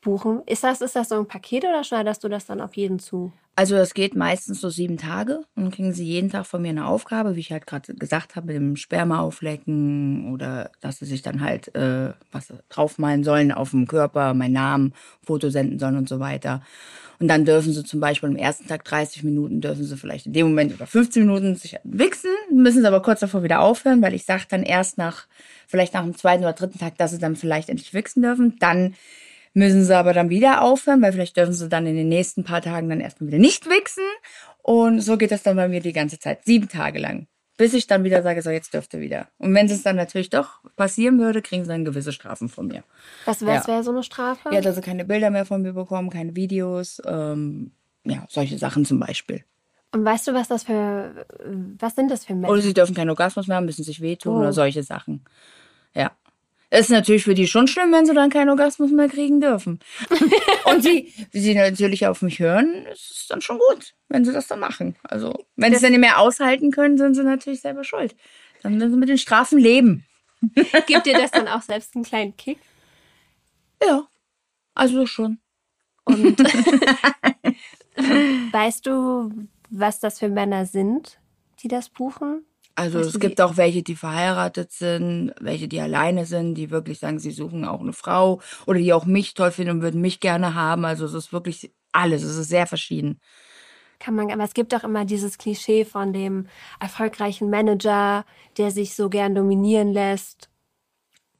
Buchen. 0.00 0.42
Ist 0.46 0.64
das, 0.64 0.80
ist 0.80 0.96
das 0.96 1.08
so 1.10 1.16
ein 1.18 1.26
Paket 1.28 1.64
oder 1.64 1.84
schneiderst 1.84 2.24
du 2.24 2.28
das 2.28 2.46
dann 2.46 2.60
auf 2.60 2.76
jeden 2.76 2.98
zu? 2.98 3.32
Also 3.54 3.74
das 3.74 3.92
geht 3.92 4.16
meistens 4.16 4.62
so 4.62 4.70
sieben 4.70 4.96
Tage 4.96 5.40
und 5.54 5.64
dann 5.64 5.70
kriegen 5.70 5.92
sie 5.92 6.06
jeden 6.06 6.30
Tag 6.30 6.46
von 6.46 6.62
mir 6.62 6.70
eine 6.70 6.86
Aufgabe, 6.86 7.36
wie 7.36 7.40
ich 7.40 7.52
halt 7.52 7.66
gerade 7.66 7.94
gesagt 7.94 8.34
habe, 8.34 8.46
mit 8.46 8.56
dem 8.56 8.76
Sperma 8.76 9.20
auflecken 9.20 10.32
oder 10.32 10.70
dass 10.80 11.00
sie 11.00 11.04
sich 11.04 11.20
dann 11.20 11.42
halt 11.42 11.74
äh, 11.74 12.14
was 12.30 12.50
draufmalen 12.70 13.24
sollen 13.24 13.52
auf 13.52 13.72
dem 13.72 13.86
Körper, 13.86 14.32
meinen 14.32 14.54
Namen, 14.54 14.94
Foto 15.22 15.50
senden 15.50 15.78
sollen 15.78 15.98
und 15.98 16.08
so 16.08 16.18
weiter. 16.18 16.62
Und 17.20 17.28
dann 17.28 17.44
dürfen 17.44 17.74
sie 17.74 17.84
zum 17.84 18.00
Beispiel 18.00 18.30
am 18.30 18.36
ersten 18.36 18.66
Tag 18.66 18.84
30 18.84 19.22
Minuten, 19.22 19.60
dürfen 19.60 19.84
sie 19.84 19.98
vielleicht 19.98 20.26
in 20.26 20.32
dem 20.32 20.48
Moment 20.48 20.72
über 20.72 20.86
15 20.86 21.26
Minuten 21.26 21.54
sich 21.54 21.76
wichsen, 21.84 22.30
müssen 22.50 22.80
sie 22.80 22.88
aber 22.88 23.02
kurz 23.02 23.20
davor 23.20 23.42
wieder 23.42 23.60
aufhören, 23.60 24.00
weil 24.00 24.14
ich 24.14 24.24
sage 24.24 24.44
dann 24.48 24.62
erst 24.62 24.96
nach, 24.96 25.26
vielleicht 25.68 25.92
nach 25.92 26.02
dem 26.02 26.16
zweiten 26.16 26.42
oder 26.42 26.54
dritten 26.54 26.78
Tag, 26.78 26.96
dass 26.96 27.10
sie 27.10 27.18
dann 27.18 27.36
vielleicht 27.36 27.68
endlich 27.68 27.92
wichsen 27.92 28.22
dürfen. 28.22 28.56
Dann 28.60 28.94
müssen 29.54 29.84
sie 29.84 29.96
aber 29.96 30.12
dann 30.12 30.30
wieder 30.30 30.62
aufhören, 30.62 31.02
weil 31.02 31.12
vielleicht 31.12 31.36
dürfen 31.36 31.52
sie 31.52 31.68
dann 31.68 31.86
in 31.86 31.96
den 31.96 32.08
nächsten 32.08 32.44
paar 32.44 32.62
Tagen 32.62 32.88
dann 32.88 33.00
erstmal 33.00 33.28
wieder 33.28 33.38
nicht 33.38 33.66
wichsen. 33.68 34.04
Und 34.62 35.00
so 35.00 35.16
geht 35.16 35.30
das 35.32 35.42
dann 35.42 35.56
bei 35.56 35.68
mir 35.68 35.80
die 35.80 35.92
ganze 35.92 36.18
Zeit, 36.18 36.44
sieben 36.44 36.68
Tage 36.68 36.98
lang. 36.98 37.26
Bis 37.58 37.74
ich 37.74 37.86
dann 37.86 38.02
wieder 38.02 38.22
sage, 38.22 38.40
so 38.42 38.50
jetzt 38.50 38.72
dürft 38.72 38.94
ihr 38.94 39.00
wieder. 39.00 39.28
Und 39.38 39.54
wenn 39.54 39.66
es 39.66 39.82
dann 39.82 39.96
natürlich 39.96 40.30
doch 40.30 40.60
passieren 40.76 41.18
würde, 41.20 41.42
kriegen 41.42 41.64
sie 41.64 41.68
dann 41.68 41.84
gewisse 41.84 42.12
Strafen 42.12 42.48
von 42.48 42.66
mir. 42.68 42.82
Was, 43.26 43.44
was 43.44 43.66
Ja. 43.66 43.74
wäre 43.74 43.82
so 43.84 43.90
eine 43.90 44.02
Strafe? 44.02 44.48
Ja, 44.52 44.60
dass 44.62 44.74
sie 44.76 44.80
keine 44.80 45.04
Bilder 45.04 45.30
mehr 45.30 45.44
von 45.44 45.60
mir 45.62 45.72
bekommen, 45.74 46.08
keine 46.10 46.34
Videos, 46.34 47.00
ähm, 47.04 47.72
ja, 48.04 48.24
solche 48.28 48.56
Sachen 48.58 48.84
zum 48.84 48.98
Beispiel. 49.00 49.44
Und 49.94 50.04
weißt 50.04 50.26
du, 50.28 50.32
was 50.32 50.48
das 50.48 50.64
für, 50.64 51.26
was 51.78 51.94
sind 51.94 52.10
das 52.10 52.24
für 52.24 52.34
Männer? 52.34 52.48
Oder 52.48 52.62
sie 52.62 52.72
dürfen 52.72 52.94
keinen 52.94 53.10
Orgasmus 53.10 53.46
mehr 53.46 53.58
haben, 53.58 53.66
müssen 53.66 53.84
sich 53.84 54.00
wehtun 54.00 54.36
Oh. 54.36 54.38
oder 54.38 54.54
solche 54.54 54.82
Sachen. 54.82 55.22
Ja. 55.94 56.10
Es 56.74 56.86
ist 56.86 56.90
natürlich 56.90 57.24
für 57.24 57.34
die 57.34 57.46
schon 57.46 57.68
schlimm, 57.68 57.92
wenn 57.92 58.06
sie 58.06 58.14
dann 58.14 58.30
keinen 58.30 58.48
Orgasmus 58.48 58.90
mehr 58.90 59.10
kriegen 59.10 59.42
dürfen. 59.42 59.78
Und 60.64 60.82
wie 60.82 61.12
sie 61.30 61.54
natürlich 61.54 62.06
auf 62.06 62.22
mich 62.22 62.38
hören, 62.38 62.86
ist 62.86 63.10
es 63.10 63.26
dann 63.28 63.42
schon 63.42 63.58
gut, 63.58 63.92
wenn 64.08 64.24
sie 64.24 64.32
das 64.32 64.46
dann 64.46 64.60
machen. 64.60 64.96
Also, 65.02 65.44
wenn 65.54 65.72
sie 65.72 65.76
es 65.76 65.82
dann 65.82 65.90
nicht 65.90 66.00
mehr 66.00 66.18
aushalten 66.18 66.70
können, 66.70 66.96
sind 66.96 67.12
sie 67.12 67.24
natürlich 67.24 67.60
selber 67.60 67.84
schuld. 67.84 68.16
Dann 68.62 68.78
müssen 68.78 68.92
sie 68.92 68.96
mit 68.96 69.10
den 69.10 69.18
Strafen 69.18 69.58
leben. 69.58 70.06
Gibt 70.86 71.04
dir 71.04 71.12
das 71.12 71.30
dann 71.30 71.46
auch 71.46 71.60
selbst 71.60 71.94
einen 71.94 72.04
kleinen 72.04 72.38
Kick? 72.38 72.58
Ja. 73.86 74.08
Also 74.72 75.04
schon. 75.04 75.40
Und 76.04 76.38
weißt 78.50 78.86
du, 78.86 79.30
was 79.68 80.00
das 80.00 80.20
für 80.20 80.30
Männer 80.30 80.64
sind, 80.64 81.20
die 81.62 81.68
das 81.68 81.90
buchen? 81.90 82.46
Also 82.74 82.98
Weißt 83.00 83.08
es 83.14 83.20
gibt 83.20 83.40
auch 83.40 83.56
welche, 83.56 83.82
die 83.82 83.96
verheiratet 83.96 84.72
sind, 84.72 85.32
welche, 85.40 85.68
die 85.68 85.80
alleine 85.80 86.24
sind, 86.26 86.54
die 86.54 86.70
wirklich 86.70 86.98
sagen, 86.98 87.18
sie 87.18 87.30
suchen 87.30 87.64
auch 87.64 87.80
eine 87.80 87.92
Frau 87.92 88.40
oder 88.66 88.78
die 88.78 88.92
auch 88.92 89.04
mich 89.04 89.34
toll 89.34 89.50
finden 89.50 89.72
und 89.72 89.82
würden 89.82 90.00
mich 90.00 90.20
gerne 90.20 90.54
haben. 90.54 90.84
Also 90.84 91.04
es 91.04 91.12
ist 91.14 91.32
wirklich 91.32 91.70
alles, 91.92 92.22
es 92.22 92.36
ist 92.36 92.48
sehr 92.48 92.66
verschieden. 92.66 93.20
Kann 93.98 94.14
man, 94.14 94.30
aber 94.32 94.42
es 94.44 94.54
gibt 94.54 94.74
auch 94.74 94.84
immer 94.84 95.04
dieses 95.04 95.38
Klischee 95.38 95.84
von 95.84 96.12
dem 96.12 96.46
erfolgreichen 96.80 97.50
Manager, 97.50 98.24
der 98.56 98.70
sich 98.70 98.94
so 98.94 99.08
gern 99.08 99.34
dominieren 99.34 99.92
lässt. 99.92 100.48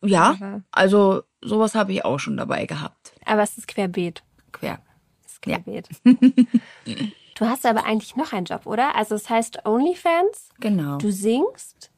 Ja, 0.05 0.33
Aber- 0.41 0.63
also 0.71 1.23
sowas 1.41 1.75
habe 1.75 1.93
ich 1.93 2.05
auch 2.05 2.19
schon 2.19 2.37
dabei 2.37 2.67
gehabt. 2.67 3.15
Aber 3.25 3.43
es 3.43 3.57
ist 3.57 3.69
querbeet. 3.69 4.23
Quer. 4.53 4.81
Es 5.25 5.33
ist 5.33 5.43
querbeet. 5.43 5.89
du 7.43 7.49
hast 7.49 7.67
aber 7.67 7.85
eigentlich 7.85 8.17
noch 8.17 8.33
einen 8.33 8.47
Job, 8.47 8.67
oder? 8.67 8.95
Also 8.97 9.15
es 9.15 9.29
heißt 9.29 9.65
OnlyFans, 9.67 10.51
Genau. 10.61 10.99
du 10.99 11.11
singst 11.11 11.91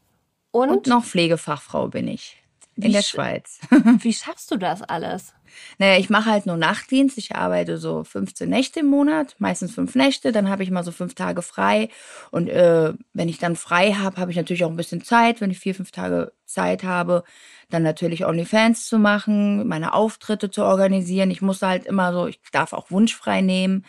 und, 0.51 0.71
Und 0.71 0.87
noch 0.87 1.05
Pflegefachfrau 1.05 1.89
bin 1.89 2.09
ich. 2.09 2.41
In 2.77 2.93
der 2.93 3.03
sch- 3.03 3.11
Schweiz. 3.11 3.61
wie 4.01 4.13
schaffst 4.15 4.51
du 4.51 4.57
das 4.57 4.83
alles? 4.83 5.33
Naja, 5.79 6.01
ich 6.01 6.11
mache 6.11 6.29
halt 6.31 6.47
nur 6.47 6.57
Nachtdienst. 6.57 7.17
Ich 7.19 7.37
arbeite 7.37 7.79
so 7.79 8.03
15 8.03 8.49
Nächte 8.51 8.81
im 8.81 8.87
Monat, 8.87 9.37
meistens 9.39 9.73
fünf 9.73 9.95
Nächte. 9.95 10.33
Dann 10.33 10.49
habe 10.51 10.65
ich 10.65 10.71
mal 10.73 10.83
so 10.83 10.91
fünf 10.91 11.15
Tage 11.15 11.43
frei. 11.43 11.89
Und 12.33 12.49
äh, 12.49 12.93
wenn 13.13 13.29
ich 13.29 13.39
dann 13.39 13.55
frei 13.55 13.93
habe, 13.93 14.17
habe 14.17 14.33
ich 14.33 14.37
natürlich 14.37 14.65
auch 14.65 14.71
ein 14.71 14.77
bisschen 14.77 15.05
Zeit. 15.05 15.41
Wenn 15.41 15.53
ich 15.53 15.61
vier, 15.61 15.77
fünf 15.77 15.93
Tage 15.93 16.33
Zeit 16.47 16.83
habe, 16.83 17.23
dann 17.71 17.85
natürlich 17.85 18.25
OnlyFans 18.27 18.89
zu 18.89 18.99
machen, 18.99 19.69
meine 19.69 19.95
Auftritte 19.95 20.51
zu 20.51 20.65
organisieren. 20.65 21.31
Ich 21.31 21.41
muss 21.43 21.63
halt 21.63 21.87
immer 21.87 22.13
so, 22.13 22.27
ich 22.27 22.41
darf 22.51 22.73
auch 22.73 22.91
wunschfrei 22.91 23.41
nehmen. 23.41 23.85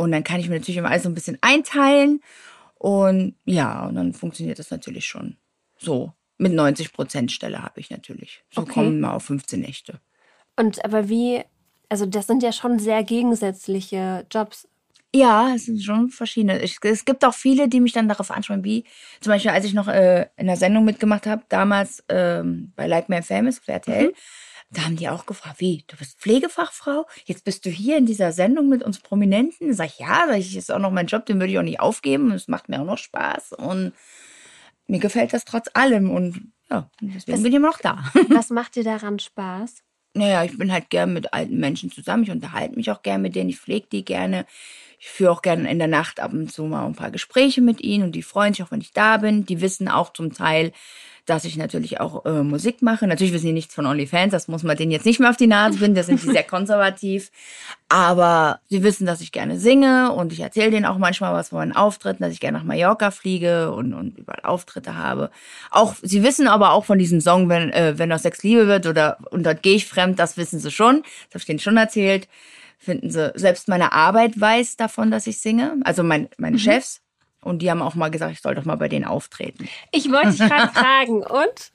Und 0.00 0.12
dann 0.12 0.24
kann 0.24 0.40
ich 0.40 0.48
mir 0.48 0.58
natürlich 0.58 0.78
immer 0.78 0.90
alles 0.90 1.02
so 1.02 1.10
ein 1.10 1.14
bisschen 1.14 1.36
einteilen. 1.42 2.22
Und 2.76 3.34
ja, 3.44 3.86
und 3.86 3.96
dann 3.96 4.14
funktioniert 4.14 4.58
das 4.58 4.70
natürlich 4.70 5.06
schon 5.06 5.36
so. 5.76 6.12
Mit 6.38 6.54
90 6.54 6.94
Prozent 6.94 7.30
Stelle 7.32 7.62
habe 7.62 7.80
ich 7.80 7.90
natürlich. 7.90 8.42
So 8.50 8.62
Okay. 8.62 8.72
kommen 8.72 9.00
wir 9.00 9.12
auf 9.12 9.24
15 9.24 9.60
Nächte. 9.60 10.00
Und 10.56 10.82
aber 10.86 11.10
wie, 11.10 11.42
also 11.90 12.06
das 12.06 12.26
sind 12.26 12.42
ja 12.42 12.50
schon 12.52 12.78
sehr 12.78 13.04
gegensätzliche 13.04 14.24
Jobs. 14.30 14.66
Ja, 15.14 15.52
es 15.54 15.66
sind 15.66 15.82
schon 15.82 16.08
verschiedene. 16.08 16.62
Ich, 16.62 16.78
es 16.82 17.04
gibt 17.04 17.22
auch 17.26 17.34
viele, 17.34 17.68
die 17.68 17.80
mich 17.80 17.92
dann 17.92 18.08
darauf 18.08 18.30
ansprechen, 18.30 18.64
wie 18.64 18.84
zum 19.20 19.32
Beispiel, 19.32 19.50
als 19.50 19.66
ich 19.66 19.74
noch 19.74 19.88
äh, 19.88 20.28
in 20.38 20.46
der 20.46 20.56
Sendung 20.56 20.86
mitgemacht 20.86 21.26
habe, 21.26 21.42
damals 21.50 22.02
ähm, 22.08 22.72
bei 22.74 22.86
Like 22.86 23.10
My 23.10 23.20
Famous 23.20 23.60
RTL, 23.66 24.14
da 24.70 24.84
haben 24.84 24.96
die 24.96 25.08
auch 25.08 25.26
gefragt, 25.26 25.58
wie, 25.58 25.84
du 25.88 25.96
bist 25.96 26.20
Pflegefachfrau? 26.20 27.06
Jetzt 27.24 27.44
bist 27.44 27.66
du 27.66 27.70
hier 27.70 27.98
in 27.98 28.06
dieser 28.06 28.30
Sendung 28.32 28.68
mit 28.68 28.82
uns 28.82 29.00
Prominenten? 29.00 29.74
Sag 29.74 29.88
ich, 29.88 29.98
ja, 29.98 30.26
sag 30.28 30.38
ich, 30.38 30.56
ist 30.56 30.70
auch 30.70 30.78
noch 30.78 30.92
mein 30.92 31.06
Job, 31.06 31.26
den 31.26 31.40
würde 31.40 31.52
ich 31.52 31.58
auch 31.58 31.64
nicht 31.64 31.80
aufgeben. 31.80 32.30
Es 32.30 32.46
macht 32.46 32.68
mir 32.68 32.80
auch 32.80 32.86
noch 32.86 32.98
Spaß 32.98 33.54
und 33.54 33.92
mir 34.86 35.00
gefällt 35.00 35.32
das 35.32 35.44
trotz 35.44 35.68
allem 35.74 36.10
und 36.10 36.52
ja, 36.70 36.88
deswegen 37.00 37.42
bin 37.42 37.52
ich 37.52 37.56
immer 37.56 37.68
noch 37.68 37.78
da. 37.78 38.04
Was 38.28 38.50
macht 38.50 38.76
dir 38.76 38.84
daran 38.84 39.18
Spaß? 39.18 39.82
Naja, 40.14 40.44
ich 40.44 40.56
bin 40.56 40.72
halt 40.72 40.90
gern 40.90 41.12
mit 41.12 41.32
alten 41.32 41.58
Menschen 41.58 41.90
zusammen. 41.90 42.24
Ich 42.24 42.30
unterhalte 42.30 42.76
mich 42.76 42.90
auch 42.90 43.02
gern 43.02 43.22
mit 43.22 43.36
denen. 43.36 43.50
Ich 43.50 43.58
pflege 43.58 43.86
die 43.90 44.04
gerne. 44.04 44.44
Ich 45.02 45.08
führe 45.08 45.32
auch 45.32 45.40
gerne 45.40 45.70
in 45.70 45.78
der 45.78 45.88
Nacht 45.88 46.20
ab 46.20 46.34
und 46.34 46.52
zu 46.52 46.64
mal 46.64 46.84
ein 46.84 46.94
paar 46.94 47.10
Gespräche 47.10 47.62
mit 47.62 47.80
ihnen 47.80 48.04
und 48.04 48.12
die 48.12 48.22
freuen 48.22 48.52
sich 48.52 48.62
auch, 48.62 48.70
wenn 48.70 48.82
ich 48.82 48.92
da 48.92 49.16
bin. 49.16 49.46
Die 49.46 49.62
wissen 49.62 49.88
auch 49.88 50.12
zum 50.12 50.34
Teil, 50.34 50.72
dass 51.24 51.46
ich 51.46 51.56
natürlich 51.56 52.00
auch 52.00 52.26
äh, 52.26 52.42
Musik 52.42 52.82
mache. 52.82 53.06
Natürlich 53.06 53.32
wissen 53.32 53.46
die 53.46 53.54
nichts 53.54 53.74
von 53.74 53.86
OnlyFans, 53.86 54.30
das 54.30 54.46
muss 54.46 54.62
man 54.62 54.76
denen 54.76 54.90
jetzt 54.90 55.06
nicht 55.06 55.18
mehr 55.18 55.30
auf 55.30 55.38
die 55.38 55.46
Nase 55.46 55.78
binden, 55.78 55.94
da 55.94 56.02
sind 56.02 56.22
die 56.22 56.30
sehr 56.30 56.42
konservativ. 56.56 57.30
Aber 57.88 58.60
sie 58.68 58.82
wissen, 58.82 59.06
dass 59.06 59.22
ich 59.22 59.32
gerne 59.32 59.58
singe 59.58 60.12
und 60.12 60.34
ich 60.34 60.40
erzähle 60.40 60.70
denen 60.70 60.84
auch 60.84 60.98
manchmal 60.98 61.32
was 61.32 61.48
von 61.48 61.60
meinen 61.60 61.76
Auftritten, 61.76 62.22
dass 62.22 62.34
ich 62.34 62.40
gerne 62.40 62.58
nach 62.58 62.64
Mallorca 62.64 63.10
fliege 63.10 63.72
und, 63.72 63.94
und 63.94 64.18
überall 64.18 64.42
Auftritte 64.42 64.96
habe. 64.96 65.30
Auch, 65.70 65.94
sie 66.02 66.22
wissen 66.22 66.46
aber 66.46 66.72
auch 66.72 66.84
von 66.84 66.98
diesem 66.98 67.22
Song, 67.22 67.48
wenn, 67.48 67.70
äh, 67.70 67.94
wenn 67.96 68.12
aus 68.12 68.22
Sex 68.22 68.42
Liebe 68.42 68.66
wird 68.66 68.86
oder 68.86 69.16
und 69.30 69.46
dort 69.46 69.62
gehe 69.62 69.76
ich 69.76 69.86
fremd, 69.86 70.18
das 70.18 70.36
wissen 70.36 70.60
sie 70.60 70.70
schon. 70.70 71.02
Das 71.02 71.30
habe 71.30 71.38
ich 71.38 71.46
denen 71.46 71.58
schon 71.58 71.78
erzählt. 71.78 72.28
Finden 72.82 73.10
sie, 73.10 73.30
selbst 73.34 73.68
meine 73.68 73.92
Arbeit 73.92 74.40
weiß 74.40 74.76
davon, 74.76 75.10
dass 75.10 75.26
ich 75.26 75.38
singe. 75.38 75.76
Also 75.84 76.02
mein, 76.02 76.30
meine 76.38 76.58
Chefs. 76.58 77.02
Und 77.42 77.60
die 77.60 77.70
haben 77.70 77.82
auch 77.82 77.94
mal 77.94 78.10
gesagt, 78.10 78.32
ich 78.32 78.40
soll 78.40 78.54
doch 78.54 78.64
mal 78.64 78.76
bei 78.76 78.88
denen 78.88 79.04
auftreten. 79.04 79.68
Ich 79.92 80.10
wollte 80.10 80.30
dich 80.30 80.38
gerade 80.38 80.72
fragen. 80.72 81.22
Und? 81.22 81.72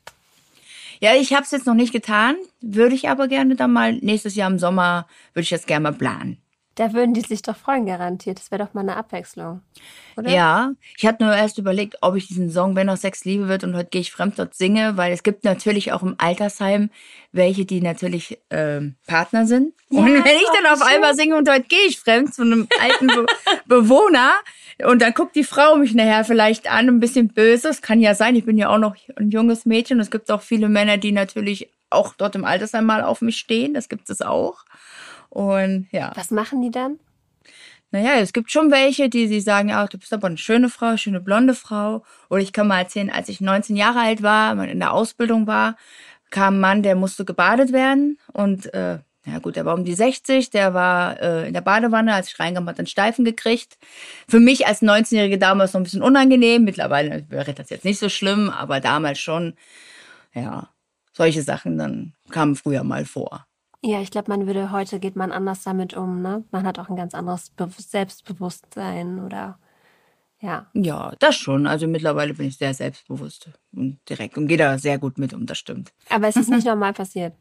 Ja, 1.00 1.14
ich 1.14 1.34
habe 1.34 1.44
es 1.44 1.52
jetzt 1.52 1.68
noch 1.68 1.76
nicht 1.76 1.94
getan, 1.94 2.36
würde 2.60 2.96
ich 2.96 3.08
aber 3.08 3.28
gerne 3.28 3.56
dann 3.56 3.72
mal 3.72 3.94
nächstes 3.94 4.36
Jahr 4.36 4.50
im 4.50 4.58
Sommer 4.58 5.08
würde 5.34 5.44
ich 5.44 5.50
das 5.50 5.68
gerne 5.68 5.84
mal 5.84 5.94
planen. 5.94 6.38
Da 6.76 6.92
würden 6.92 7.14
die 7.14 7.22
sich 7.22 7.42
doch 7.42 7.56
freuen, 7.56 7.86
garantiert. 7.86 8.38
Das 8.38 8.52
wäre 8.52 8.66
doch 8.66 8.74
mal 8.74 8.82
eine 8.82 8.98
Abwechslung. 8.98 9.62
Oder? 10.18 10.30
Ja, 10.30 10.72
ich 10.98 11.06
hatte 11.06 11.24
nur 11.24 11.34
erst 11.34 11.58
überlegt, 11.58 11.98
ob 12.02 12.16
ich 12.16 12.28
diesen 12.28 12.52
Song 12.52 12.76
Wenn 12.76 12.88
noch 12.88 12.98
Sex 12.98 13.24
Liebe 13.24 13.48
wird 13.48 13.64
und 13.64 13.76
heute 13.76 13.90
gehe 13.90 14.02
ich 14.02 14.12
fremd 14.12 14.38
dort 14.38 14.54
singe, 14.54 14.98
weil 14.98 15.14
es 15.14 15.24
gibt 15.24 15.46
natürlich 15.46 15.94
auch 15.94 16.04
im 16.04 16.16
Altersheim 16.18 16.90
welche, 17.32 17.66
die 17.66 17.82
natürlich 17.82 18.40
ähm, 18.50 18.96
Partner 19.08 19.46
sind. 19.46 19.74
und 19.90 20.06
wenn 20.06 20.36
ich 20.36 20.48
dann 20.54 20.74
auf 20.74 20.82
einmal 20.82 21.16
singe 21.16 21.38
und 21.38 21.50
heute 21.50 21.64
gehe 21.64 21.88
ich 21.88 22.00
fremd 22.00 22.34
zu 22.34 22.42
einem 22.42 22.68
alten 22.82 23.08
Be 23.08 23.26
Bewohner 23.68 24.34
und 24.86 25.02
dann 25.02 25.14
guckt 25.14 25.36
die 25.36 25.46
Frau 25.46 25.78
mich 25.78 25.94
nachher 25.94 26.26
vielleicht 26.26 26.70
an, 26.70 26.90
ein 26.90 27.00
bisschen 27.00 27.30
böse. 27.30 27.70
Das 27.70 27.82
kann 27.82 28.02
ja 28.02 28.16
sein, 28.16 28.36
ich 28.36 28.46
bin 28.46 28.58
ja 28.58 28.70
auch 28.70 28.80
noch 28.80 28.96
ein 29.16 29.32
junges 29.32 29.66
Mädchen. 29.66 30.02
Es 30.02 30.12
gibt 30.12 30.30
auch 30.30 30.42
viele 30.42 30.68
Männer, 30.68 30.98
die 30.98 31.14
natürlich 31.14 31.70
auch 31.90 32.14
dort 32.18 32.36
im 32.36 32.44
Altersheim 32.44 32.86
mal 32.86 33.04
auf 33.04 33.22
mich 33.22 33.38
stehen. 33.38 33.74
Das 33.74 33.88
gibt 33.88 34.10
es 34.10 34.22
auch. 34.22 34.66
Und 35.36 35.88
ja. 35.92 36.14
Was 36.16 36.32
machen 36.32 36.62
die 36.62 36.72
dann? 36.72 36.98
Naja, 37.92 38.14
es 38.16 38.32
gibt 38.32 38.52
schon 38.52 38.72
welche, 38.72 39.10
die 39.10 39.28
sie 39.28 39.42
sagen, 39.42 39.68
ja, 39.68 39.86
du 39.86 39.98
bist 39.98 40.14
aber 40.14 40.28
eine 40.28 40.38
schöne 40.38 40.70
Frau, 40.70 40.96
schöne 40.96 41.20
blonde 41.20 41.54
Frau. 41.54 42.06
Oder 42.30 42.42
ich 42.42 42.54
kann 42.54 42.68
mal 42.68 42.80
erzählen, 42.80 43.10
als 43.10 43.28
ich 43.28 43.42
19 43.42 43.76
Jahre 43.76 44.00
alt 44.00 44.24
war, 44.24 44.58
in 44.64 44.80
der 44.80 44.94
Ausbildung 44.94 45.46
war, 45.46 45.76
kam 46.30 46.56
ein 46.56 46.60
Mann, 46.62 46.84
der 46.84 46.96
musste 46.96 47.26
gebadet 47.26 47.74
werden. 47.74 48.18
Und 48.32 48.74
äh, 48.74 49.00
ja 49.26 49.40
gut, 49.42 49.58
der 49.58 49.66
war 49.66 49.74
um 49.74 49.84
die 49.84 49.94
60, 49.94 50.52
der 50.52 50.74
war 50.74 51.20
äh, 51.20 51.48
in 51.48 51.54
der 51.54 51.60
Badewanne, 51.60 52.14
als 52.14 52.30
ich 52.30 52.40
reinkam, 52.40 52.66
hat 52.70 52.80
einen 52.80 52.88
Steifen 52.88 53.26
gekriegt. 53.26 53.78
Für 54.30 54.40
mich 54.40 54.68
als 54.68 54.82
19-jährige 54.82 55.38
damals 55.38 55.74
noch 55.74 55.82
ein 55.82 55.86
bisschen 55.86 56.02
unangenehm. 56.02 56.64
Mittlerweile 56.64 57.26
wäre 57.30 57.54
das 57.54 57.70
jetzt 57.70 57.84
nicht 57.84 58.00
so 58.00 58.08
schlimm, 58.08 58.50
aber 58.50 58.80
damals 58.80 59.20
schon, 59.20 59.54
ja, 60.34 60.70
solche 61.12 61.42
Sachen 61.42 61.78
dann 61.78 62.14
kamen 62.32 62.56
früher 62.56 62.86
mal 62.86 63.04
vor. 63.04 63.46
Ja, 63.82 64.02
ich 64.02 64.12
glaube, 64.12 64.32
man 64.32 64.48
würde 64.48 64.72
heute 64.72 65.00
geht 65.00 65.16
man 65.16 65.32
anders 65.32 65.64
damit 65.64 65.96
um, 65.96 66.22
ne? 66.22 66.44
Man 66.52 66.66
hat 66.66 66.80
auch 66.80 66.90
ein 66.90 66.96
ganz 66.96 67.14
anderes 67.14 67.50
Be 67.52 67.70
Selbstbewusstsein 67.78 69.20
oder 69.24 69.60
ja. 70.42 70.68
Ja, 70.74 71.14
das 71.20 71.36
schon. 71.36 71.66
Also 71.68 71.88
mittlerweile 71.88 72.34
bin 72.34 72.48
ich 72.48 72.58
sehr 72.58 72.74
selbstbewusst 72.74 73.50
und 73.74 74.00
direkt 74.10 74.38
und 74.38 74.48
gehe 74.48 74.58
da 74.58 74.78
sehr 74.78 74.98
gut 75.00 75.18
mit 75.18 75.34
um, 75.34 75.46
das 75.46 75.58
stimmt. 75.58 75.94
Aber 76.10 76.28
es 76.28 76.36
ist 76.36 76.50
nicht 76.50 76.66
normal 76.66 76.94
passiert. 76.94 77.34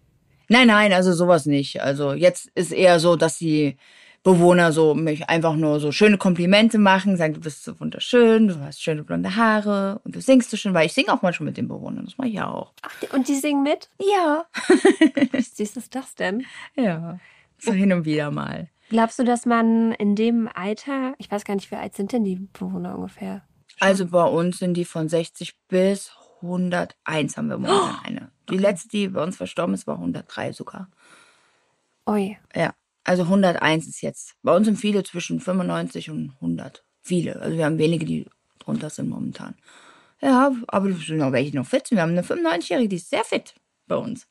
Nein, 0.48 0.68
nein, 0.68 0.92
also 0.92 1.12
sowas 1.12 1.46
nicht. 1.46 1.80
Also 1.80 2.12
jetzt 2.12 2.50
ist 2.54 2.72
eher 2.72 3.00
so, 3.00 3.16
dass 3.16 3.38
die 3.38 3.76
Bewohner 4.24 4.72
so 4.72 4.94
mich 4.94 5.28
einfach 5.28 5.54
nur 5.54 5.78
so 5.80 5.92
schöne 5.92 6.16
Komplimente 6.16 6.78
machen, 6.78 7.18
sagen, 7.18 7.34
du 7.34 7.40
bist 7.40 7.62
so 7.62 7.78
wunderschön, 7.78 8.48
du 8.48 8.58
hast 8.60 8.82
schöne 8.82 9.04
blonde 9.04 9.36
Haare 9.36 10.00
und 10.02 10.16
du 10.16 10.20
singst 10.22 10.50
so 10.50 10.56
schön, 10.56 10.72
weil 10.72 10.86
ich 10.86 10.94
singe 10.94 11.12
auch 11.12 11.20
manchmal 11.20 11.48
mit 11.48 11.58
den 11.58 11.68
Bewohnern, 11.68 12.06
das 12.06 12.16
mache 12.16 12.28
ich 12.28 12.34
ja 12.34 12.48
auch. 12.48 12.72
Ach, 12.82 13.12
und 13.12 13.28
die 13.28 13.34
singen 13.34 13.62
mit? 13.62 13.90
Ja. 14.00 14.46
Wie 15.30 15.40
süß 15.40 15.76
ist 15.76 15.94
das 15.94 16.14
denn? 16.14 16.46
Ja, 16.74 17.20
so 17.58 17.72
hin 17.72 17.92
und 17.92 18.06
wieder 18.06 18.30
mal. 18.30 18.70
Glaubst 18.88 19.18
du, 19.18 19.24
dass 19.24 19.44
man 19.44 19.92
in 19.92 20.16
dem 20.16 20.48
Alter, 20.52 21.14
ich 21.18 21.30
weiß 21.30 21.44
gar 21.44 21.54
nicht, 21.54 21.70
wie 21.70 21.76
alt 21.76 21.94
sind 21.94 22.12
denn 22.12 22.24
die 22.24 22.36
Bewohner 22.36 22.96
ungefähr? 22.96 23.42
Also 23.78 24.06
bei 24.06 24.24
uns 24.24 24.58
sind 24.58 24.74
die 24.74 24.86
von 24.86 25.08
60 25.08 25.54
bis 25.68 26.12
101 26.40 27.36
haben 27.36 27.48
wir 27.48 27.58
momentan 27.58 27.98
eine. 28.04 28.30
Die 28.48 28.58
letzte, 28.58 28.88
die 28.88 29.08
bei 29.08 29.22
uns 29.22 29.36
verstorben 29.36 29.74
ist, 29.74 29.86
war 29.86 29.96
103 29.96 30.52
sogar. 30.52 30.88
Ui. 32.06 32.38
Ja. 32.54 32.74
Also 33.04 33.22
101 33.24 33.86
ist 33.86 34.00
jetzt. 34.00 34.34
Bei 34.42 34.56
uns 34.56 34.66
sind 34.66 34.76
viele 34.76 35.02
zwischen 35.02 35.40
95 35.40 36.10
und 36.10 36.32
100. 36.40 36.82
Viele. 37.02 37.40
Also 37.40 37.56
wir 37.56 37.66
haben 37.66 37.78
wenige, 37.78 38.06
die 38.06 38.26
drunter 38.58 38.90
sind 38.90 39.10
momentan. 39.10 39.54
Ja, 40.20 40.52
aber 40.68 40.88
es 40.88 41.06
sind 41.06 41.20
auch 41.22 41.32
welche 41.32 41.50
die 41.50 41.58
noch 41.58 41.66
fit 41.66 41.86
sind. 41.86 41.96
Wir 41.96 42.02
haben 42.02 42.12
eine 42.12 42.22
95-Jährige, 42.22 42.88
die 42.88 42.96
ist 42.96 43.10
sehr 43.10 43.24
fit 43.24 43.54
bei 43.86 43.96
uns. 43.96 44.26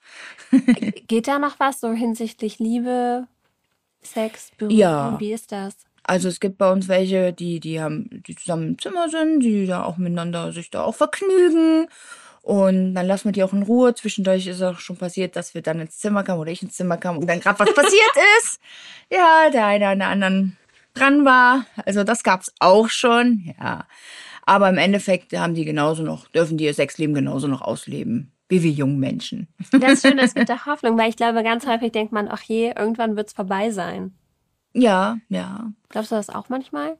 Geht 1.07 1.27
da 1.27 1.37
noch 1.37 1.59
was 1.59 1.79
so 1.79 1.91
hinsichtlich 1.91 2.57
Liebe, 2.57 3.27
Sex, 4.01 4.51
Berührung? 4.57 4.77
Ja. 4.77 5.19
Wie 5.19 5.33
ist 5.33 5.51
das? 5.51 5.75
Also 6.03 6.27
es 6.27 6.39
gibt 6.39 6.57
bei 6.57 6.71
uns 6.71 6.87
welche, 6.87 7.31
die, 7.31 7.59
die 7.59 7.79
haben, 7.79 8.23
die 8.27 8.35
zusammen 8.35 8.69
im 8.69 8.79
Zimmer 8.79 9.07
sind, 9.07 9.39
die 9.39 9.65
da 9.65 9.83
auch 9.83 9.97
miteinander 9.97 10.51
sich 10.51 10.69
da 10.69 10.83
auch 10.83 10.95
vergnügen. 10.95 11.87
Und 12.43 12.93
dann 12.93 13.07
lassen 13.07 13.25
wir 13.25 13.31
die 13.31 13.41
auch 13.41 13.53
in 13.53 13.63
Ruhe. 13.63 13.95
Zwischendurch 13.95 14.47
ist 14.47 14.61
auch 14.61 14.77
schon 14.77 14.97
passiert, 14.97 15.37
dass 15.37 15.53
wir 15.53 15.61
dann 15.61 15.79
ins 15.79 15.97
Zimmer 15.97 16.23
kamen 16.23 16.41
oder 16.41 16.51
ich 16.51 16.61
ins 16.61 16.75
Zimmer 16.75 16.97
kam 16.97 17.17
und 17.17 17.25
dann 17.27 17.39
gerade 17.39 17.57
was 17.59 17.73
passiert 17.73 18.11
ist. 18.39 18.59
Ja, 19.09 19.49
der 19.49 19.65
eine 19.65 19.87
an 19.87 19.99
der 19.99 20.09
anderen 20.09 20.57
dran 20.93 21.23
war. 21.23 21.65
Also 21.85 22.03
das 22.03 22.21
gab's 22.21 22.53
auch 22.59 22.89
schon, 22.89 23.53
ja. 23.57 23.85
Aber 24.45 24.67
im 24.67 24.77
Endeffekt 24.77 25.31
haben 25.31 25.55
die 25.55 25.63
genauso 25.63 26.03
noch, 26.03 26.27
dürfen 26.27 26.57
die 26.57 26.65
ihr 26.65 26.73
Sexleben 26.73 27.15
genauso 27.15 27.47
noch 27.47 27.61
ausleben, 27.61 28.33
wie 28.49 28.61
wir 28.61 28.71
jungen 28.71 28.99
Menschen. 28.99 29.47
Das 29.71 29.93
ist 29.93 30.05
schön, 30.05 30.17
das 30.17 30.35
mit 30.35 30.49
der 30.49 30.65
Hoffnung, 30.65 30.97
weil 30.97 31.09
ich 31.09 31.15
glaube, 31.15 31.43
ganz 31.43 31.65
häufig 31.65 31.93
denkt 31.93 32.11
man, 32.11 32.27
ach 32.27 32.41
je, 32.41 32.73
irgendwann 32.77 33.15
wird's 33.15 33.31
vorbei 33.31 33.71
sein. 33.71 34.13
Ja, 34.73 35.17
ja. 35.29 35.71
Glaubst 35.87 36.11
du 36.11 36.15
das 36.15 36.29
auch 36.29 36.49
manchmal? 36.49 36.97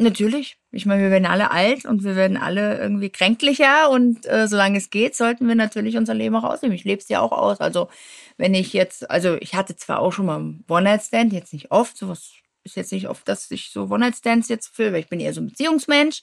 Natürlich. 0.00 0.58
Ich 0.70 0.86
meine, 0.86 1.02
wir 1.02 1.10
werden 1.10 1.26
alle 1.26 1.50
alt 1.50 1.84
und 1.84 2.04
wir 2.04 2.14
werden 2.14 2.36
alle 2.36 2.78
irgendwie 2.78 3.10
kränklicher 3.10 3.90
und 3.90 4.24
äh, 4.26 4.46
solange 4.46 4.78
es 4.78 4.90
geht, 4.90 5.16
sollten 5.16 5.48
wir 5.48 5.56
natürlich 5.56 5.96
unser 5.96 6.14
Leben 6.14 6.36
auch 6.36 6.44
ausleben. 6.44 6.76
Ich 6.76 6.84
lebe 6.84 7.02
es 7.02 7.08
ja 7.08 7.20
auch 7.20 7.32
aus. 7.32 7.60
Also 7.60 7.88
wenn 8.36 8.54
ich 8.54 8.72
jetzt, 8.72 9.10
also 9.10 9.34
ich 9.40 9.56
hatte 9.56 9.74
zwar 9.74 9.98
auch 9.98 10.12
schon 10.12 10.26
mal 10.26 10.36
einen 10.36 10.64
One-Night-Stand, 10.68 11.32
jetzt 11.32 11.52
nicht 11.52 11.72
oft, 11.72 11.96
sowas 11.96 12.30
ist 12.62 12.76
jetzt 12.76 12.92
nicht 12.92 13.08
oft, 13.08 13.26
dass 13.28 13.50
ich 13.50 13.70
so 13.70 13.86
One-Night-Stands 13.90 14.48
jetzt 14.48 14.68
fühle, 14.68 14.92
weil 14.92 15.00
ich 15.00 15.08
bin 15.08 15.18
eher 15.18 15.34
so 15.34 15.40
ein 15.40 15.48
Beziehungsmensch, 15.48 16.22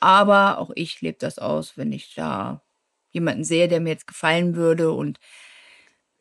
aber 0.00 0.58
auch 0.58 0.70
ich 0.74 1.02
lebe 1.02 1.18
das 1.18 1.38
aus, 1.38 1.76
wenn 1.76 1.92
ich 1.92 2.14
da 2.14 2.62
jemanden 3.10 3.44
sehe, 3.44 3.68
der 3.68 3.80
mir 3.80 3.90
jetzt 3.90 4.06
gefallen 4.06 4.56
würde 4.56 4.92
und 4.92 5.18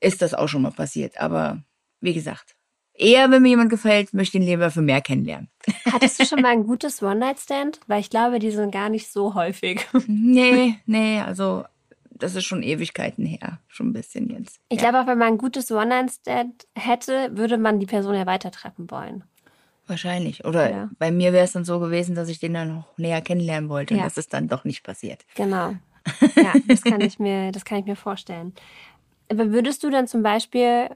ist 0.02 0.22
das 0.22 0.34
auch 0.34 0.50
schon 0.50 0.64
mal 0.64 0.72
passiert. 0.72 1.18
Aber 1.18 1.64
wie 2.02 2.14
gesagt, 2.14 2.56
eher, 3.00 3.32
wenn 3.32 3.42
mir 3.42 3.50
jemand 3.50 3.70
gefällt, 3.70 4.14
möchte 4.14 4.38
ich 4.38 4.44
ihn 4.44 4.48
lieber 4.50 4.70
für 4.72 4.82
mehr 4.82 5.02
kennenlernen. 5.02 5.50
Hattest 5.92 6.20
du 6.20 6.26
schon 6.26 6.42
mal 6.42 6.52
ein 6.52 6.66
gutes 6.66 7.02
One-Night-Stand? 7.02 7.80
Weil 7.88 8.02
ich 8.02 8.10
glaube, 8.10 8.40
die 8.40 8.52
sind 8.52 8.72
gar 8.72 8.90
nicht 8.90 9.12
so 9.12 9.34
häufig. 9.36 9.88
Nee, 10.08 10.76
nee, 10.86 11.20
also 11.22 11.64
das 12.12 12.36
ist 12.36 12.46
schon 12.46 12.64
Ewigkeiten 12.64 13.26
her. 13.26 13.60
Schon 13.68 13.90
ein 13.90 13.94
bisschen 13.94 14.30
jetzt. 14.30 14.60
Ich 14.70 14.82
ja. 14.82 14.90
glaube 14.90 15.02
auch, 15.04 15.08
wenn 15.08 15.18
man 15.18 15.30
ein 15.30 15.38
gutes 15.38 15.72
One-Night-Stand 15.72 16.68
hätte, 16.76 17.30
würde 17.38 17.58
man 17.58 17.80
die 17.80 17.86
Person 17.86 18.16
ja 18.16 18.26
weiter 18.26 18.52
treffen 18.52 18.92
wollen. 18.92 19.24
Wahrscheinlich. 19.88 20.46
Oder 20.46 20.70
Ja. 20.70 20.90
bei 21.00 21.12
mir 21.12 21.34
wäre 21.34 21.46
es 21.46 21.54
dann 21.54 21.66
so 21.66 21.80
gewesen, 21.80 22.14
dass 22.16 22.30
ich 22.30 22.40
den 22.40 22.54
dann 22.54 22.76
noch 22.76 22.98
näher 22.98 23.22
kennenlernen 23.22 23.70
wollte. 23.70 23.94
Und 23.96 24.00
Ja. 24.02 24.04
das 24.06 24.18
ist 24.18 24.34
dann 24.34 24.48
doch 24.48 24.64
nicht 24.66 24.84
passiert. 24.84 25.26
Genau. 25.36 25.76
Ja, 26.36 26.54
das 26.68 26.82
kann 26.82 27.02
ich 27.02 27.20
mir, 27.20 27.52
das 27.52 27.66
kann 27.66 27.80
ich 27.80 27.86
mir 27.86 27.96
vorstellen. 27.96 28.54
Aber 29.32 29.52
würdest 29.52 29.84
du 29.84 29.90
dann 29.90 30.08
zum 30.08 30.24
Beispiel, 30.24 30.90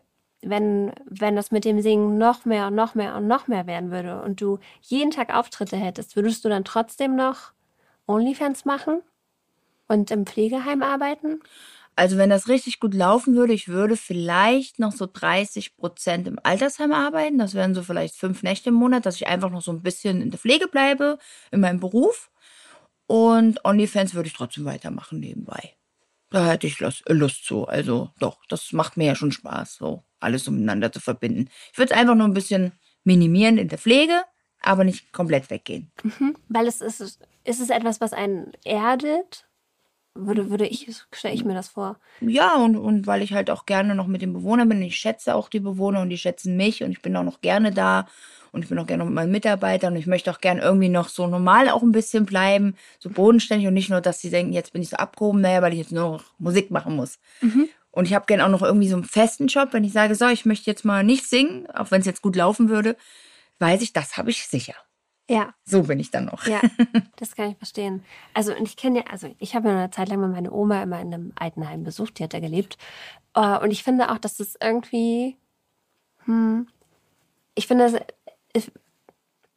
wenn, 0.45 0.91
wenn 1.05 1.35
das 1.35 1.51
mit 1.51 1.65
dem 1.65 1.81
Singen 1.81 2.17
noch 2.17 2.45
mehr 2.45 2.67
und 2.67 2.75
noch 2.75 2.95
mehr 2.95 3.15
und 3.15 3.27
noch 3.27 3.47
mehr 3.47 3.67
werden 3.67 3.91
würde 3.91 4.21
und 4.21 4.41
du 4.41 4.59
jeden 4.81 5.11
Tag 5.11 5.33
Auftritte 5.33 5.77
hättest, 5.77 6.15
würdest 6.15 6.43
du 6.45 6.49
dann 6.49 6.65
trotzdem 6.65 7.15
noch 7.15 7.53
OnlyFans 8.07 8.65
machen 8.65 9.01
und 9.87 10.11
im 10.11 10.25
Pflegeheim 10.25 10.81
arbeiten? 10.81 11.41
Also 11.95 12.17
wenn 12.17 12.29
das 12.29 12.47
richtig 12.47 12.79
gut 12.79 12.93
laufen 12.93 13.35
würde, 13.35 13.53
ich 13.53 13.67
würde 13.67 13.97
vielleicht 13.97 14.79
noch 14.79 14.91
so 14.91 15.07
30 15.11 15.77
Prozent 15.77 16.27
im 16.27 16.39
Altersheim 16.41 16.91
arbeiten. 16.91 17.37
Das 17.37 17.53
wären 17.53 17.75
so 17.75 17.83
vielleicht 17.83 18.15
fünf 18.15 18.41
Nächte 18.41 18.69
im 18.69 18.75
Monat, 18.75 19.05
dass 19.05 19.17
ich 19.17 19.27
einfach 19.27 19.51
noch 19.51 19.61
so 19.61 19.71
ein 19.71 19.83
bisschen 19.83 20.21
in 20.21 20.31
der 20.31 20.39
Pflege 20.39 20.67
bleibe, 20.67 21.19
in 21.51 21.59
meinem 21.59 21.79
Beruf. 21.79 22.31
Und 23.05 23.63
OnlyFans 23.63 24.15
würde 24.15 24.27
ich 24.27 24.33
trotzdem 24.33 24.65
weitermachen 24.65 25.19
nebenbei. 25.19 25.75
Da 26.31 26.47
hätte 26.47 26.65
ich 26.65 26.79
Lust, 26.79 27.45
zu. 27.45 27.67
Also 27.67 28.09
doch, 28.19 28.39
das 28.49 28.71
macht 28.71 28.97
mir 28.97 29.05
ja 29.05 29.15
schon 29.15 29.31
Spaß, 29.31 29.75
so 29.75 30.03
alles 30.23 30.43
so 30.43 30.51
miteinander 30.51 30.91
zu 30.91 30.99
verbinden. 30.99 31.49
Ich 31.71 31.77
würde 31.77 31.93
es 31.93 31.99
einfach 31.99 32.15
nur 32.15 32.27
ein 32.27 32.33
bisschen 32.33 32.71
minimieren 33.03 33.57
in 33.57 33.67
der 33.67 33.77
Pflege, 33.77 34.21
aber 34.61 34.83
nicht 34.83 35.11
komplett 35.11 35.49
weggehen. 35.49 35.91
Weil 36.49 36.67
es 36.67 36.81
ist, 36.81 37.01
ist 37.01 37.59
es 37.59 37.69
etwas, 37.69 38.01
was 38.01 38.13
einen 38.13 38.51
erdet? 38.63 39.45
Würde, 40.15 40.51
würde 40.51 40.67
ich, 40.67 40.87
stelle 41.11 41.33
ich 41.33 41.43
mir 41.43 41.55
das 41.55 41.69
vor. 41.69 41.99
Ja, 42.21 42.55
und, 42.57 42.77
und 42.77 43.07
weil 43.07 43.23
ich 43.23 43.33
halt 43.33 43.49
auch 43.49 43.65
gerne 43.65 43.95
noch 43.95 44.05
mit 44.05 44.21
den 44.21 44.31
Bewohnern 44.31 44.69
bin. 44.69 44.81
Ich 44.83 44.97
schätze 44.97 45.33
auch 45.33 45.49
die 45.49 45.59
Bewohner 45.59 46.01
und 46.01 46.09
die 46.09 46.19
schätzen 46.19 46.55
mich 46.55 46.83
und 46.83 46.91
ich 46.91 47.01
bin 47.01 47.15
auch 47.17 47.23
noch 47.23 47.41
gerne 47.41 47.71
da 47.71 48.07
und 48.51 48.61
ich 48.61 48.69
bin 48.69 48.77
auch 48.77 48.85
gerne 48.85 49.03
mit 49.05 49.13
meinen 49.15 49.31
Mitarbeitern 49.31 49.93
und 49.93 49.99
ich 49.99 50.05
möchte 50.05 50.29
auch 50.29 50.39
gerne 50.39 50.61
irgendwie 50.61 50.89
noch 50.89 51.09
so 51.09 51.25
normal 51.25 51.67
auch 51.69 51.81
ein 51.81 51.91
bisschen 51.91 52.27
bleiben, 52.27 52.75
so 52.99 53.09
bodenständig 53.09 53.67
und 53.67 53.73
nicht 53.73 53.89
nur, 53.89 54.01
dass 54.01 54.21
sie 54.21 54.29
denken, 54.29 54.53
jetzt 54.53 54.71
bin 54.71 54.83
ich 54.83 54.89
so 54.89 54.97
abgehoben, 54.97 55.41
naja, 55.41 55.63
weil 55.63 55.73
ich 55.73 55.79
jetzt 55.79 55.91
nur 55.91 56.03
noch 56.03 56.25
Musik 56.37 56.69
machen 56.69 56.95
muss. 56.95 57.17
Und 57.93 58.05
ich 58.07 58.13
habe 58.15 58.25
gerne 58.25 58.43
auch 58.43 58.49
noch 58.49 58.63
irgendwie 58.63 58.89
so 58.89 58.95
einen 58.95 59.05
festen 59.05 59.45
Job, 59.47 59.69
wenn 59.71 59.83
ich 59.83 59.93
sage, 59.93 60.15
so, 60.15 60.27
ich 60.27 60.45
möchte 60.45 60.69
jetzt 60.69 60.83
mal 60.83 61.03
nicht 61.03 61.29
singen, 61.29 61.69
auch 61.69 61.91
wenn 61.91 62.01
es 62.01 62.07
jetzt 62.07 62.23
gut 62.23 62.35
laufen 62.35 62.67
würde, 62.67 62.97
weiß 63.59 63.81
ich, 63.83 63.93
das 63.93 64.17
habe 64.17 64.31
ich 64.31 64.47
sicher. 64.47 64.73
Ja, 65.29 65.53
So 65.63 65.83
bin 65.83 65.99
ich 65.99 66.09
dann 66.11 66.25
noch. 66.25 66.45
Ja, 66.47 66.59
das 67.15 67.35
kann 67.35 67.51
ich 67.51 67.57
verstehen. 67.57 68.03
Also, 68.33 68.53
und 68.53 68.67
ich 68.67 68.75
kenne 68.75 68.99
ja, 68.99 69.05
also 69.11 69.33
ich 69.37 69.55
habe 69.55 69.69
ja 69.69 69.77
eine 69.77 69.91
Zeit 69.91 70.09
lang 70.09 70.19
mal 70.19 70.27
meine 70.27 70.51
Oma 70.51 70.81
immer 70.83 70.99
in 70.99 71.13
einem 71.13 71.31
Altenheim 71.35 71.83
besucht, 71.83 72.17
die 72.19 72.23
hat 72.23 72.33
da 72.33 72.39
gelebt. 72.39 72.77
Äh, 73.35 73.59
Und 73.59 73.71
ich 73.71 73.83
finde 73.83 74.11
auch, 74.11 74.17
dass 74.17 74.37
das 74.37 74.57
irgendwie, 74.61 75.37
hm, 76.25 76.67
ich 77.55 77.67
finde, 77.67 77.85
es, 77.85 77.93
es, 78.53 78.71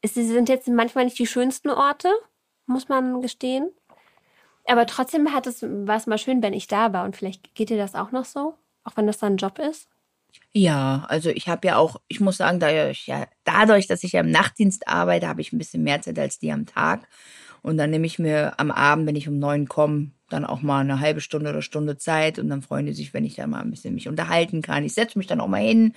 es 0.03 0.14
sie 0.14 0.27
sind 0.27 0.49
jetzt 0.51 0.68
manchmal 0.68 1.05
nicht 1.07 1.18
die 1.18 1.27
schönsten 1.27 1.70
Orte, 1.70 2.11
muss 2.66 2.88
man 2.88 3.22
gestehen. 3.22 3.70
Aber 4.66 4.87
trotzdem 4.87 5.33
hat 5.33 5.46
es, 5.46 5.62
war 5.62 5.96
es 5.96 6.07
mal 6.07 6.18
schön, 6.18 6.42
wenn 6.42 6.52
ich 6.52 6.66
da 6.66 6.92
war. 6.92 7.05
Und 7.05 7.16
vielleicht 7.16 7.55
geht 7.55 7.70
dir 7.70 7.76
das 7.76 7.94
auch 7.94 8.12
noch 8.12 8.24
so, 8.24 8.55
auch 8.85 8.96
wenn 8.96 9.07
das 9.07 9.18
dann 9.18 9.35
ein 9.35 9.38
Job 9.38 9.59
ist. 9.59 9.88
Ja, 10.52 11.05
also 11.09 11.31
ich 11.31 11.48
habe 11.48 11.66
ja 11.68 11.76
auch, 11.76 12.00
ich 12.09 12.20
muss 12.20 12.38
sagen, 12.38 12.61
dadurch, 12.61 13.07
ja, 13.07 13.26
dadurch, 13.44 13.87
dass 13.87 14.05
ich 14.05 14.12
ja 14.12 14.20
im 14.20 14.31
Nachtdienst 14.31 14.88
arbeite, 14.88 15.29
habe 15.29 15.40
ich 15.40 15.52
ein 15.52 15.59
bisschen 15.59 15.83
mehr 15.83 16.02
Zeit 16.02 16.18
als 16.18 16.38
die 16.38 16.52
am 16.52 16.66
Tag. 16.66 17.07
Und 17.62 17.79
dann 17.79 17.90
nehme 17.90 18.07
ich 18.07 18.18
mir 18.18 18.59
am 18.59 18.70
Abend, 18.70 19.07
wenn 19.07 19.16
ich 19.16 19.29
um 19.29 19.38
neun 19.38 19.68
komme, 19.68 20.12
dann 20.29 20.44
auch 20.44 20.62
mal 20.62 20.81
eine 20.81 21.00
halbe 21.00 21.20
Stunde 21.20 21.50
oder 21.50 21.62
Stunde 21.62 21.96
Zeit 21.96 22.38
und 22.38 22.48
dann 22.48 22.62
freuen 22.62 22.87
die 22.87 22.92
sich, 22.92 23.14
wenn 23.14 23.24
ich 23.24 23.37
da 23.37 23.46
mal 23.46 23.61
ein 23.61 23.70
bisschen 23.70 23.94
mich 23.94 24.09
unterhalten 24.09 24.62
kann. 24.62 24.85
Ich 24.85 24.94
setze 24.94 25.18
mich 25.18 25.26
dann 25.26 25.40
auch 25.40 25.46
mal 25.46 25.62
hin 25.62 25.92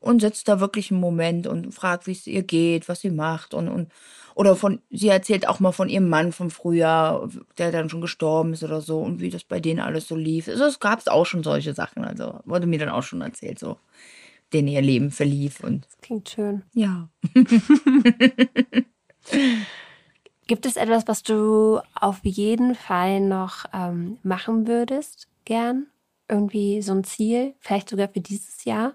und 0.00 0.20
sitze 0.20 0.44
da 0.44 0.60
wirklich 0.60 0.90
einen 0.90 1.00
Moment 1.00 1.46
und 1.46 1.72
frage, 1.72 2.06
wie 2.06 2.12
es 2.12 2.26
ihr 2.26 2.42
geht, 2.42 2.88
was 2.88 3.00
sie 3.00 3.10
macht 3.10 3.54
und, 3.54 3.68
und 3.68 3.92
oder 4.34 4.56
von, 4.56 4.80
sie 4.90 5.08
erzählt 5.08 5.46
auch 5.48 5.60
mal 5.60 5.72
von 5.72 5.88
ihrem 5.88 6.08
Mann 6.08 6.32
vom 6.32 6.50
Frühjahr, 6.50 7.28
der 7.58 7.72
dann 7.72 7.88
schon 7.90 8.00
gestorben 8.00 8.52
ist 8.52 8.62
oder 8.62 8.80
so 8.80 9.00
und 9.00 9.20
wie 9.20 9.30
das 9.30 9.44
bei 9.44 9.60
denen 9.60 9.80
alles 9.80 10.08
so 10.08 10.16
lief. 10.16 10.48
Also 10.48 10.64
es 10.64 10.80
gab 10.80 11.06
auch 11.08 11.26
schon 11.26 11.42
solche 11.42 11.74
Sachen, 11.74 12.04
also 12.04 12.40
wurde 12.44 12.66
mir 12.66 12.78
dann 12.78 12.88
auch 12.88 13.02
schon 13.02 13.20
erzählt, 13.20 13.58
so 13.58 13.76
denen 14.52 14.68
ihr 14.68 14.82
Leben 14.82 15.10
verlief 15.10 15.60
und 15.60 15.84
Das 15.84 15.98
klingt 16.00 16.28
schön. 16.28 16.62
ja. 16.74 17.08
Gibt 20.50 20.66
es 20.66 20.74
etwas, 20.74 21.06
was 21.06 21.22
du 21.22 21.78
auf 21.94 22.18
jeden 22.24 22.74
Fall 22.74 23.20
noch 23.20 23.66
ähm, 23.72 24.18
machen 24.24 24.66
würdest, 24.66 25.28
gern? 25.44 25.86
Irgendwie 26.28 26.82
so 26.82 26.92
ein 26.92 27.04
Ziel, 27.04 27.54
vielleicht 27.60 27.88
sogar 27.88 28.08
für 28.08 28.20
dieses 28.20 28.64
Jahr? 28.64 28.94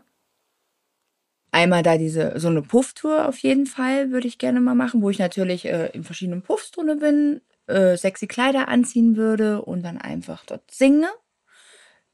Einmal 1.56 1.84
da 1.84 1.98
diese, 1.98 2.38
so 2.38 2.50
eine 2.50 2.62
Pufftour 2.62 3.30
auf 3.30 3.38
jeden 3.38 3.66
Fall 3.66 4.12
würde 4.12 4.28
ich 4.28 4.40
gerne 4.40 4.60
mal 4.60 4.76
machen, 4.76 5.02
wo 5.02 5.10
ich 5.10 5.20
natürlich 5.20 5.64
äh, 5.64 5.88
in 5.94 6.04
verschiedenen 6.04 6.42
Puffs 6.42 6.72
drin 6.72 7.00
bin, 7.00 7.40
äh, 7.74 7.96
sexy 7.96 8.28
Kleider 8.28 8.68
anziehen 8.68 9.16
würde 9.16 9.62
und 9.62 9.82
dann 9.82 9.98
einfach 9.98 10.44
dort 10.46 10.70
singe, 10.70 11.08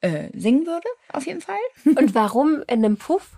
äh, 0.02 0.30
singen 0.38 0.68
würde, 0.68 0.88
auf 1.12 1.26
jeden 1.26 1.42
Fall. 1.42 1.58
Und 1.86 2.14
warum 2.14 2.62
in 2.68 2.86
einem 2.86 2.98
Puff? 2.98 3.32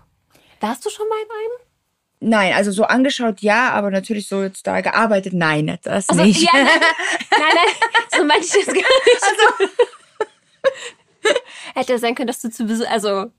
Warst 0.60 0.84
du 0.84 0.90
schon 0.90 1.08
mal 1.08 1.16
in 1.16 1.30
einem? 1.30 2.30
Nein, 2.30 2.52
also 2.52 2.70
so 2.70 2.84
angeschaut 2.84 3.40
ja, 3.40 3.70
aber 3.70 3.90
natürlich 3.90 4.28
so 4.28 4.42
jetzt 4.42 4.66
da 4.66 4.82
gearbeitet, 4.82 5.32
nein, 5.32 5.78
das 5.84 6.10
Also, 6.10 6.22
nicht. 6.22 6.42
ja, 6.42 6.50
nein, 6.52 6.68
nein, 7.40 7.74
so 8.14 8.24
meinte 8.24 8.46
ich 8.46 8.52
das 8.52 8.66
gar 8.66 8.74
nicht. 8.74 9.22
Also. 9.22 9.72
Hätte 11.74 11.98
sein 11.98 12.14
können, 12.14 12.26
dass 12.26 12.42
du 12.42 12.50
zu 12.50 12.66
Besuch, 12.66 12.86
also 12.90 13.30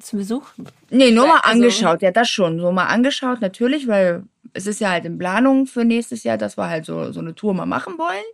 zu 0.00 0.16
Besuch. 0.16 0.46
Nee, 0.90 1.10
nur 1.10 1.26
mal 1.26 1.38
Also- 1.40 1.50
angeschaut, 1.50 2.02
ja, 2.02 2.10
das 2.10 2.28
schon. 2.28 2.60
So 2.60 2.72
mal 2.72 2.86
angeschaut, 2.86 3.40
natürlich, 3.40 3.86
weil 3.88 4.24
es 4.52 4.66
ist 4.66 4.80
ja 4.80 4.90
halt 4.90 5.04
in 5.04 5.18
Planung 5.18 5.66
für 5.66 5.84
nächstes 5.84 6.22
Jahr, 6.24 6.38
dass 6.38 6.56
wir 6.56 6.68
halt 6.68 6.84
so, 6.86 7.12
so 7.12 7.20
eine 7.20 7.34
Tour 7.34 7.54
mal 7.54 7.66
machen 7.66 7.98
wollen. 7.98 8.24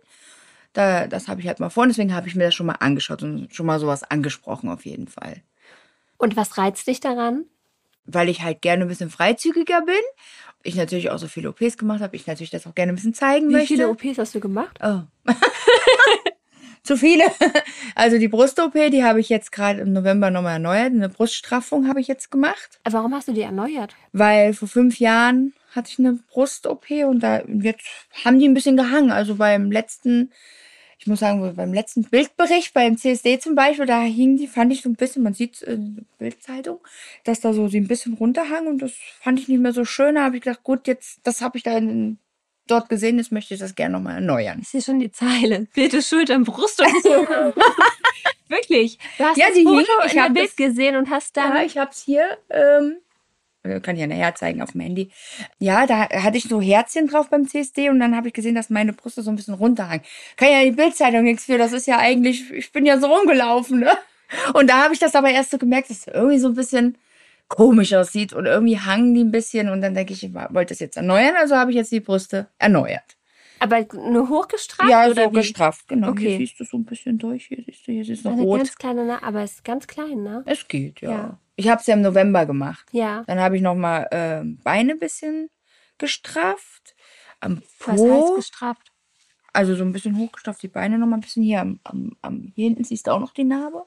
Da, 0.73 1.07
das 1.07 1.27
habe 1.27 1.41
ich 1.41 1.47
halt 1.47 1.59
mal 1.59 1.69
vor, 1.69 1.85
deswegen 1.87 2.13
habe 2.13 2.27
ich 2.29 2.35
mir 2.35 2.45
das 2.45 2.55
schon 2.55 2.65
mal 2.67 2.75
angeschaut 2.79 3.23
und 3.23 3.53
schon 3.53 3.65
mal 3.65 3.79
sowas 3.79 4.03
angesprochen 4.03 4.69
auf 4.69 4.85
jeden 4.85 5.07
Fall. 5.07 5.41
Und 6.17 6.37
was 6.37 6.57
reizt 6.57 6.87
dich 6.87 6.99
daran? 6.99 7.45
Weil 8.05 8.29
ich 8.29 8.41
halt 8.41 8.61
gerne 8.61 8.83
ein 8.85 8.87
bisschen 8.87 9.09
freizügiger 9.09 9.81
bin. 9.81 9.95
Ich 10.63 10.75
natürlich 10.75 11.09
auch 11.09 11.17
so 11.17 11.27
viele 11.27 11.49
OPs 11.49 11.77
gemacht 11.77 12.01
habe. 12.01 12.15
Ich 12.15 12.25
natürlich 12.27 12.51
das 12.51 12.65
auch 12.67 12.75
gerne 12.75 12.93
ein 12.93 12.95
bisschen 12.95 13.13
zeigen 13.13 13.49
Wie 13.49 13.53
möchte. 13.53 13.67
viele 13.67 13.89
OPs 13.89 14.17
hast 14.17 14.33
du 14.35 14.39
gemacht? 14.39 14.77
Oh. 14.83 15.01
Zu 16.83 16.97
viele. 16.97 17.25
Also 17.93 18.17
die 18.17 18.29
Brust-OP, 18.29 18.73
die 18.73 19.03
habe 19.03 19.19
ich 19.19 19.29
jetzt 19.29 19.51
gerade 19.51 19.81
im 19.81 19.91
November 19.91 20.31
nochmal 20.31 20.53
erneuert. 20.53 20.93
Eine 20.93 21.09
Bruststraffung 21.09 21.87
habe 21.87 21.99
ich 21.99 22.07
jetzt 22.07 22.31
gemacht. 22.31 22.79
Warum 22.89 23.13
hast 23.13 23.27
du 23.27 23.33
die 23.33 23.41
erneuert? 23.41 23.93
weil 24.13 24.53
vor 24.53 24.67
fünf 24.67 24.99
Jahren 24.99 25.53
hatte 25.75 25.91
ich 25.91 25.99
eine 25.99 26.19
Brust-OP 26.31 26.89
und 27.05 27.21
da 27.21 27.41
jetzt 27.45 27.85
haben 28.25 28.39
die 28.39 28.47
ein 28.47 28.53
bisschen 28.53 28.77
gehangen. 28.77 29.11
Also 29.11 29.35
beim 29.35 29.71
letzten, 29.71 30.31
ich 30.99 31.07
muss 31.07 31.19
sagen, 31.19 31.53
beim 31.55 31.73
letzten 31.73 32.03
Bildbericht 32.03 32.73
beim 32.73 32.97
CSD 32.97 33.39
zum 33.39 33.55
Beispiel, 33.55 33.85
da 33.85 34.01
hing 34.01 34.37
die, 34.37 34.47
fand 34.47 34.73
ich 34.73 34.81
so 34.81 34.89
ein 34.89 34.95
bisschen, 34.95 35.23
man 35.23 35.33
sieht 35.33 35.61
in 35.61 35.95
der 35.95 36.03
Bildzeitung, 36.17 36.79
dass 37.23 37.39
da 37.41 37.53
so 37.53 37.67
sie 37.67 37.79
ein 37.79 37.87
bisschen 37.87 38.13
runterhang 38.15 38.67
und 38.67 38.81
das 38.81 38.93
fand 39.21 39.39
ich 39.39 39.47
nicht 39.47 39.61
mehr 39.61 39.73
so 39.73 39.85
schön. 39.85 40.15
Da 40.15 40.23
habe 40.23 40.37
ich 40.37 40.43
gedacht, 40.43 40.63
gut, 40.63 40.87
jetzt, 40.87 41.19
das 41.23 41.41
habe 41.41 41.57
ich 41.57 41.63
da 41.63 41.77
in, 41.77 42.17
dort 42.71 42.89
gesehen, 42.89 43.17
jetzt 43.17 43.31
möchte 43.31 43.53
ich 43.53 43.59
das 43.59 43.75
gerne 43.75 43.93
nochmal 43.93 44.15
erneuern. 44.15 44.59
Ich 44.61 44.69
sehe 44.69 44.81
schon 44.81 44.99
die 44.99 45.11
Zeile. 45.11 45.67
Bild 45.73 46.03
Schultern, 46.03 46.43
Brust 46.43 46.81
und 46.81 47.03
so. 47.03 47.27
Wirklich. 48.47 48.97
Du 49.17 49.23
hast 49.23 49.37
Ja, 49.37 49.47
das 49.47 49.55
die 49.57 49.63
Foto 49.63 49.77
hing- 49.79 49.85
ich 50.07 50.13
in 50.13 50.23
der 50.23 50.29
Bild 50.29 50.49
das- 50.49 50.55
gesehen 50.55 50.95
und 50.97 51.09
hast 51.09 51.37
dann. 51.37 51.55
Ja, 51.55 51.63
ich 51.63 51.77
hab's 51.77 52.01
hier. 52.03 52.37
Ähm, 52.49 52.97
äh, 53.63 53.79
kann 53.79 53.95
ich 53.95 54.01
ja 54.01 54.07
nachher 54.07 54.35
zeigen 54.35 54.61
auf 54.61 54.71
dem 54.71 54.81
Handy. 54.81 55.11
Ja, 55.59 55.85
da 55.85 56.09
hatte 56.09 56.37
ich 56.37 56.45
so 56.45 56.59
Herzchen 56.59 57.07
drauf 57.07 57.29
beim 57.29 57.47
CSD 57.47 57.89
und 57.89 57.99
dann 57.99 58.15
habe 58.15 58.27
ich 58.27 58.33
gesehen, 58.33 58.55
dass 58.55 58.69
meine 58.69 58.91
Brüste 58.93 59.21
so 59.21 59.29
ein 59.29 59.35
bisschen 59.35 59.53
runterhangen. 59.53 60.03
Kann 60.35 60.49
ja 60.51 60.63
die 60.63 60.71
Bildzeitung 60.71 61.23
nichts 61.23 61.45
für. 61.45 61.57
Das 61.57 61.71
ist 61.71 61.87
ja 61.87 61.97
eigentlich, 61.99 62.51
ich 62.51 62.71
bin 62.71 62.85
ja 62.85 62.99
so 62.99 63.07
rumgelaufen, 63.07 63.79
ne? 63.79 63.91
Und 64.53 64.69
da 64.69 64.83
habe 64.83 64.93
ich 64.93 64.99
das 64.99 65.13
aber 65.15 65.29
erst 65.29 65.51
so 65.51 65.57
gemerkt, 65.57 65.89
dass 65.89 65.99
es 65.99 66.07
irgendwie 66.07 66.39
so 66.39 66.47
ein 66.47 66.55
bisschen 66.55 66.97
komisch 67.55 67.93
aussieht 67.93 68.33
und 68.33 68.45
irgendwie 68.45 68.79
hangen 68.79 69.13
die 69.13 69.23
ein 69.23 69.31
bisschen 69.31 69.69
und 69.69 69.81
dann 69.81 69.93
denke 69.93 70.13
ich, 70.13 70.23
ich 70.23 70.33
wollte 70.33 70.73
das 70.73 70.79
jetzt 70.79 70.97
erneuern, 70.97 71.35
also 71.37 71.55
habe 71.55 71.71
ich 71.71 71.77
jetzt 71.77 71.91
die 71.91 71.99
Brüste 71.99 72.47
erneuert. 72.57 73.17
aber 73.59 73.85
nur 73.93 74.29
hochgestrafft? 74.29 74.89
ja, 74.89 75.05
oder 75.09 75.25
so 75.25 75.31
wie? 75.31 75.35
gestrafft, 75.35 75.87
genau. 75.87 76.09
Okay. 76.09 76.29
Hier 76.29 76.37
siehst 76.37 76.59
du 76.59 76.63
so 76.65 76.77
ein 76.77 76.85
bisschen 76.85 77.17
durch, 77.17 77.45
hier 77.47 77.61
siehst 77.65 77.85
du, 77.87 77.91
hier 77.91 78.05
siehst 78.05 78.23
du 78.25 78.29
noch 78.29 78.37
Eine 78.37 78.45
rot. 78.45 78.57
ganz 78.59 78.75
kleine, 78.75 79.05
Na- 79.05 79.21
aber 79.23 79.41
es 79.43 79.51
ist 79.53 79.63
ganz 79.65 79.85
klein, 79.85 80.23
ne? 80.23 80.43
Es 80.45 80.67
geht, 80.67 81.01
ja. 81.01 81.11
Ja. 81.11 81.39
Ich 81.57 81.67
habe 81.69 81.79
es 81.81 81.85
ja 81.87 81.93
im 81.93 82.01
November 82.01 82.45
gemacht. 82.47 82.87
Ja. 82.91 83.23
Dann 83.27 83.39
habe 83.39 83.55
ich 83.57 83.61
noch 83.61 83.75
mal 83.75 84.07
ähm, 84.11 84.57
Beine 84.63 84.93
ein 84.93 84.99
bisschen 84.99 85.49
gestrafft. 85.97 86.95
Am 87.39 87.61
Was 87.79 87.87
heißt 87.87 88.03
Po, 88.03 88.35
gestrafft? 88.35 88.91
also 89.53 89.75
so 89.75 89.83
ein 89.83 89.91
bisschen 89.91 90.17
hochgestrafft, 90.17 90.63
die 90.63 90.67
Beine 90.69 90.97
noch 90.97 91.07
mal 91.07 91.17
ein 91.17 91.21
bisschen 91.21 91.43
hier 91.43 91.61
am, 91.61 91.79
am, 91.83 92.15
am 92.21 92.51
hier 92.55 92.65
hinten 92.69 92.83
siehst 92.83 93.07
du 93.07 93.11
auch 93.11 93.19
noch 93.19 93.33
die 93.33 93.43
Narbe. 93.43 93.83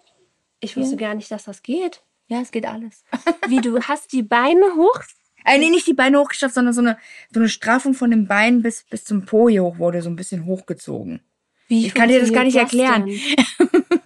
Ich 0.61 0.77
wusste 0.77 0.96
gar 0.96 1.14
nicht, 1.14 1.31
dass 1.31 1.44
das 1.44 1.62
geht. 1.62 2.03
Ja, 2.29 2.41
es 2.41 2.51
geht 2.51 2.67
alles. 2.67 3.05
Wie 3.49 3.61
du 3.61 3.81
hast 3.81 4.13
die 4.13 4.23
Beine 4.23 4.65
hoch. 4.77 5.01
äh, 5.45 5.59
nee, 5.59 5.71
nicht 5.71 5.87
die 5.87 5.95
Beine 5.95 6.19
hochgestrafft, 6.21 6.55
sondern 6.55 6.75
so 6.75 6.81
eine, 6.81 6.97
so 7.33 7.41
eine 7.41 7.49
Straffung 7.49 7.95
von 7.95 8.11
den 8.11 8.27
Beinen 8.27 8.63
bis, 8.63 8.85
bis 8.85 9.05
zum 9.05 9.25
Po 9.27 9.49
hier 9.49 9.63
hoch 9.63 9.79
wurde 9.79 10.01
so 10.03 10.09
ein 10.11 10.17
bisschen 10.17 10.47
hochgezogen. 10.47 11.21
Wie 11.69 11.87
Ich 11.87 11.95
kann 11.95 12.09
dir 12.09 12.21
das 12.21 12.33
gar 12.33 12.45
nicht 12.45 12.57
funktioniert 12.57 12.91
erklären. 12.91 13.81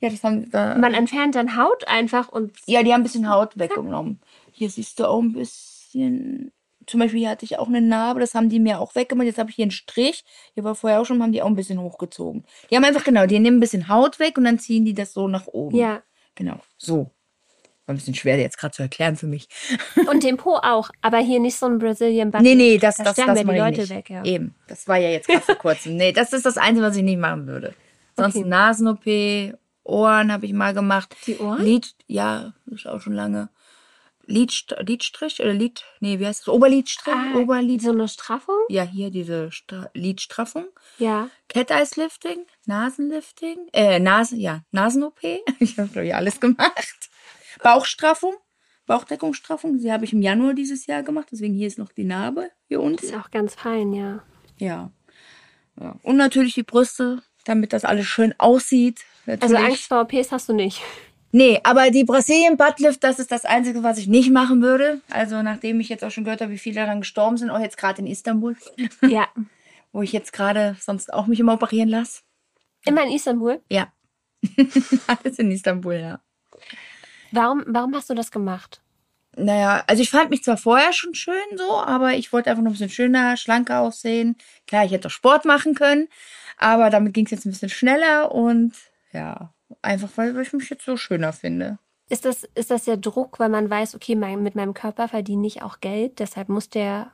Ja, 0.00 0.10
das 0.10 0.22
haben 0.22 0.50
da, 0.50 0.76
Man 0.76 0.92
entfernt 0.92 1.34
dann 1.34 1.56
Haut 1.56 1.88
einfach 1.88 2.28
und 2.28 2.52
ja, 2.66 2.82
die 2.82 2.92
haben 2.92 3.00
ein 3.00 3.04
bisschen 3.04 3.30
Haut 3.30 3.56
weggenommen. 3.58 4.20
Hier 4.52 4.68
siehst 4.68 5.00
du 5.00 5.06
auch 5.08 5.22
ein 5.22 5.32
bisschen. 5.32 6.52
Zum 6.86 7.00
Beispiel 7.00 7.20
hier 7.20 7.30
hatte 7.30 7.46
ich 7.46 7.58
auch 7.58 7.68
eine 7.68 7.80
Narbe, 7.80 8.20
das 8.20 8.34
haben 8.34 8.50
die 8.50 8.60
mir 8.60 8.80
auch 8.80 8.94
weggemacht. 8.94 9.26
Jetzt 9.26 9.38
habe 9.38 9.48
ich 9.48 9.56
hier 9.56 9.62
einen 9.62 9.70
Strich. 9.70 10.22
Hier 10.52 10.62
war 10.62 10.74
vorher 10.74 11.00
auch 11.00 11.06
schon, 11.06 11.22
haben 11.22 11.32
die 11.32 11.40
auch 11.40 11.46
ein 11.46 11.54
bisschen 11.56 11.80
hochgezogen. 11.80 12.44
Die 12.70 12.76
haben 12.76 12.84
einfach 12.84 13.04
genau, 13.04 13.24
die 13.24 13.38
nehmen 13.38 13.56
ein 13.56 13.60
bisschen 13.60 13.88
Haut 13.88 14.18
weg 14.18 14.36
und 14.36 14.44
dann 14.44 14.58
ziehen 14.58 14.84
die 14.84 14.92
das 14.92 15.14
so 15.14 15.26
nach 15.26 15.46
oben. 15.46 15.76
ja. 15.78 16.02
Genau, 16.34 16.60
so. 16.76 17.10
War 17.86 17.94
ein 17.94 17.98
bisschen 17.98 18.14
schwer 18.14 18.38
jetzt 18.38 18.56
gerade 18.56 18.72
zu 18.74 18.82
erklären 18.82 19.16
für 19.16 19.26
mich. 19.26 19.46
Und 20.10 20.22
den 20.22 20.36
Po 20.38 20.56
auch, 20.56 20.90
aber 21.02 21.18
hier 21.18 21.38
nicht 21.38 21.56
so 21.56 21.66
ein 21.66 21.78
Brazilian 21.78 22.30
Butt. 22.30 22.40
Nee, 22.40 22.54
nee, 22.54 22.78
das, 22.78 22.96
Da 22.96 23.04
das, 23.04 23.16
das 23.16 23.26
ja 23.26 23.34
die 23.34 23.58
Leute 23.58 23.80
nicht. 23.82 23.90
weg, 23.90 24.08
ja. 24.10 24.24
Eben, 24.24 24.54
das 24.68 24.88
war 24.88 24.96
ja 24.96 25.10
jetzt 25.10 25.28
gerade 25.28 25.42
vor 25.42 25.54
kurzem. 25.56 25.96
Nee, 25.96 26.12
das 26.12 26.32
ist 26.32 26.46
das 26.46 26.56
Einzige, 26.56 26.86
was 26.86 26.96
ich 26.96 27.02
nicht 27.02 27.18
machen 27.18 27.46
würde. 27.46 27.74
Sonst 28.16 28.36
Okay. 28.36 28.48
Nasen-OP, 28.48 29.54
Ohren 29.82 30.32
habe 30.32 30.46
ich 30.46 30.52
mal 30.54 30.72
gemacht. 30.72 31.14
Die 31.26 31.36
Ohren? 31.36 31.62
Lid, 31.62 31.94
ja, 32.06 32.54
das 32.66 32.80
ist 32.80 32.86
auch 32.86 33.00
schon 33.00 33.12
lange. 33.12 33.50
Lidst 34.26 34.74
Lidstrich 34.80 35.40
oder 35.40 35.52
Lid, 35.52 35.84
nee, 36.00 36.18
wie 36.18 36.26
heißt 36.26 36.40
das? 36.40 36.48
Oberlidstrich? 36.48 37.14
Ah, 37.14 37.36
Oberlid. 37.36 37.82
So 37.82 37.90
eine 37.90 38.08
Straffung? 38.08 38.56
Ja, 38.70 38.84
hier 38.84 39.10
diese 39.10 39.52
Stra 39.52 39.90
Lidstraffung. 39.92 40.64
Ja. 40.98 41.28
Cat-Eyes-Lifting, 41.50 42.46
Nasenlifting, 42.64 43.58
äh, 43.74 43.98
Nase, 44.00 44.36
ja, 44.36 44.62
Nasen-OP. 44.70 45.20
Ich 45.60 45.76
habe, 45.78 45.88
glaube 45.88 46.06
ich, 46.06 46.14
alles 46.14 46.40
gemacht. 46.40 47.10
Bauchstraffung, 47.62 48.34
Bauchdeckungsstraffung, 48.86 49.78
die 49.78 49.92
habe 49.92 50.04
ich 50.04 50.12
im 50.12 50.22
Januar 50.22 50.54
dieses 50.54 50.86
Jahr 50.86 51.02
gemacht, 51.02 51.28
deswegen 51.32 51.54
hier 51.54 51.66
ist 51.66 51.78
noch 51.78 51.92
die 51.92 52.04
Narbe, 52.04 52.50
hier 52.68 52.80
unten. 52.80 53.04
Ist 53.04 53.14
auch 53.14 53.30
ganz 53.30 53.54
fein, 53.54 53.92
ja. 53.92 54.22
Ja. 54.58 54.90
ja. 55.80 55.96
Und 56.02 56.16
natürlich 56.16 56.54
die 56.54 56.62
Brüste, 56.62 57.22
damit 57.44 57.72
das 57.72 57.84
alles 57.84 58.06
schön 58.06 58.34
aussieht. 58.38 59.00
Also 59.26 59.54
Natürlich. 59.54 59.70
Angst 59.70 59.86
vor 59.86 60.00
OPs 60.02 60.32
hast 60.32 60.48
du 60.48 60.52
nicht. 60.52 60.82
Nee, 61.32 61.58
aber 61.64 61.90
die 61.90 62.04
Brazilian 62.04 62.56
Buttlift, 62.56 63.02
das 63.02 63.18
ist 63.18 63.32
das 63.32 63.44
Einzige, 63.44 63.82
was 63.82 63.98
ich 63.98 64.06
nicht 64.06 64.30
machen 64.30 64.62
würde. 64.62 65.00
Also 65.10 65.42
nachdem 65.42 65.80
ich 65.80 65.88
jetzt 65.88 66.04
auch 66.04 66.10
schon 66.12 66.22
gehört 66.22 66.40
habe, 66.40 66.52
wie 66.52 66.58
viele 66.58 66.76
daran 66.76 67.00
gestorben 67.00 67.36
sind, 67.36 67.50
auch 67.50 67.58
jetzt 67.58 67.76
gerade 67.76 68.00
in 68.00 68.06
Istanbul, 68.06 68.56
Ja. 69.02 69.26
wo 69.92 70.02
ich 70.02 70.12
jetzt 70.12 70.32
gerade 70.32 70.76
sonst 70.80 71.12
auch 71.12 71.26
mich 71.26 71.40
immer 71.40 71.54
operieren 71.54 71.88
lasse. 71.88 72.20
Immer 72.86 73.04
in 73.04 73.12
Istanbul. 73.12 73.60
Ja. 73.68 73.92
Alles 75.06 75.38
in 75.38 75.50
Istanbul, 75.50 75.94
ja. 75.94 76.20
Warum, 77.34 77.64
warum 77.66 77.94
hast 77.94 78.08
du 78.08 78.14
das 78.14 78.30
gemacht? 78.30 78.80
Naja, 79.36 79.82
also 79.88 80.02
ich 80.02 80.10
fand 80.10 80.30
mich 80.30 80.44
zwar 80.44 80.56
vorher 80.56 80.92
schon 80.92 81.14
schön 81.14 81.34
so, 81.56 81.80
aber 81.80 82.12
ich 82.14 82.32
wollte 82.32 82.50
einfach 82.50 82.62
noch 82.62 82.70
ein 82.70 82.74
bisschen 82.74 82.90
schöner, 82.90 83.36
schlanker 83.36 83.80
aussehen. 83.80 84.36
Klar, 84.68 84.84
ich 84.84 84.92
hätte 84.92 85.08
auch 85.08 85.12
Sport 85.12 85.44
machen 85.44 85.74
können, 85.74 86.08
aber 86.58 86.90
damit 86.90 87.12
ging 87.12 87.24
es 87.24 87.32
jetzt 87.32 87.44
ein 87.44 87.50
bisschen 87.50 87.70
schneller 87.70 88.32
und 88.32 88.72
ja, 89.12 89.52
einfach 89.82 90.10
weil 90.14 90.38
ich 90.40 90.52
mich 90.52 90.70
jetzt 90.70 90.84
so 90.84 90.96
schöner 90.96 91.32
finde. 91.32 91.78
Ist 92.08 92.24
das, 92.24 92.44
ist 92.54 92.70
das 92.70 92.84
der 92.84 92.98
Druck, 92.98 93.40
weil 93.40 93.48
man 93.48 93.68
weiß, 93.68 93.96
okay, 93.96 94.14
mein, 94.14 94.42
mit 94.42 94.54
meinem 94.54 94.74
Körper 94.74 95.08
verdiene 95.08 95.46
ich 95.46 95.62
auch 95.62 95.80
Geld, 95.80 96.20
deshalb 96.20 96.48
muss 96.48 96.68
der 96.68 97.10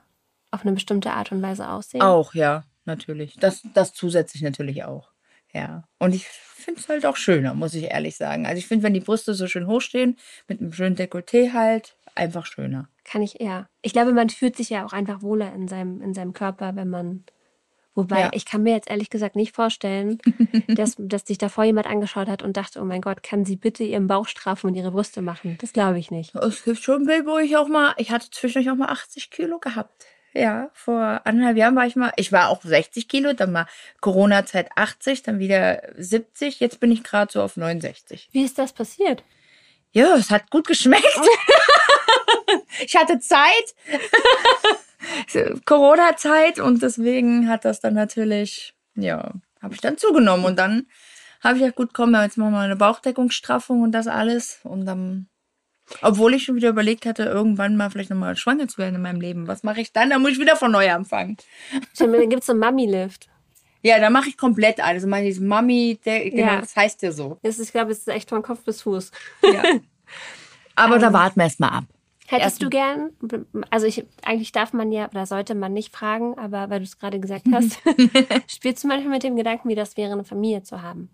auf 0.51 0.63
eine 0.63 0.73
bestimmte 0.73 1.13
Art 1.13 1.33
und 1.33 1.41
Weise 1.41 1.71
aussehen? 1.71 2.03
Auch, 2.03 2.35
ja, 2.35 2.65
natürlich. 2.85 3.37
Das, 3.37 3.63
das 3.73 3.95
zusätzlich 3.95 4.43
natürlich 4.43 4.85
auch. 4.85 5.10
Ja. 5.53 5.85
Und 5.99 6.15
ich 6.15 6.27
finde 6.27 6.81
es 6.81 6.89
halt 6.89 7.07
auch 7.07 7.17
schöner, 7.17 7.55
muss 7.55 7.75
ich 7.75 7.85
ehrlich 7.85 8.17
sagen. 8.17 8.47
Also 8.47 8.59
ich 8.59 8.67
finde, 8.67 8.85
wenn 8.85 8.95
die 8.95 9.01
Brüste 9.01 9.35
so 9.35 9.47
schön 9.47 9.67
hochstehen, 9.67 10.17
mit 10.49 10.61
einem 10.61 10.73
schönen 10.73 10.97
Dekolleté 10.97 11.53
halt, 11.53 11.97
einfach 12.15 12.47
schöner. 12.47 12.89
Kann 13.05 13.23
ich, 13.23 13.35
ja. 13.41 13.69
Ich 13.83 13.93
glaube, 13.93 14.13
man 14.13 14.31
fühlt 14.31 14.57
sich 14.57 14.71
ja 14.71 14.85
auch 14.85 14.93
einfach 14.93 15.23
wohler 15.23 15.53
in 15.55 15.69
seinem, 15.69 16.01
in 16.03 16.15
seinem 16.15 16.33
Körper, 16.33 16.77
wenn 16.77 16.89
man. 16.89 17.25
Wobei, 17.97 18.21
Ja. 18.21 18.31
ich 18.33 18.47
kann 18.47 18.63
mir 18.63 18.73
jetzt 18.75 18.89
ehrlich 18.89 19.11
gesagt 19.11 19.35
nicht 19.35 19.55
vorstellen, 19.55 20.19
dass, 20.69 20.95
dass 20.99 21.27
sich 21.27 21.39
davor 21.39 21.65
jemand 21.65 21.89
angeschaut 21.89 22.29
hat 22.29 22.43
und 22.43 22.57
dachte, 22.57 22.81
oh 22.81 22.85
mein 22.85 23.01
Gott, 23.01 23.23
kann 23.25 23.45
sie 23.45 23.57
bitte 23.57 23.83
ihren 23.83 24.07
Bauch 24.07 24.29
straffen 24.29 24.69
und 24.69 24.77
ihre 24.77 24.93
Brüste 24.93 25.23
machen? 25.23 25.59
Das 25.61 25.73
glaube 25.73 25.99
ich 25.99 26.11
nicht. 26.13 26.35
Es 26.37 26.63
gibt 26.63 26.79
schon 26.79 27.03
ein 27.03 27.07
Bild, 27.07 27.27
wo 27.27 27.39
ich 27.39 27.57
auch 27.57 27.67
mal, 27.69 27.95
ich 27.97 28.13
hatte 28.13 28.31
zwischendurch 28.31 28.73
auch 28.73 28.79
mal 28.79 28.91
80 28.93 29.31
Kilo 29.31 29.59
gehabt. 29.59 30.07
Ja, 30.33 30.71
vor 30.75 31.23
anderthalb 31.25 31.57
Jahren 31.57 31.75
war 31.75 31.87
ich 31.87 31.97
mal, 31.97 32.13
ich 32.17 32.31
war 32.31 32.51
auch 32.51 32.63
60 32.63 33.09
Kilo, 33.09 33.33
dann 33.33 33.53
mal 33.53 33.67
Corona-Zeit 34.01 34.71
80, 34.77 35.23
dann 35.23 35.39
wieder 35.41 35.83
70, 35.97 36.61
jetzt 36.61 36.79
bin 36.79 36.93
ich 36.93 37.03
gerade 37.03 37.33
so 37.33 37.43
auf 37.43 37.57
69. 37.57 38.29
Wie 38.33 38.45
ist 38.45 38.59
das 38.59 38.73
passiert? 38.73 39.25
Ja, 39.93 40.15
es 40.15 40.31
hat 40.31 40.51
gut 40.51 40.69
geschmeckt. 40.69 41.05
ich 42.85 42.97
hatte 42.97 43.19
Zeit. 43.19 43.75
Corona-Zeit 45.65 46.61
und 46.61 46.83
deswegen 46.83 47.49
hat 47.49 47.65
das 47.65 47.81
dann 47.81 47.95
natürlich, 47.95 48.75
ja, 48.95 49.33
habe 49.61 49.75
ich 49.75 49.81
dann 49.81 49.99
zugenommen 49.99 50.45
und 50.45 50.59
dann 50.59 50.87
habe 51.43 51.57
ich 51.57 51.63
ja 51.63 51.71
gut, 51.71 51.93
komm, 51.93 52.15
jetzt 52.15 52.37
machen 52.37 52.53
wir 52.53 52.59
mal 52.59 52.65
eine 52.67 52.77
Bauchdeckungsstraffung 52.77 53.83
und 53.83 53.93
das 53.93 54.07
alles 54.07 54.61
und 54.63 54.87
dann, 54.87 55.29
obwohl 56.03 56.35
ich 56.35 56.45
schon 56.45 56.57
wieder 56.57 56.69
überlegt 56.69 57.07
hatte, 57.07 57.25
irgendwann 57.25 57.77
mal 57.77 57.91
vielleicht 57.91 58.11
nochmal 58.11 58.37
schwanger 58.37 58.69
zu 58.69 58.79
werden 58.79 58.97
in 58.97 59.03
meinem 59.03 59.21
Leben. 59.21 59.47
Was 59.49 59.63
mache 59.63 59.81
ich 59.81 59.93
dann? 59.93 60.11
Dann 60.11 60.23
muss 60.23 60.33
ich 60.33 60.39
wieder 60.39 60.57
von 60.57 60.71
neu 60.71 60.91
anfangen. 60.91 61.37
Stimmt, 61.95 62.15
Dann 62.15 62.29
gibt 62.29 62.41
es 62.41 62.47
so 62.47 62.53
einen 62.53 62.61
Mami-Lift. 62.61 63.29
Ja, 63.83 63.99
da 63.99 64.11
mache 64.11 64.29
ich 64.29 64.37
komplett 64.37 64.79
alles. 64.81 65.03
Also 65.03 65.09
meine 65.09 65.27
diese 65.27 65.43
Mami, 65.43 65.99
der, 66.05 66.29
genau, 66.31 66.53
Ja. 66.53 66.61
das 66.61 66.77
heißt 66.77 67.03
ja 67.03 67.13
so. 67.13 67.39
Das 67.43 67.59
ist, 67.59 67.67
ich 67.69 67.73
glaube, 67.73 67.93
es 67.93 67.99
ist 68.01 68.09
echt 68.09 68.29
von 68.29 68.43
Kopf 68.43 68.63
bis 68.65 68.83
Fuß. 68.83 69.11
Ja. 69.43 69.63
Aber 70.75 70.99
da 70.99 71.13
warten 71.13 71.37
wir 71.41 71.45
erst 71.45 71.61
mal 71.61 71.69
ab. 71.69 71.85
Hättest 72.27 72.63
du 72.63 72.71
gern, 72.71 73.11
also 73.71 73.87
ich, 73.87 74.05
eigentlich 74.23 74.53
darf 74.53 74.73
man 74.73 74.93
ja 74.93 75.09
oder 75.09 75.27
sollte 75.27 75.57
man 75.57 75.73
nicht 75.73 75.95
fragen, 75.95 76.39
aber 76.39 76.71
weil 76.71 76.79
du 76.79 76.85
es 76.85 76.97
gerade 76.97 77.19
gesagt 77.19 77.47
hast, 77.53 77.81
spielst 78.47 78.85
du 78.85 78.89
manchmal 78.89 79.15
mit 79.15 79.25
dem 79.25 79.35
Gedanken, 79.35 79.69
wie 79.69 79.75
das 79.75 79.97
wäre, 79.97 80.13
eine 80.13 80.23
Familie 80.23 80.63
zu 80.63 80.81
haben? 80.81 81.11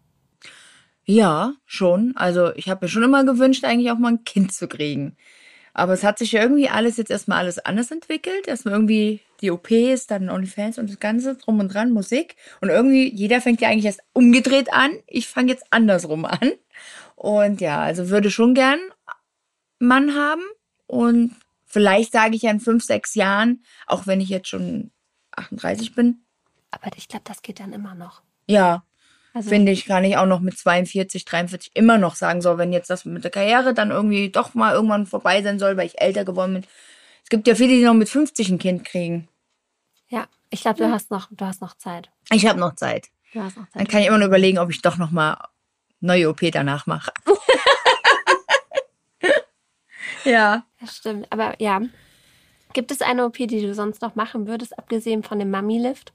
Ja, 1.09 1.55
schon. 1.64 2.12
Also 2.16 2.53
ich 2.57 2.69
habe 2.69 2.85
mir 2.85 2.88
schon 2.88 3.05
immer 3.05 3.25
gewünscht, 3.25 3.64
eigentlich 3.64 3.90
auch 3.92 3.99
mal 3.99 4.09
ein 4.09 4.25
Kind 4.25 4.53
zu 4.53 4.66
kriegen. 4.69 5.16
Aber 5.73 5.92
es 5.92 6.03
hat 6.05 6.19
sich 6.19 6.33
ja 6.33 6.42
irgendwie 6.42 6.69
alles 6.69 6.97
jetzt 6.97 7.11
erstmal 7.11 7.38
alles 7.38 7.59
anders 7.59 7.90
entwickelt. 7.90 8.49
Erstmal 8.49 8.75
irgendwie 8.75 9.21
die 9.40 9.51
OPs, 9.51 10.07
dann 10.09 10.31
OnlyFans 10.31 10.79
und 10.79 10.90
das 10.90 10.99
Ganze 11.01 11.37
drum 11.37 11.61
und 11.61 11.73
dran, 11.73 11.92
Musik. 11.92 12.37
Und 12.61 12.71
irgendwie, 12.71 13.12
jeder 13.14 13.40
fängt 13.40 13.61
ja 13.61 13.69
eigentlich 13.69 13.85
erst 13.85 14.03
umgedreht 14.14 14.73
an. 14.73 14.90
Ich 15.07 15.29
fange 15.29 15.53
jetzt 15.53 15.66
andersrum 15.71 16.25
an. 16.27 16.53
Und 17.14 17.61
ja, 17.61 17.81
also 17.83 18.09
würde 18.11 18.31
schon 18.31 18.55
gern 18.55 18.81
Mann 19.79 20.14
haben. 20.14 20.42
Und 20.87 21.37
vielleicht 21.66 22.12
sage 22.12 22.37
ich 22.37 22.42
ja 22.42 22.51
in 22.51 22.61
fünf, 22.61 22.85
sechs 22.85 23.14
Jahren, 23.14 23.62
auch 23.87 24.07
wenn 24.07 24.21
ich 24.21 24.29
jetzt 24.31 24.49
schon 24.49 24.90
38 25.33 25.95
bin, 25.95 26.25
Aber 26.71 26.90
ich 26.97 27.09
glaube, 27.09 27.25
das 27.27 27.42
geht 27.42 27.61
dann 27.61 27.73
immer 27.75 27.95
noch. 27.95 28.23
ja, 28.49 28.86
Also, 29.37 29.51
finde 29.51 29.70
ich, 29.70 29.85
kann 29.85 30.03
ich 30.03 30.16
auch 30.16 30.25
noch 30.25 30.40
mit 30.40 30.57
42, 30.57 31.27
43 31.27 31.77
immer 31.77 31.99
noch 31.99 32.14
sagen 32.14 32.40
soll, 32.40 32.57
wenn 32.57 32.72
jetzt 32.72 32.88
das 32.88 33.05
mit 33.05 33.22
der 33.22 33.31
Karriere 33.31 33.75
dann 33.75 33.90
irgendwie 33.90 34.31
doch 34.31 34.55
mal 34.55 34.72
irgendwann 34.72 35.05
vorbei 35.05 35.42
sein 35.42 35.59
soll, 35.59 35.77
weil 35.77 35.85
ich 35.85 36.01
älter 36.01 36.25
geworden 36.25 36.55
bin. 36.55 36.64
Es 37.22 37.29
gibt 37.29 37.46
ja 37.46 37.55
viele, 37.55 37.75
die 37.75 37.85
noch 37.85 37.92
mit 37.92 38.09
50 38.09 38.49
ein 38.49 38.59
Kind 38.59 38.87
kriegen. 38.87 39.29
ja, 40.09 40.27
ich 40.49 40.62
glaube, 40.62 40.79
du 40.79 40.90
hast 40.90 41.11
noch, 41.11 41.29
du 41.31 41.44
hast 41.44 41.61
noch 41.61 41.77
Zeit. 41.77 42.11
Ich 42.33 42.46
habe 42.46 42.59
noch 42.59 42.77
Zeit. 42.77 43.09
Du 43.35 43.42
hast 43.42 43.59
noch 43.59 43.66
Dann 43.75 43.81
Zeit. 43.81 43.90
kann 43.90 44.01
ich 44.01 44.07
immer 44.07 44.16
noch 44.16 44.29
überlegen, 44.29 44.59
ob 44.59 44.70
ich 44.70 44.81
doch 44.81 44.96
noch 44.96 45.11
mal 45.11 45.37
neue 46.01 46.31
OP 46.31 46.40
danach 46.51 46.87
mache. 46.87 47.12
ja. 50.25 50.64
Das 50.81 50.96
stimmt. 50.96 51.31
Aber 51.31 51.61
ja. 51.61 51.83
Gibt 52.72 52.90
es 52.90 53.03
eine 53.03 53.27
OP, 53.27 53.37
die 53.37 53.61
du 53.61 53.75
sonst 53.75 54.01
noch 54.01 54.14
machen 54.14 54.46
würdest, 54.46 54.79
abgesehen 54.79 55.22
von 55.22 55.38
dem 55.38 55.51
Mami-Lift? 55.51 56.14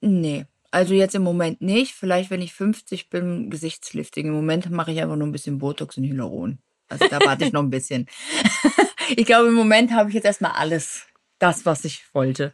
Nee. 0.00 0.46
Also 0.70 0.94
jetzt 0.94 1.14
im 1.14 1.22
Moment 1.22 1.60
nicht. 1.60 1.94
Vielleicht, 1.94 2.30
wenn 2.30 2.42
ich 2.42 2.52
50 2.52 3.08
bin, 3.08 3.50
Gesichtslifting. 3.50 4.26
Im 4.26 4.34
Moment 4.34 4.70
mache 4.70 4.92
ich 4.92 5.00
einfach 5.00 5.16
nur 5.16 5.26
ein 5.26 5.32
bisschen 5.32 5.58
Botox 5.58 5.96
und 5.96 6.04
Hyaluron. 6.04 6.58
Also 6.88 7.06
da 7.08 7.20
warte 7.20 7.44
ich 7.44 7.52
noch 7.52 7.62
ein 7.62 7.70
bisschen. 7.70 8.06
ich 9.16 9.26
glaube, 9.26 9.48
im 9.48 9.54
Moment 9.54 9.92
habe 9.92 10.08
ich 10.08 10.14
jetzt 10.14 10.24
erstmal 10.24 10.52
alles. 10.52 11.06
Das, 11.38 11.64
was 11.64 11.84
ich 11.84 12.02
wollte. 12.14 12.52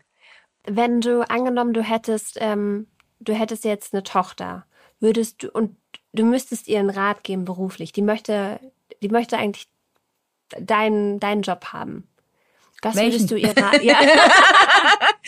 Wenn 0.67 1.01
du 1.01 1.29
angenommen, 1.29 1.73
du 1.73 1.83
hättest, 1.83 2.37
ähm, 2.41 2.87
du 3.21 3.33
hättest 3.33 3.65
jetzt 3.65 3.95
eine 3.95 4.03
Tochter, 4.03 4.67
würdest 5.01 5.43
du 5.43 5.51
und 5.51 5.77
du 6.13 6.25
müsstest 6.25 6.69
ihr 6.69 6.81
einen 6.81 6.91
Rat 6.91 7.25
geben 7.25 7.45
beruflich. 7.45 7.93
Die 7.93 8.03
möchte, 8.03 8.61
die 9.03 9.09
möchte 9.09 9.39
eigentlich 9.39 9.69
deinen 10.59 11.21
deinen 11.21 11.43
Job 11.43 11.67
haben. 11.73 12.09
Was 12.85 12.97
Welchen? 12.97 13.13
würdest 13.13 13.31
du 13.31 13.37
ihr 13.37 13.57
raten? 13.57 13.81
Ja, 13.85 13.97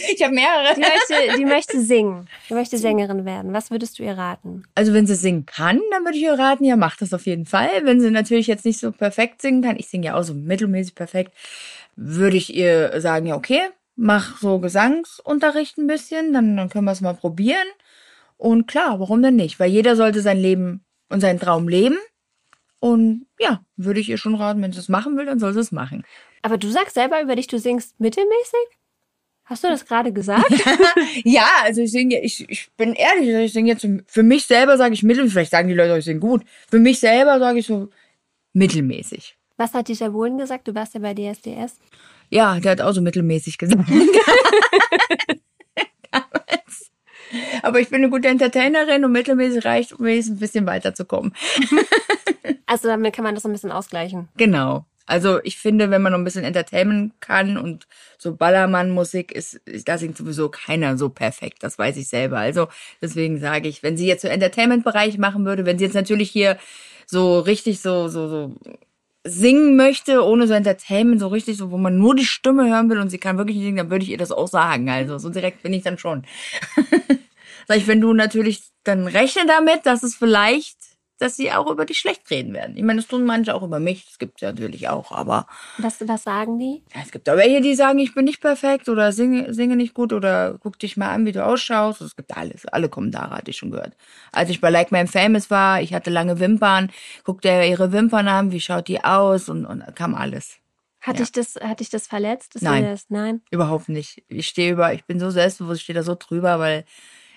Ich 0.08 0.22
habe 0.22 0.34
mehrere. 0.34 0.74
die 0.74 0.80
möchte, 0.80 1.38
die 1.38 1.44
möchte 1.44 1.80
singen. 1.80 2.28
Die 2.48 2.54
möchte 2.54 2.76
Sängerin 2.78 3.24
werden. 3.24 3.52
Was 3.52 3.70
würdest 3.70 3.98
du 3.98 4.02
ihr 4.02 4.16
raten? 4.16 4.62
Also 4.74 4.92
wenn 4.92 5.06
sie 5.06 5.14
singen 5.14 5.46
kann, 5.46 5.80
dann 5.90 6.04
würde 6.04 6.16
ich 6.18 6.24
ihr 6.24 6.38
raten, 6.38 6.64
ja, 6.64 6.76
mach 6.76 6.96
das 6.96 7.12
auf 7.14 7.26
jeden 7.26 7.46
Fall. 7.46 7.68
Wenn 7.84 8.00
sie 8.00 8.10
natürlich 8.10 8.46
jetzt 8.46 8.64
nicht 8.64 8.78
so 8.78 8.92
perfekt 8.92 9.40
singen 9.42 9.62
kann, 9.62 9.76
ich 9.78 9.88
singe 9.88 10.06
ja 10.06 10.14
auch 10.16 10.22
so 10.22 10.34
mittelmäßig 10.34 10.94
perfekt, 10.94 11.32
würde 11.96 12.36
ich 12.36 12.54
ihr 12.54 13.00
sagen, 13.00 13.26
ja, 13.26 13.36
okay, 13.36 13.60
mach 13.96 14.38
so 14.38 14.58
Gesangsunterricht 14.58 15.78
ein 15.78 15.86
bisschen, 15.86 16.32
dann, 16.34 16.56
dann 16.56 16.68
können 16.68 16.84
wir 16.84 16.92
es 16.92 17.00
mal 17.00 17.14
probieren. 17.14 17.66
Und 18.36 18.66
klar, 18.68 19.00
warum 19.00 19.22
denn 19.22 19.36
nicht? 19.36 19.58
Weil 19.58 19.70
jeder 19.70 19.96
sollte 19.96 20.20
sein 20.20 20.36
Leben 20.38 20.84
und 21.08 21.20
seinen 21.22 21.40
Traum 21.40 21.68
leben. 21.68 21.96
Und 22.86 23.26
ja, 23.40 23.64
würde 23.76 23.98
ich 23.98 24.08
ihr 24.08 24.16
schon 24.16 24.36
raten, 24.36 24.62
wenn 24.62 24.72
sie 24.72 24.78
es 24.78 24.88
machen 24.88 25.16
will, 25.16 25.26
dann 25.26 25.40
soll 25.40 25.52
sie 25.52 25.58
es 25.58 25.72
machen. 25.72 26.04
Aber 26.42 26.56
du 26.56 26.70
sagst 26.70 26.94
selber 26.94 27.20
über 27.20 27.34
dich, 27.34 27.48
du 27.48 27.58
singst 27.58 27.98
mittelmäßig? 27.98 28.78
Hast 29.44 29.64
du 29.64 29.68
das 29.68 29.86
gerade 29.86 30.12
gesagt? 30.12 30.52
Ja, 31.24 31.48
also 31.64 31.80
ich 31.80 31.90
singe, 31.90 32.22
ich, 32.22 32.48
ich 32.48 32.70
bin 32.76 32.92
ehrlich, 32.92 33.28
ich 33.28 33.52
singe 33.52 33.70
jetzt, 33.70 33.84
für 34.06 34.22
mich 34.22 34.46
selber 34.46 34.76
sage 34.76 34.94
ich 34.94 35.02
mittelmäßig, 35.02 35.32
vielleicht 35.32 35.50
sagen 35.50 35.66
die 35.66 35.74
Leute, 35.74 35.98
ich 35.98 36.04
singe 36.04 36.20
gut. 36.20 36.44
Für 36.70 36.78
mich 36.78 37.00
selber 37.00 37.40
sage 37.40 37.58
ich 37.58 37.66
so 37.66 37.88
mittelmäßig. 38.52 39.36
Was 39.56 39.74
hat 39.74 39.88
Dieter 39.88 40.10
Bohlen 40.10 40.38
gesagt? 40.38 40.68
Du 40.68 40.74
warst 40.76 40.94
ja 40.94 41.00
bei 41.00 41.12
DSDS. 41.12 41.80
Ja, 42.30 42.60
der 42.60 42.72
hat 42.72 42.80
auch 42.80 42.92
so 42.92 43.00
mittelmäßig 43.00 43.58
gesagt. 43.58 43.88
Aber 47.62 47.80
ich 47.80 47.88
bin 47.88 48.02
eine 48.02 48.10
gute 48.10 48.28
Entertainerin 48.28 49.04
und 49.04 49.12
mittelmäßig 49.12 49.64
reicht, 49.64 49.92
um 49.92 50.04
wenigstens 50.04 50.36
ein 50.36 50.40
bisschen 50.40 50.66
weiterzukommen. 50.66 51.32
Also 52.68 52.88
damit 52.88 53.14
kann 53.14 53.24
man 53.24 53.34
das 53.34 53.46
ein 53.46 53.52
bisschen 53.52 53.70
ausgleichen. 53.70 54.28
Genau. 54.36 54.84
Also 55.06 55.40
ich 55.44 55.56
finde, 55.56 55.90
wenn 55.90 56.02
man 56.02 56.12
noch 56.12 56.18
ein 56.18 56.24
bisschen 56.24 56.44
Entertainment 56.44 57.12
kann 57.20 57.56
und 57.56 57.86
so 58.18 58.34
Ballermann-Musik 58.34 59.30
ist, 59.30 59.54
ist, 59.64 59.88
da 59.88 59.98
singt 59.98 60.16
sowieso 60.16 60.48
keiner 60.48 60.98
so 60.98 61.08
perfekt. 61.08 61.62
Das 61.62 61.78
weiß 61.78 61.96
ich 61.96 62.08
selber. 62.08 62.38
Also 62.38 62.66
deswegen 63.00 63.38
sage 63.38 63.68
ich, 63.68 63.84
wenn 63.84 63.96
sie 63.96 64.08
jetzt 64.08 64.22
so 64.22 64.28
Entertainment-Bereich 64.28 65.16
machen 65.16 65.44
würde, 65.44 65.64
wenn 65.64 65.78
sie 65.78 65.84
jetzt 65.84 65.94
natürlich 65.94 66.30
hier 66.30 66.58
so 67.06 67.38
richtig 67.38 67.80
so, 67.80 68.08
so, 68.08 68.28
so 68.28 68.54
singen 69.22 69.76
möchte, 69.76 70.24
ohne 70.24 70.48
so 70.48 70.54
Entertainment, 70.54 71.20
so 71.20 71.28
richtig 71.28 71.56
so, 71.56 71.70
wo 71.70 71.78
man 71.78 71.96
nur 71.96 72.16
die 72.16 72.24
Stimme 72.24 72.68
hören 72.68 72.90
will 72.90 72.98
und 72.98 73.10
sie 73.10 73.18
kann 73.18 73.38
wirklich 73.38 73.56
nicht 73.56 73.66
singen, 73.66 73.76
dann 73.76 73.90
würde 73.90 74.04
ich 74.04 74.10
ihr 74.10 74.18
das 74.18 74.32
auch 74.32 74.48
sagen. 74.48 74.90
Also 74.90 75.18
so 75.18 75.30
direkt 75.30 75.62
bin 75.62 75.72
ich 75.72 75.84
dann 75.84 75.98
schon. 75.98 76.24
Sag 77.66 77.76
ich, 77.78 77.86
wenn 77.86 78.00
du 78.00 78.12
natürlich 78.12 78.62
dann 78.84 79.06
rechne 79.06 79.46
damit, 79.46 79.84
dass 79.86 80.02
es 80.02 80.14
vielleicht, 80.14 80.76
dass 81.18 81.36
sie 81.36 81.50
auch 81.50 81.70
über 81.70 81.84
dich 81.86 81.98
schlecht 81.98 82.30
reden 82.30 82.52
werden. 82.54 82.76
Ich 82.76 82.82
meine, 82.82 83.00
das 83.00 83.08
tun 83.08 83.24
manche 83.24 83.54
auch 83.54 83.62
über 83.62 83.80
mich, 83.80 84.04
das 84.04 84.18
gibt's 84.18 84.42
ja 84.42 84.50
natürlich 84.52 84.88
auch, 84.88 85.10
aber 85.12 85.46
Was, 85.78 86.06
was 86.06 86.22
sagen 86.24 86.58
die? 86.58 86.82
ja, 86.94 87.00
es 87.02 87.10
gibt 87.10 87.28
auch 87.28 87.36
welche, 87.36 87.60
die 87.62 87.74
sagen, 87.74 87.98
ich 87.98 88.14
bin 88.14 88.26
nicht 88.26 88.40
perfekt 88.40 88.88
oder 88.88 89.10
singe, 89.12 89.52
singe 89.54 89.76
nicht 89.76 89.94
gut 89.94 90.12
oder 90.12 90.58
guck 90.60 90.78
dich 90.78 90.96
mal 90.96 91.10
an, 91.10 91.24
wie 91.26 91.32
du 91.32 91.44
ausschaust. 91.44 92.02
Es 92.02 92.16
gibt 92.16 92.36
alles, 92.36 92.66
alle 92.66 92.88
Kommentare 92.88 93.30
hatte 93.36 93.50
ich 93.50 93.56
schon 93.56 93.70
gehört. 93.70 93.96
Als 94.30 94.50
ich 94.50 94.60
bei 94.60 94.70
Like 94.70 94.92
My 94.92 95.06
Famous 95.06 95.50
war, 95.50 95.80
ich 95.80 95.94
hatte 95.94 96.10
lange 96.10 96.38
Wimpern, 96.38 96.92
guckte 97.24 97.48
er 97.48 97.66
ihre 97.66 97.92
Wimpern 97.92 98.28
an, 98.28 98.52
wie 98.52 98.60
schaut 98.60 98.86
die 98.88 99.02
aus 99.02 99.48
und, 99.48 99.64
und 99.64 99.82
kam 99.96 100.14
alles. 100.14 100.58
Hat 101.00 101.16
Ja. 101.18 101.22
dich 101.24 101.32
das, 101.32 101.54
hat 101.56 101.80
dich 101.80 101.88
das 101.88 102.06
verletzt? 102.06 102.56
Nein. 102.60 102.84
Das, 102.84 103.06
nein. 103.08 103.40
Überhaupt 103.50 103.88
nicht. 103.88 104.22
Ich 104.28 104.48
stehe 104.48 104.72
über, 104.72 104.92
ich 104.92 105.04
bin 105.06 105.18
so 105.18 105.30
selbstbewusst, 105.30 105.78
ich 105.78 105.84
stehe 105.84 105.94
da 105.96 106.02
so 106.02 106.14
drüber, 106.18 106.58
weil 106.58 106.84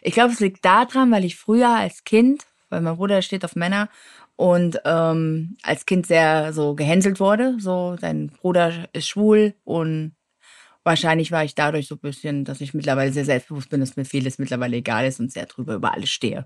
ich 0.02 0.14
glaube, 0.14 0.34
es 0.34 0.40
liegt 0.40 0.64
daran, 0.66 1.12
weil 1.12 1.26
ich 1.26 1.36
früher 1.38 1.70
als 1.70 2.04
Kind, 2.04 2.46
weil 2.70 2.82
mein 2.82 2.96
Bruder 2.98 3.22
steht 3.22 3.46
auf 3.46 3.56
Männer 3.56 3.90
und 4.36 4.80
ähm, 4.86 5.58
als 5.64 5.86
Kind 5.86 6.06
sehr 6.08 6.54
so 6.54 6.76
gehänselt 6.76 7.20
wurde. 7.20 7.58
So, 7.60 7.98
dein 8.00 8.28
Bruder 8.28 8.88
ist 8.94 9.08
schwul 9.08 9.54
und 9.64 10.16
wahrscheinlich 10.84 11.32
war 11.32 11.44
ich 11.44 11.56
dadurch 11.56 11.88
so 11.88 11.96
ein 11.96 12.00
bisschen, 12.00 12.46
dass 12.46 12.62
ich 12.62 12.74
mittlerweile 12.74 13.12
sehr 13.12 13.26
selbstbewusst 13.26 13.70
bin, 13.70 13.80
dass 13.82 13.96
mir 13.98 14.06
vieles 14.06 14.40
mittlerweile 14.40 14.78
egal 14.78 15.06
ist 15.06 15.20
und 15.20 15.32
sehr 15.32 15.46
drüber 15.46 15.76
über 15.76 15.94
alles 15.94 16.10
stehe. 16.10 16.46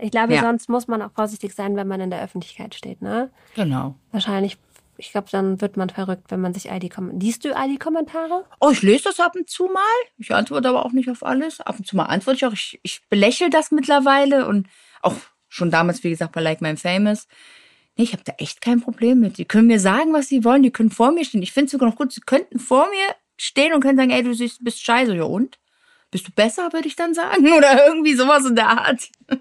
Ich 0.00 0.12
glaube, 0.12 0.34
Ja. 0.34 0.40
sonst 0.40 0.68
muss 0.68 0.86
man 0.86 1.02
auch 1.02 1.10
vorsichtig 1.12 1.52
sein, 1.52 1.76
wenn 1.76 1.88
man 1.88 2.00
in 2.00 2.10
der 2.10 2.22
Öffentlichkeit 2.22 2.74
steht, 2.74 3.02
ne? 3.02 3.30
Genau. 3.54 3.96
Wahrscheinlich 4.12 4.56
Ich 4.96 5.10
glaube, 5.10 5.28
dann 5.30 5.60
wird 5.60 5.76
man 5.76 5.90
verrückt, 5.90 6.30
wenn 6.30 6.40
man 6.40 6.54
sich 6.54 6.70
all 6.70 6.78
die 6.78 6.88
Kommentare. 6.88 7.24
Liest 7.24 7.44
du 7.44 7.56
all 7.56 7.68
die 7.68 7.78
Kommentare? 7.78 8.44
Oh, 8.60 8.70
ich 8.70 8.82
lese 8.82 9.04
das 9.04 9.20
ab 9.20 9.34
und 9.34 9.48
zu 9.48 9.66
mal. 9.66 9.82
Ich 10.18 10.32
antworte 10.32 10.68
aber 10.68 10.84
auch 10.84 10.92
nicht 10.92 11.10
auf 11.10 11.24
alles. 11.24 11.60
Ab 11.60 11.76
und 11.78 11.86
zu 11.86 11.96
mal 11.96 12.04
antworte 12.04 12.36
ich 12.36 12.46
auch. 12.46 12.52
Ich, 12.52 12.78
ich 12.82 13.02
belächle 13.08 13.50
das 13.50 13.70
mittlerweile 13.70 14.46
und 14.46 14.68
auch 15.02 15.14
schon 15.48 15.70
damals, 15.70 16.04
wie 16.04 16.10
gesagt, 16.10 16.32
bei 16.32 16.40
Like 16.40 16.60
My 16.60 16.76
Famous. 16.76 17.26
Nee, 17.96 18.04
ich 18.04 18.12
habe 18.12 18.24
da 18.24 18.32
echt 18.38 18.60
kein 18.60 18.80
Problem 18.80 19.20
mit. 19.20 19.38
Die 19.38 19.44
können 19.44 19.68
mir 19.68 19.80
sagen, 19.80 20.12
was 20.12 20.28
sie 20.28 20.44
wollen. 20.44 20.62
Die 20.62 20.70
können 20.70 20.90
vor 20.90 21.12
mir 21.12 21.24
stehen. 21.24 21.42
Ich 21.42 21.52
finde 21.52 21.66
es 21.66 21.72
sogar 21.72 21.88
noch 21.88 21.96
gut. 21.96 22.12
Sie 22.12 22.20
könnten 22.20 22.58
vor 22.58 22.88
mir 22.88 23.14
stehen 23.36 23.72
und 23.72 23.80
können 23.80 23.98
sagen, 23.98 24.10
ey, 24.10 24.22
du 24.22 24.34
siehst, 24.34 24.64
bist 24.64 24.82
scheiße. 24.84 25.14
Ja 25.14 25.24
und? 25.24 25.58
Bist 26.10 26.28
du 26.28 26.32
besser, 26.32 26.72
würde 26.72 26.86
ich 26.86 26.96
dann 26.96 27.14
sagen? 27.14 27.52
Oder 27.56 27.86
irgendwie 27.88 28.14
sowas 28.14 28.46
in 28.46 28.56
der 28.56 28.68
Art. 28.68 29.08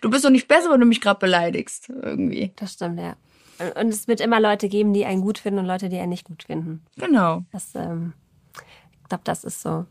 Du 0.00 0.10
bist 0.10 0.24
doch 0.24 0.30
nicht 0.30 0.48
besser, 0.48 0.70
wenn 0.72 0.80
du 0.80 0.86
mich 0.86 1.00
gerade 1.00 1.20
beleidigst. 1.20 1.88
Irgendwie. 1.88 2.52
Das 2.56 2.72
stimmt, 2.72 2.98
ja. 2.98 3.16
Und 3.58 3.88
es 3.88 4.08
wird 4.08 4.20
immer 4.20 4.40
Leute 4.40 4.68
geben, 4.68 4.92
die 4.92 5.04
einen 5.04 5.22
gut 5.22 5.38
finden 5.38 5.60
und 5.60 5.66
Leute, 5.66 5.88
die 5.88 5.98
einen 5.98 6.10
nicht 6.10 6.24
gut 6.24 6.44
finden. 6.44 6.84
Genau. 6.96 7.42
Das, 7.52 7.74
ähm, 7.74 8.12
ich 9.02 9.08
glaube, 9.08 9.24
das 9.24 9.44
ist 9.44 9.62
so. 9.62 9.86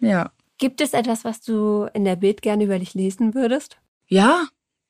Ja. 0.00 0.30
Gibt 0.58 0.80
es 0.80 0.92
etwas, 0.92 1.24
was 1.24 1.40
du 1.40 1.88
in 1.94 2.04
der 2.04 2.16
Bild 2.16 2.42
gerne 2.42 2.64
über 2.64 2.78
dich 2.78 2.94
lesen 2.94 3.34
würdest? 3.34 3.78
Ja, 4.06 4.48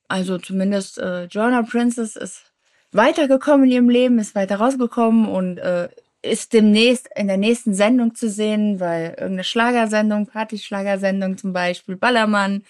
also 0.09 0.39
zumindest 0.39 0.99
äh, 0.99 1.25
Joanna 1.25 1.63
Princess 1.63 2.17
ist 2.17 2.53
weitergekommen 2.93 3.67
in 3.67 3.73
ihrem 3.73 3.91
Leben, 3.91 4.19
ist 4.19 4.35
weiter 4.35 4.57
rausgekommen 4.57 5.29
und 5.29 5.59
äh, 5.59 5.89
ist 6.23 6.53
demnächst 6.53 7.09
in 7.15 7.29
der 7.29 7.37
nächsten 7.37 7.75
Sendung 7.75 8.15
zu 8.15 8.29
sehen, 8.29 8.81
weil 8.81 9.11
irgendeine 9.11 9.45
Schlagersendung, 9.45 10.27
Partyschlagersendung 10.27 11.37
zum 11.37 11.53
Beispiel, 11.53 11.97
Ballermann 11.97 12.65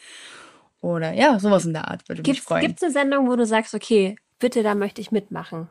oder 0.81 1.13
ja, 1.13 1.39
sowas 1.39 1.65
in 1.65 1.73
der 1.73 1.89
Art 1.89 2.09
würde 2.09 2.23
mich 2.23 2.27
Gibt 2.27 2.41
freuen. 2.41 2.75
es 2.75 2.83
eine 2.83 2.93
Sendung, 2.93 3.29
wo 3.29 3.37
du 3.37 3.47
sagst, 3.47 3.75
okay, 3.75 4.17
bitte, 4.39 4.63
da 4.63 4.75
möchte 4.75 5.01
ich 5.01 5.11
mitmachen? 5.11 5.69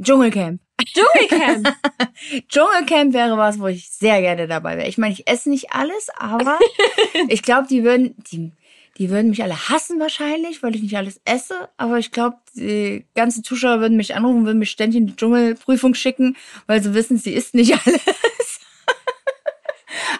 Dschungelcamp. 0.00 0.60
Dschungelcamp! 0.84 1.74
Dschungelcamp 2.48 3.12
wäre 3.12 3.36
was, 3.36 3.58
wo 3.58 3.66
ich 3.66 3.90
sehr 3.90 4.20
gerne 4.20 4.46
dabei 4.46 4.76
wäre. 4.76 4.88
Ich 4.88 4.98
meine, 4.98 5.12
ich 5.12 5.26
esse 5.26 5.50
nicht 5.50 5.72
alles, 5.72 6.08
aber 6.16 6.58
ich 7.28 7.42
glaube, 7.42 7.66
die 7.68 7.82
würden, 7.82 8.14
die, 8.30 8.52
die 8.96 9.10
würden 9.10 9.30
mich 9.30 9.42
alle 9.42 9.68
hassen 9.68 9.98
wahrscheinlich, 9.98 10.62
weil 10.62 10.76
ich 10.76 10.82
nicht 10.82 10.96
alles 10.96 11.20
esse. 11.24 11.68
Aber 11.76 11.98
ich 11.98 12.12
glaube, 12.12 12.36
die 12.54 13.06
ganzen 13.14 13.42
Zuschauer 13.42 13.80
würden 13.80 13.96
mich 13.96 14.14
anrufen, 14.14 14.46
würden 14.46 14.58
mich 14.58 14.70
ständig 14.70 15.00
in 15.00 15.06
die 15.08 15.16
Dschungelprüfung 15.16 15.94
schicken, 15.94 16.36
weil 16.66 16.82
sie 16.82 16.94
wissen, 16.94 17.18
sie 17.18 17.34
isst 17.34 17.54
nicht 17.54 17.72
alles. 17.86 18.60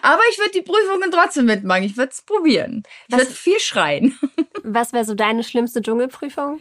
aber 0.01 0.21
ich 0.29 0.37
würde 0.39 0.51
die 0.51 0.61
Prüfungen 0.61 1.09
trotzdem 1.09 1.45
mitmachen. 1.45 1.83
Ich 1.83 1.95
würde 1.95 2.11
es 2.11 2.21
probieren. 2.21 2.83
Ich 3.07 3.15
würde 3.15 3.31
viel 3.31 3.59
schreien. 3.61 4.19
Was 4.63 4.91
wäre 4.91 5.05
so 5.05 5.15
deine 5.15 5.45
schlimmste 5.45 5.81
Dschungelprüfung? 5.81 6.59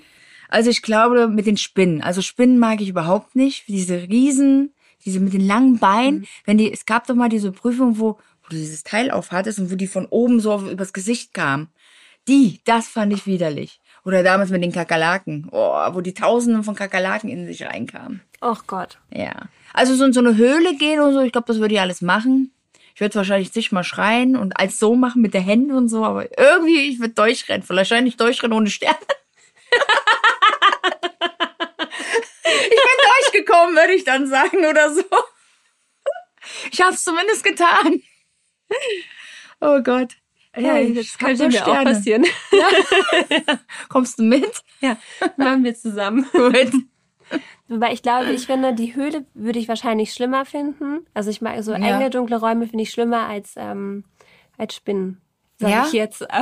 Also 0.48 0.70
ich 0.70 0.82
glaube 0.82 1.28
mit 1.28 1.46
den 1.46 1.56
Spinnen. 1.56 2.02
Also 2.02 2.22
Spinnen 2.22 2.58
mag 2.58 2.80
ich 2.80 2.88
überhaupt 2.88 3.36
nicht. 3.36 3.64
Diese 3.68 4.08
Riesen, 4.08 4.72
diese 5.04 5.20
mit 5.20 5.32
den 5.32 5.46
langen 5.46 5.78
Beinen. 5.78 6.26
Wenn 6.44 6.58
die, 6.58 6.72
es 6.72 6.86
gab 6.86 7.06
doch 7.06 7.14
mal 7.14 7.28
diese 7.28 7.52
Prüfung, 7.52 7.98
wo, 7.98 8.12
wo 8.42 8.48
du 8.50 8.56
dieses 8.56 8.82
Teil 8.82 9.10
aufhattest 9.10 9.58
und 9.58 9.70
wo 9.70 9.76
die 9.76 9.86
von 9.86 10.06
oben 10.06 10.40
so 10.40 10.52
auf- 10.52 10.70
übers 10.70 10.92
Gesicht 10.92 11.34
kam. 11.34 11.68
Die, 12.28 12.60
das 12.64 12.88
fand 12.88 13.12
ich 13.12 13.26
widerlich. 13.26 13.80
Oder 14.04 14.22
damals 14.22 14.50
mit 14.50 14.62
den 14.62 14.72
Kakerlaken. 14.72 15.48
Oh, 15.50 15.74
wo 15.92 16.00
die 16.00 16.14
Tausenden 16.14 16.62
von 16.64 16.74
Kakerlaken 16.74 17.28
in 17.28 17.46
sich 17.46 17.64
reinkamen. 17.64 18.22
Och 18.42 18.66
Gott. 18.66 18.98
Ja. 19.12 19.34
Also 19.74 19.94
so 19.94 20.04
in 20.04 20.12
so 20.12 20.20
eine 20.20 20.36
Höhle 20.36 20.76
gehen 20.76 21.00
und 21.00 21.12
so, 21.12 21.20
ich 21.20 21.32
glaube, 21.32 21.46
das 21.46 21.58
würde 21.58 21.74
ich 21.74 21.80
alles 21.80 22.00
machen. 22.00 22.52
Ich 22.94 23.00
würde 23.00 23.14
wahrscheinlich 23.16 23.52
sich 23.52 23.70
mal 23.70 23.84
schreien 23.84 24.36
und 24.36 24.58
als 24.58 24.78
so 24.78 24.96
machen 24.96 25.22
mit 25.22 25.34
den 25.34 25.42
Händen 25.42 25.72
und 25.72 25.88
so, 25.88 26.04
aber 26.04 26.24
irgendwie, 26.38 26.88
ich 26.88 27.00
würde 27.00 27.14
durchrennen. 27.14 27.68
Wahrscheinlich 27.68 28.16
durchrennen 28.16 28.56
ohne 28.56 28.70
Sterne. 28.70 28.96
ich 32.44 33.27
bin 33.38 33.44
durchgekommen, 33.46 33.76
würde 33.76 33.92
ich 33.94 34.04
dann 34.04 34.26
sagen 34.26 34.58
oder 34.66 34.92
so. 34.94 35.02
Ich 36.70 36.80
habe 36.80 36.94
es 36.94 37.04
zumindest 37.04 37.44
getan. 37.44 38.02
Oh 39.60 39.80
Gott. 39.82 40.16
Ja, 40.56 40.78
ich 40.78 41.12
hab 41.14 41.18
könnte 41.20 41.48
mir 41.48 41.66
auch 41.66 41.84
passieren. 41.84 42.24
Kommst 43.88 44.18
du 44.18 44.22
mit? 44.24 44.62
ja, 44.80 44.96
machen 45.36 45.62
wir 45.64 45.74
zusammen. 45.74 46.26
Gut. 46.32 46.72
Wobei 47.68 47.92
ich 47.92 48.02
glaube, 48.02 48.32
ich 48.32 48.46
finde, 48.46 48.74
die 48.74 48.94
Höhle 48.94 49.26
würde 49.34 49.58
ich 49.58 49.68
wahrscheinlich 49.68 50.14
schlimmer 50.14 50.46
finden. 50.46 51.06
Also 51.12 51.30
ich 51.30 51.42
mag 51.42 51.62
so 51.62 51.72
Ja. 51.72 51.78
enge, 51.78 52.08
dunkle 52.10 52.40
Räume 52.40 52.66
finde 52.66 52.82
ich 52.82 52.90
schlimmer 52.90 53.26
als, 53.28 53.54
ähm, 53.56 54.04
als 54.56 54.74
Spinnen. 54.74 55.20
Sag 55.58 55.70
Ja? 55.70 55.86
ich 55.86 55.92
jetzt. 55.92 56.26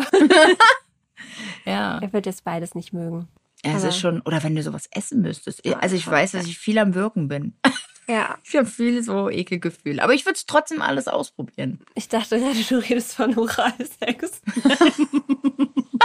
Ja. 1.64 1.98
er 2.00 2.12
wird 2.12 2.26
jetzt 2.26 2.44
beides 2.44 2.74
nicht 2.74 2.92
mögen. 2.92 3.26
Ja, 3.66 3.76
es 3.76 3.84
ist 3.84 3.98
schon, 3.98 4.20
oder 4.22 4.42
wenn 4.42 4.54
du 4.56 4.62
sowas 4.62 4.88
essen 4.92 5.22
müsstest. 5.22 5.64
Also 5.80 5.96
ich 5.96 6.06
weiß, 6.06 6.32
dass 6.32 6.46
ich 6.46 6.58
viel 6.58 6.78
am 6.78 6.94
Wirken 6.94 7.28
bin. 7.28 7.54
Ja. 8.08 8.38
Ich 8.44 8.54
habe 8.54 8.66
viel 8.66 9.02
so 9.02 9.28
Ekelgefühl. 9.28 9.98
Aber 9.98 10.14
ich 10.14 10.24
würde 10.26 10.36
es 10.36 10.46
trotzdem 10.46 10.80
alles 10.80 11.08
ausprobieren. 11.08 11.80
Ich 11.96 12.08
dachte 12.08 12.38
gerade, 12.38 12.62
du 12.62 12.76
redest 12.78 13.16
von 13.16 13.36
Oralsex. 13.36 14.42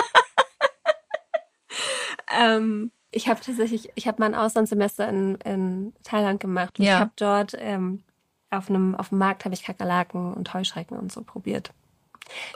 ähm, 2.35 2.91
ich 3.11 3.27
habe 3.27 3.41
tatsächlich, 3.41 3.89
ich 3.95 4.07
habe 4.07 4.19
mal 4.19 4.27
ein 4.27 4.35
Auslandssemester 4.35 5.07
in, 5.09 5.35
in 5.45 5.93
Thailand 6.03 6.39
gemacht. 6.39 6.79
Und 6.79 6.85
Ja. 6.85 6.95
Ich 6.95 6.99
habe 7.01 7.11
dort 7.17 7.55
ähm, 7.59 8.03
auf 8.49 8.69
einem 8.69 8.95
auf 8.95 9.09
dem 9.09 9.17
Markt 9.17 9.45
habe 9.45 9.53
ich 9.53 9.63
Kakerlaken 9.63 10.33
und 10.33 10.53
Heuschrecken 10.53 10.97
und 10.97 11.11
so 11.11 11.21
probiert. 11.21 11.71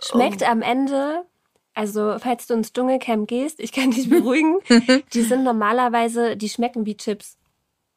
Schmeckt 0.04 0.42
Oh. 0.42 0.46
am 0.46 0.62
Ende, 0.62 1.26
also 1.76 2.18
falls 2.20 2.48
du 2.48 2.56
ins 2.56 2.74
Dschungelcamp 2.74 3.28
gehst, 3.28 3.60
ich 3.60 3.72
kann 3.72 3.92
dich 3.92 4.10
beruhigen, 4.10 4.58
die 5.14 5.22
sind 5.22 5.44
normalerweise, 5.44 6.36
die 6.38 6.50
schmecken 6.50 6.86
wie 6.86 6.98
Chips. 6.98 7.38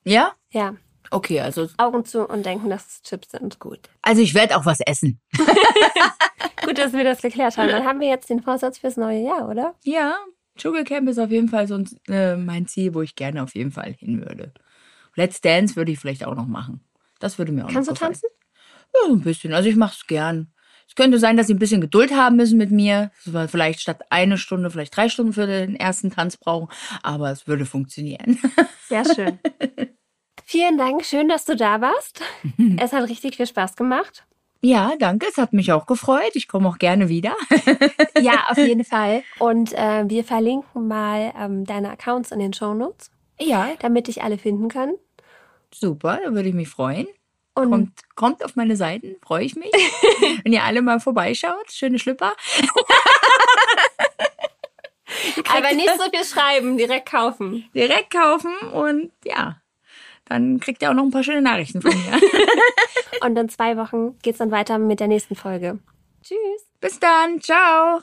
Ja? 0.05 0.33
Ja, 0.51 0.75
Okay, 1.11 1.41
also 1.41 1.67
Augen 1.79 2.05
zu 2.05 2.27
und 2.29 2.45
denken, 2.45 2.69
dass 2.69 2.87
es 2.87 3.03
Chips 3.03 3.31
sind. 3.31 3.59
Gut. 3.59 3.81
also 4.03 4.21
ich 4.21 4.35
werde 4.35 4.59
auch 4.59 4.67
was 4.67 4.81
essen. 4.81 5.19
Gut, 6.65 6.77
dass 6.77 6.93
wir 6.93 7.03
das 7.05 7.23
geklärt 7.23 7.57
haben. 7.57 7.69
Dann 7.69 7.85
haben 7.87 8.01
wir 8.01 8.09
jetzt 8.09 8.29
den 8.29 8.43
Vorsatz 8.43 8.77
fürs 8.79 8.99
neue 8.99 9.23
Jahr, 9.25 9.49
oder? 9.49 9.75
Ja, 9.85 10.17
Dschungelcamp 10.59 11.09
ist 11.09 11.19
auf 11.19 11.31
jeden 11.31 11.49
Fall 11.49 11.67
so 11.67 11.77
ein, 11.77 11.89
äh, 12.09 12.37
mein 12.37 12.67
Ziel, 12.67 12.93
wo 12.95 13.01
ich 13.01 13.15
gerne 13.15 13.43
auf 13.43 13.55
jeden 13.55 13.71
Fall 13.71 13.95
hin 13.95 14.21
würde. 14.21 14.53
Let's 15.15 15.41
Dance 15.41 15.77
würde 15.77 15.93
ich 15.93 15.99
vielleicht 15.99 16.27
auch 16.27 16.35
noch 16.35 16.47
machen. 16.47 16.85
Das 17.21 17.39
würde 17.39 17.53
mir 17.53 17.65
auch 17.65 17.73
Kannst 17.73 17.89
du 17.89 17.93
noch 17.93 17.99
gefallen. 17.99 18.13
tanzen? 18.13 18.29
Ja, 18.95 19.09
so 19.09 19.13
ein 19.15 19.21
bisschen. 19.23 19.55
Also 19.55 19.69
ich 19.71 19.77
mache 19.77 19.95
es 19.99 20.07
gern. 20.07 20.53
Es 20.89 20.95
könnte 20.95 21.19
sein, 21.19 21.37
dass 21.37 21.47
sie 21.47 21.55
ein 21.55 21.59
bisschen 21.59 21.81
Geduld 21.81 22.13
haben 22.15 22.37
müssen 22.37 22.59
mit 22.59 22.71
mir. 22.71 23.11
Vielleicht 23.49 23.81
statt 23.81 24.01
eine 24.11 24.39
Stunde 24.39 24.71
vielleicht 24.71 24.97
drei 24.97 25.09
Stunden 25.09 25.33
für 25.35 25.47
den 25.47 25.77
ersten 25.77 26.11
Tanz 26.11 26.37
brauchen. 26.37 26.69
Aber 27.03 27.31
es 27.31 27.47
würde 27.47 27.67
funktionieren. 27.67 28.39
Sehr 28.89 29.05
schön. 29.15 29.39
Vielen 30.45 30.79
Dank, 30.79 31.05
schön, 31.05 31.29
dass 31.29 31.45
du 31.45 31.55
da 31.57 31.81
warst. 31.81 32.23
Es 32.79 32.93
hat 32.93 33.09
richtig 33.09 33.37
viel 33.37 33.47
Spaß 33.47 33.77
gemacht. 33.77 34.25
Ja, 34.63 34.95
danke. 34.99 35.27
Es 35.29 35.37
hat 35.37 35.53
mich 35.53 35.71
auch 35.73 35.87
gefreut. 35.87 36.31
Ich 36.35 36.49
komme 36.49 36.69
auch 36.69 36.79
gerne 36.79 37.09
wieder. 37.09 37.37
Ja, 38.21 38.47
auf 38.49 38.59
jeden 38.59 38.83
Fall. 38.85 39.23
Und 39.39 39.73
äh, 39.75 40.09
wir 40.09 40.25
verlinken 40.25 40.89
mal 40.89 41.33
ähm, 41.39 41.65
deine 41.65 41.91
Accounts 41.91 42.33
in 42.33 42.41
den 42.41 42.53
Shownotes, 42.53 43.13
Ja, 43.39 43.69
damit 43.79 44.09
dich 44.09 44.23
alle 44.25 44.39
finden 44.39 44.69
können. 44.69 44.97
super. 45.73 46.19
Da 46.25 46.33
würde 46.33 46.49
ich 46.49 46.55
mich 46.55 46.69
freuen. 46.69 47.07
Und 47.59 47.71
Kommt, 47.71 47.91
kommt 48.15 48.45
auf 48.45 48.57
meine 48.57 48.77
Seiten, 48.77 49.17
freue 49.23 49.45
ich 49.45 49.57
mich. 49.57 49.73
Wenn 50.45 50.53
ihr 50.53 50.63
alle 50.63 50.81
mal 50.83 51.01
vorbeischaut, 51.01 51.71
schöne 51.71 51.99
Schlüpper. 51.99 52.35
aber 55.49 55.73
nicht 55.75 55.91
so 55.97 56.05
viel 56.11 56.25
schreiben, 56.25 56.77
direkt 56.77 57.11
kaufen. 57.11 57.69
Direkt 57.75 58.11
kaufen 58.13 58.55
und 58.73 59.11
ja, 59.25 59.61
dann 60.27 60.61
kriegt 60.61 60.83
ihr 60.83 60.91
auch 60.91 60.95
noch 60.95 61.05
ein 61.05 61.11
paar 61.11 61.25
schöne 61.25 61.43
Nachrichten 61.43 61.81
von 61.83 61.91
mir. 61.91 62.21
Und 63.27 63.37
in 63.37 63.49
zwei 63.49 63.77
Wochen 63.77 64.19
geht's 64.23 64.39
dann 64.39 64.51
weiter 64.51 64.79
mit 64.79 65.01
der 65.01 65.09
nächsten 65.09 65.35
Folge. 65.35 65.79
Tschüss. 66.23 66.67
Bis 66.81 67.01
dann, 67.01 67.41
ciao. 67.41 68.03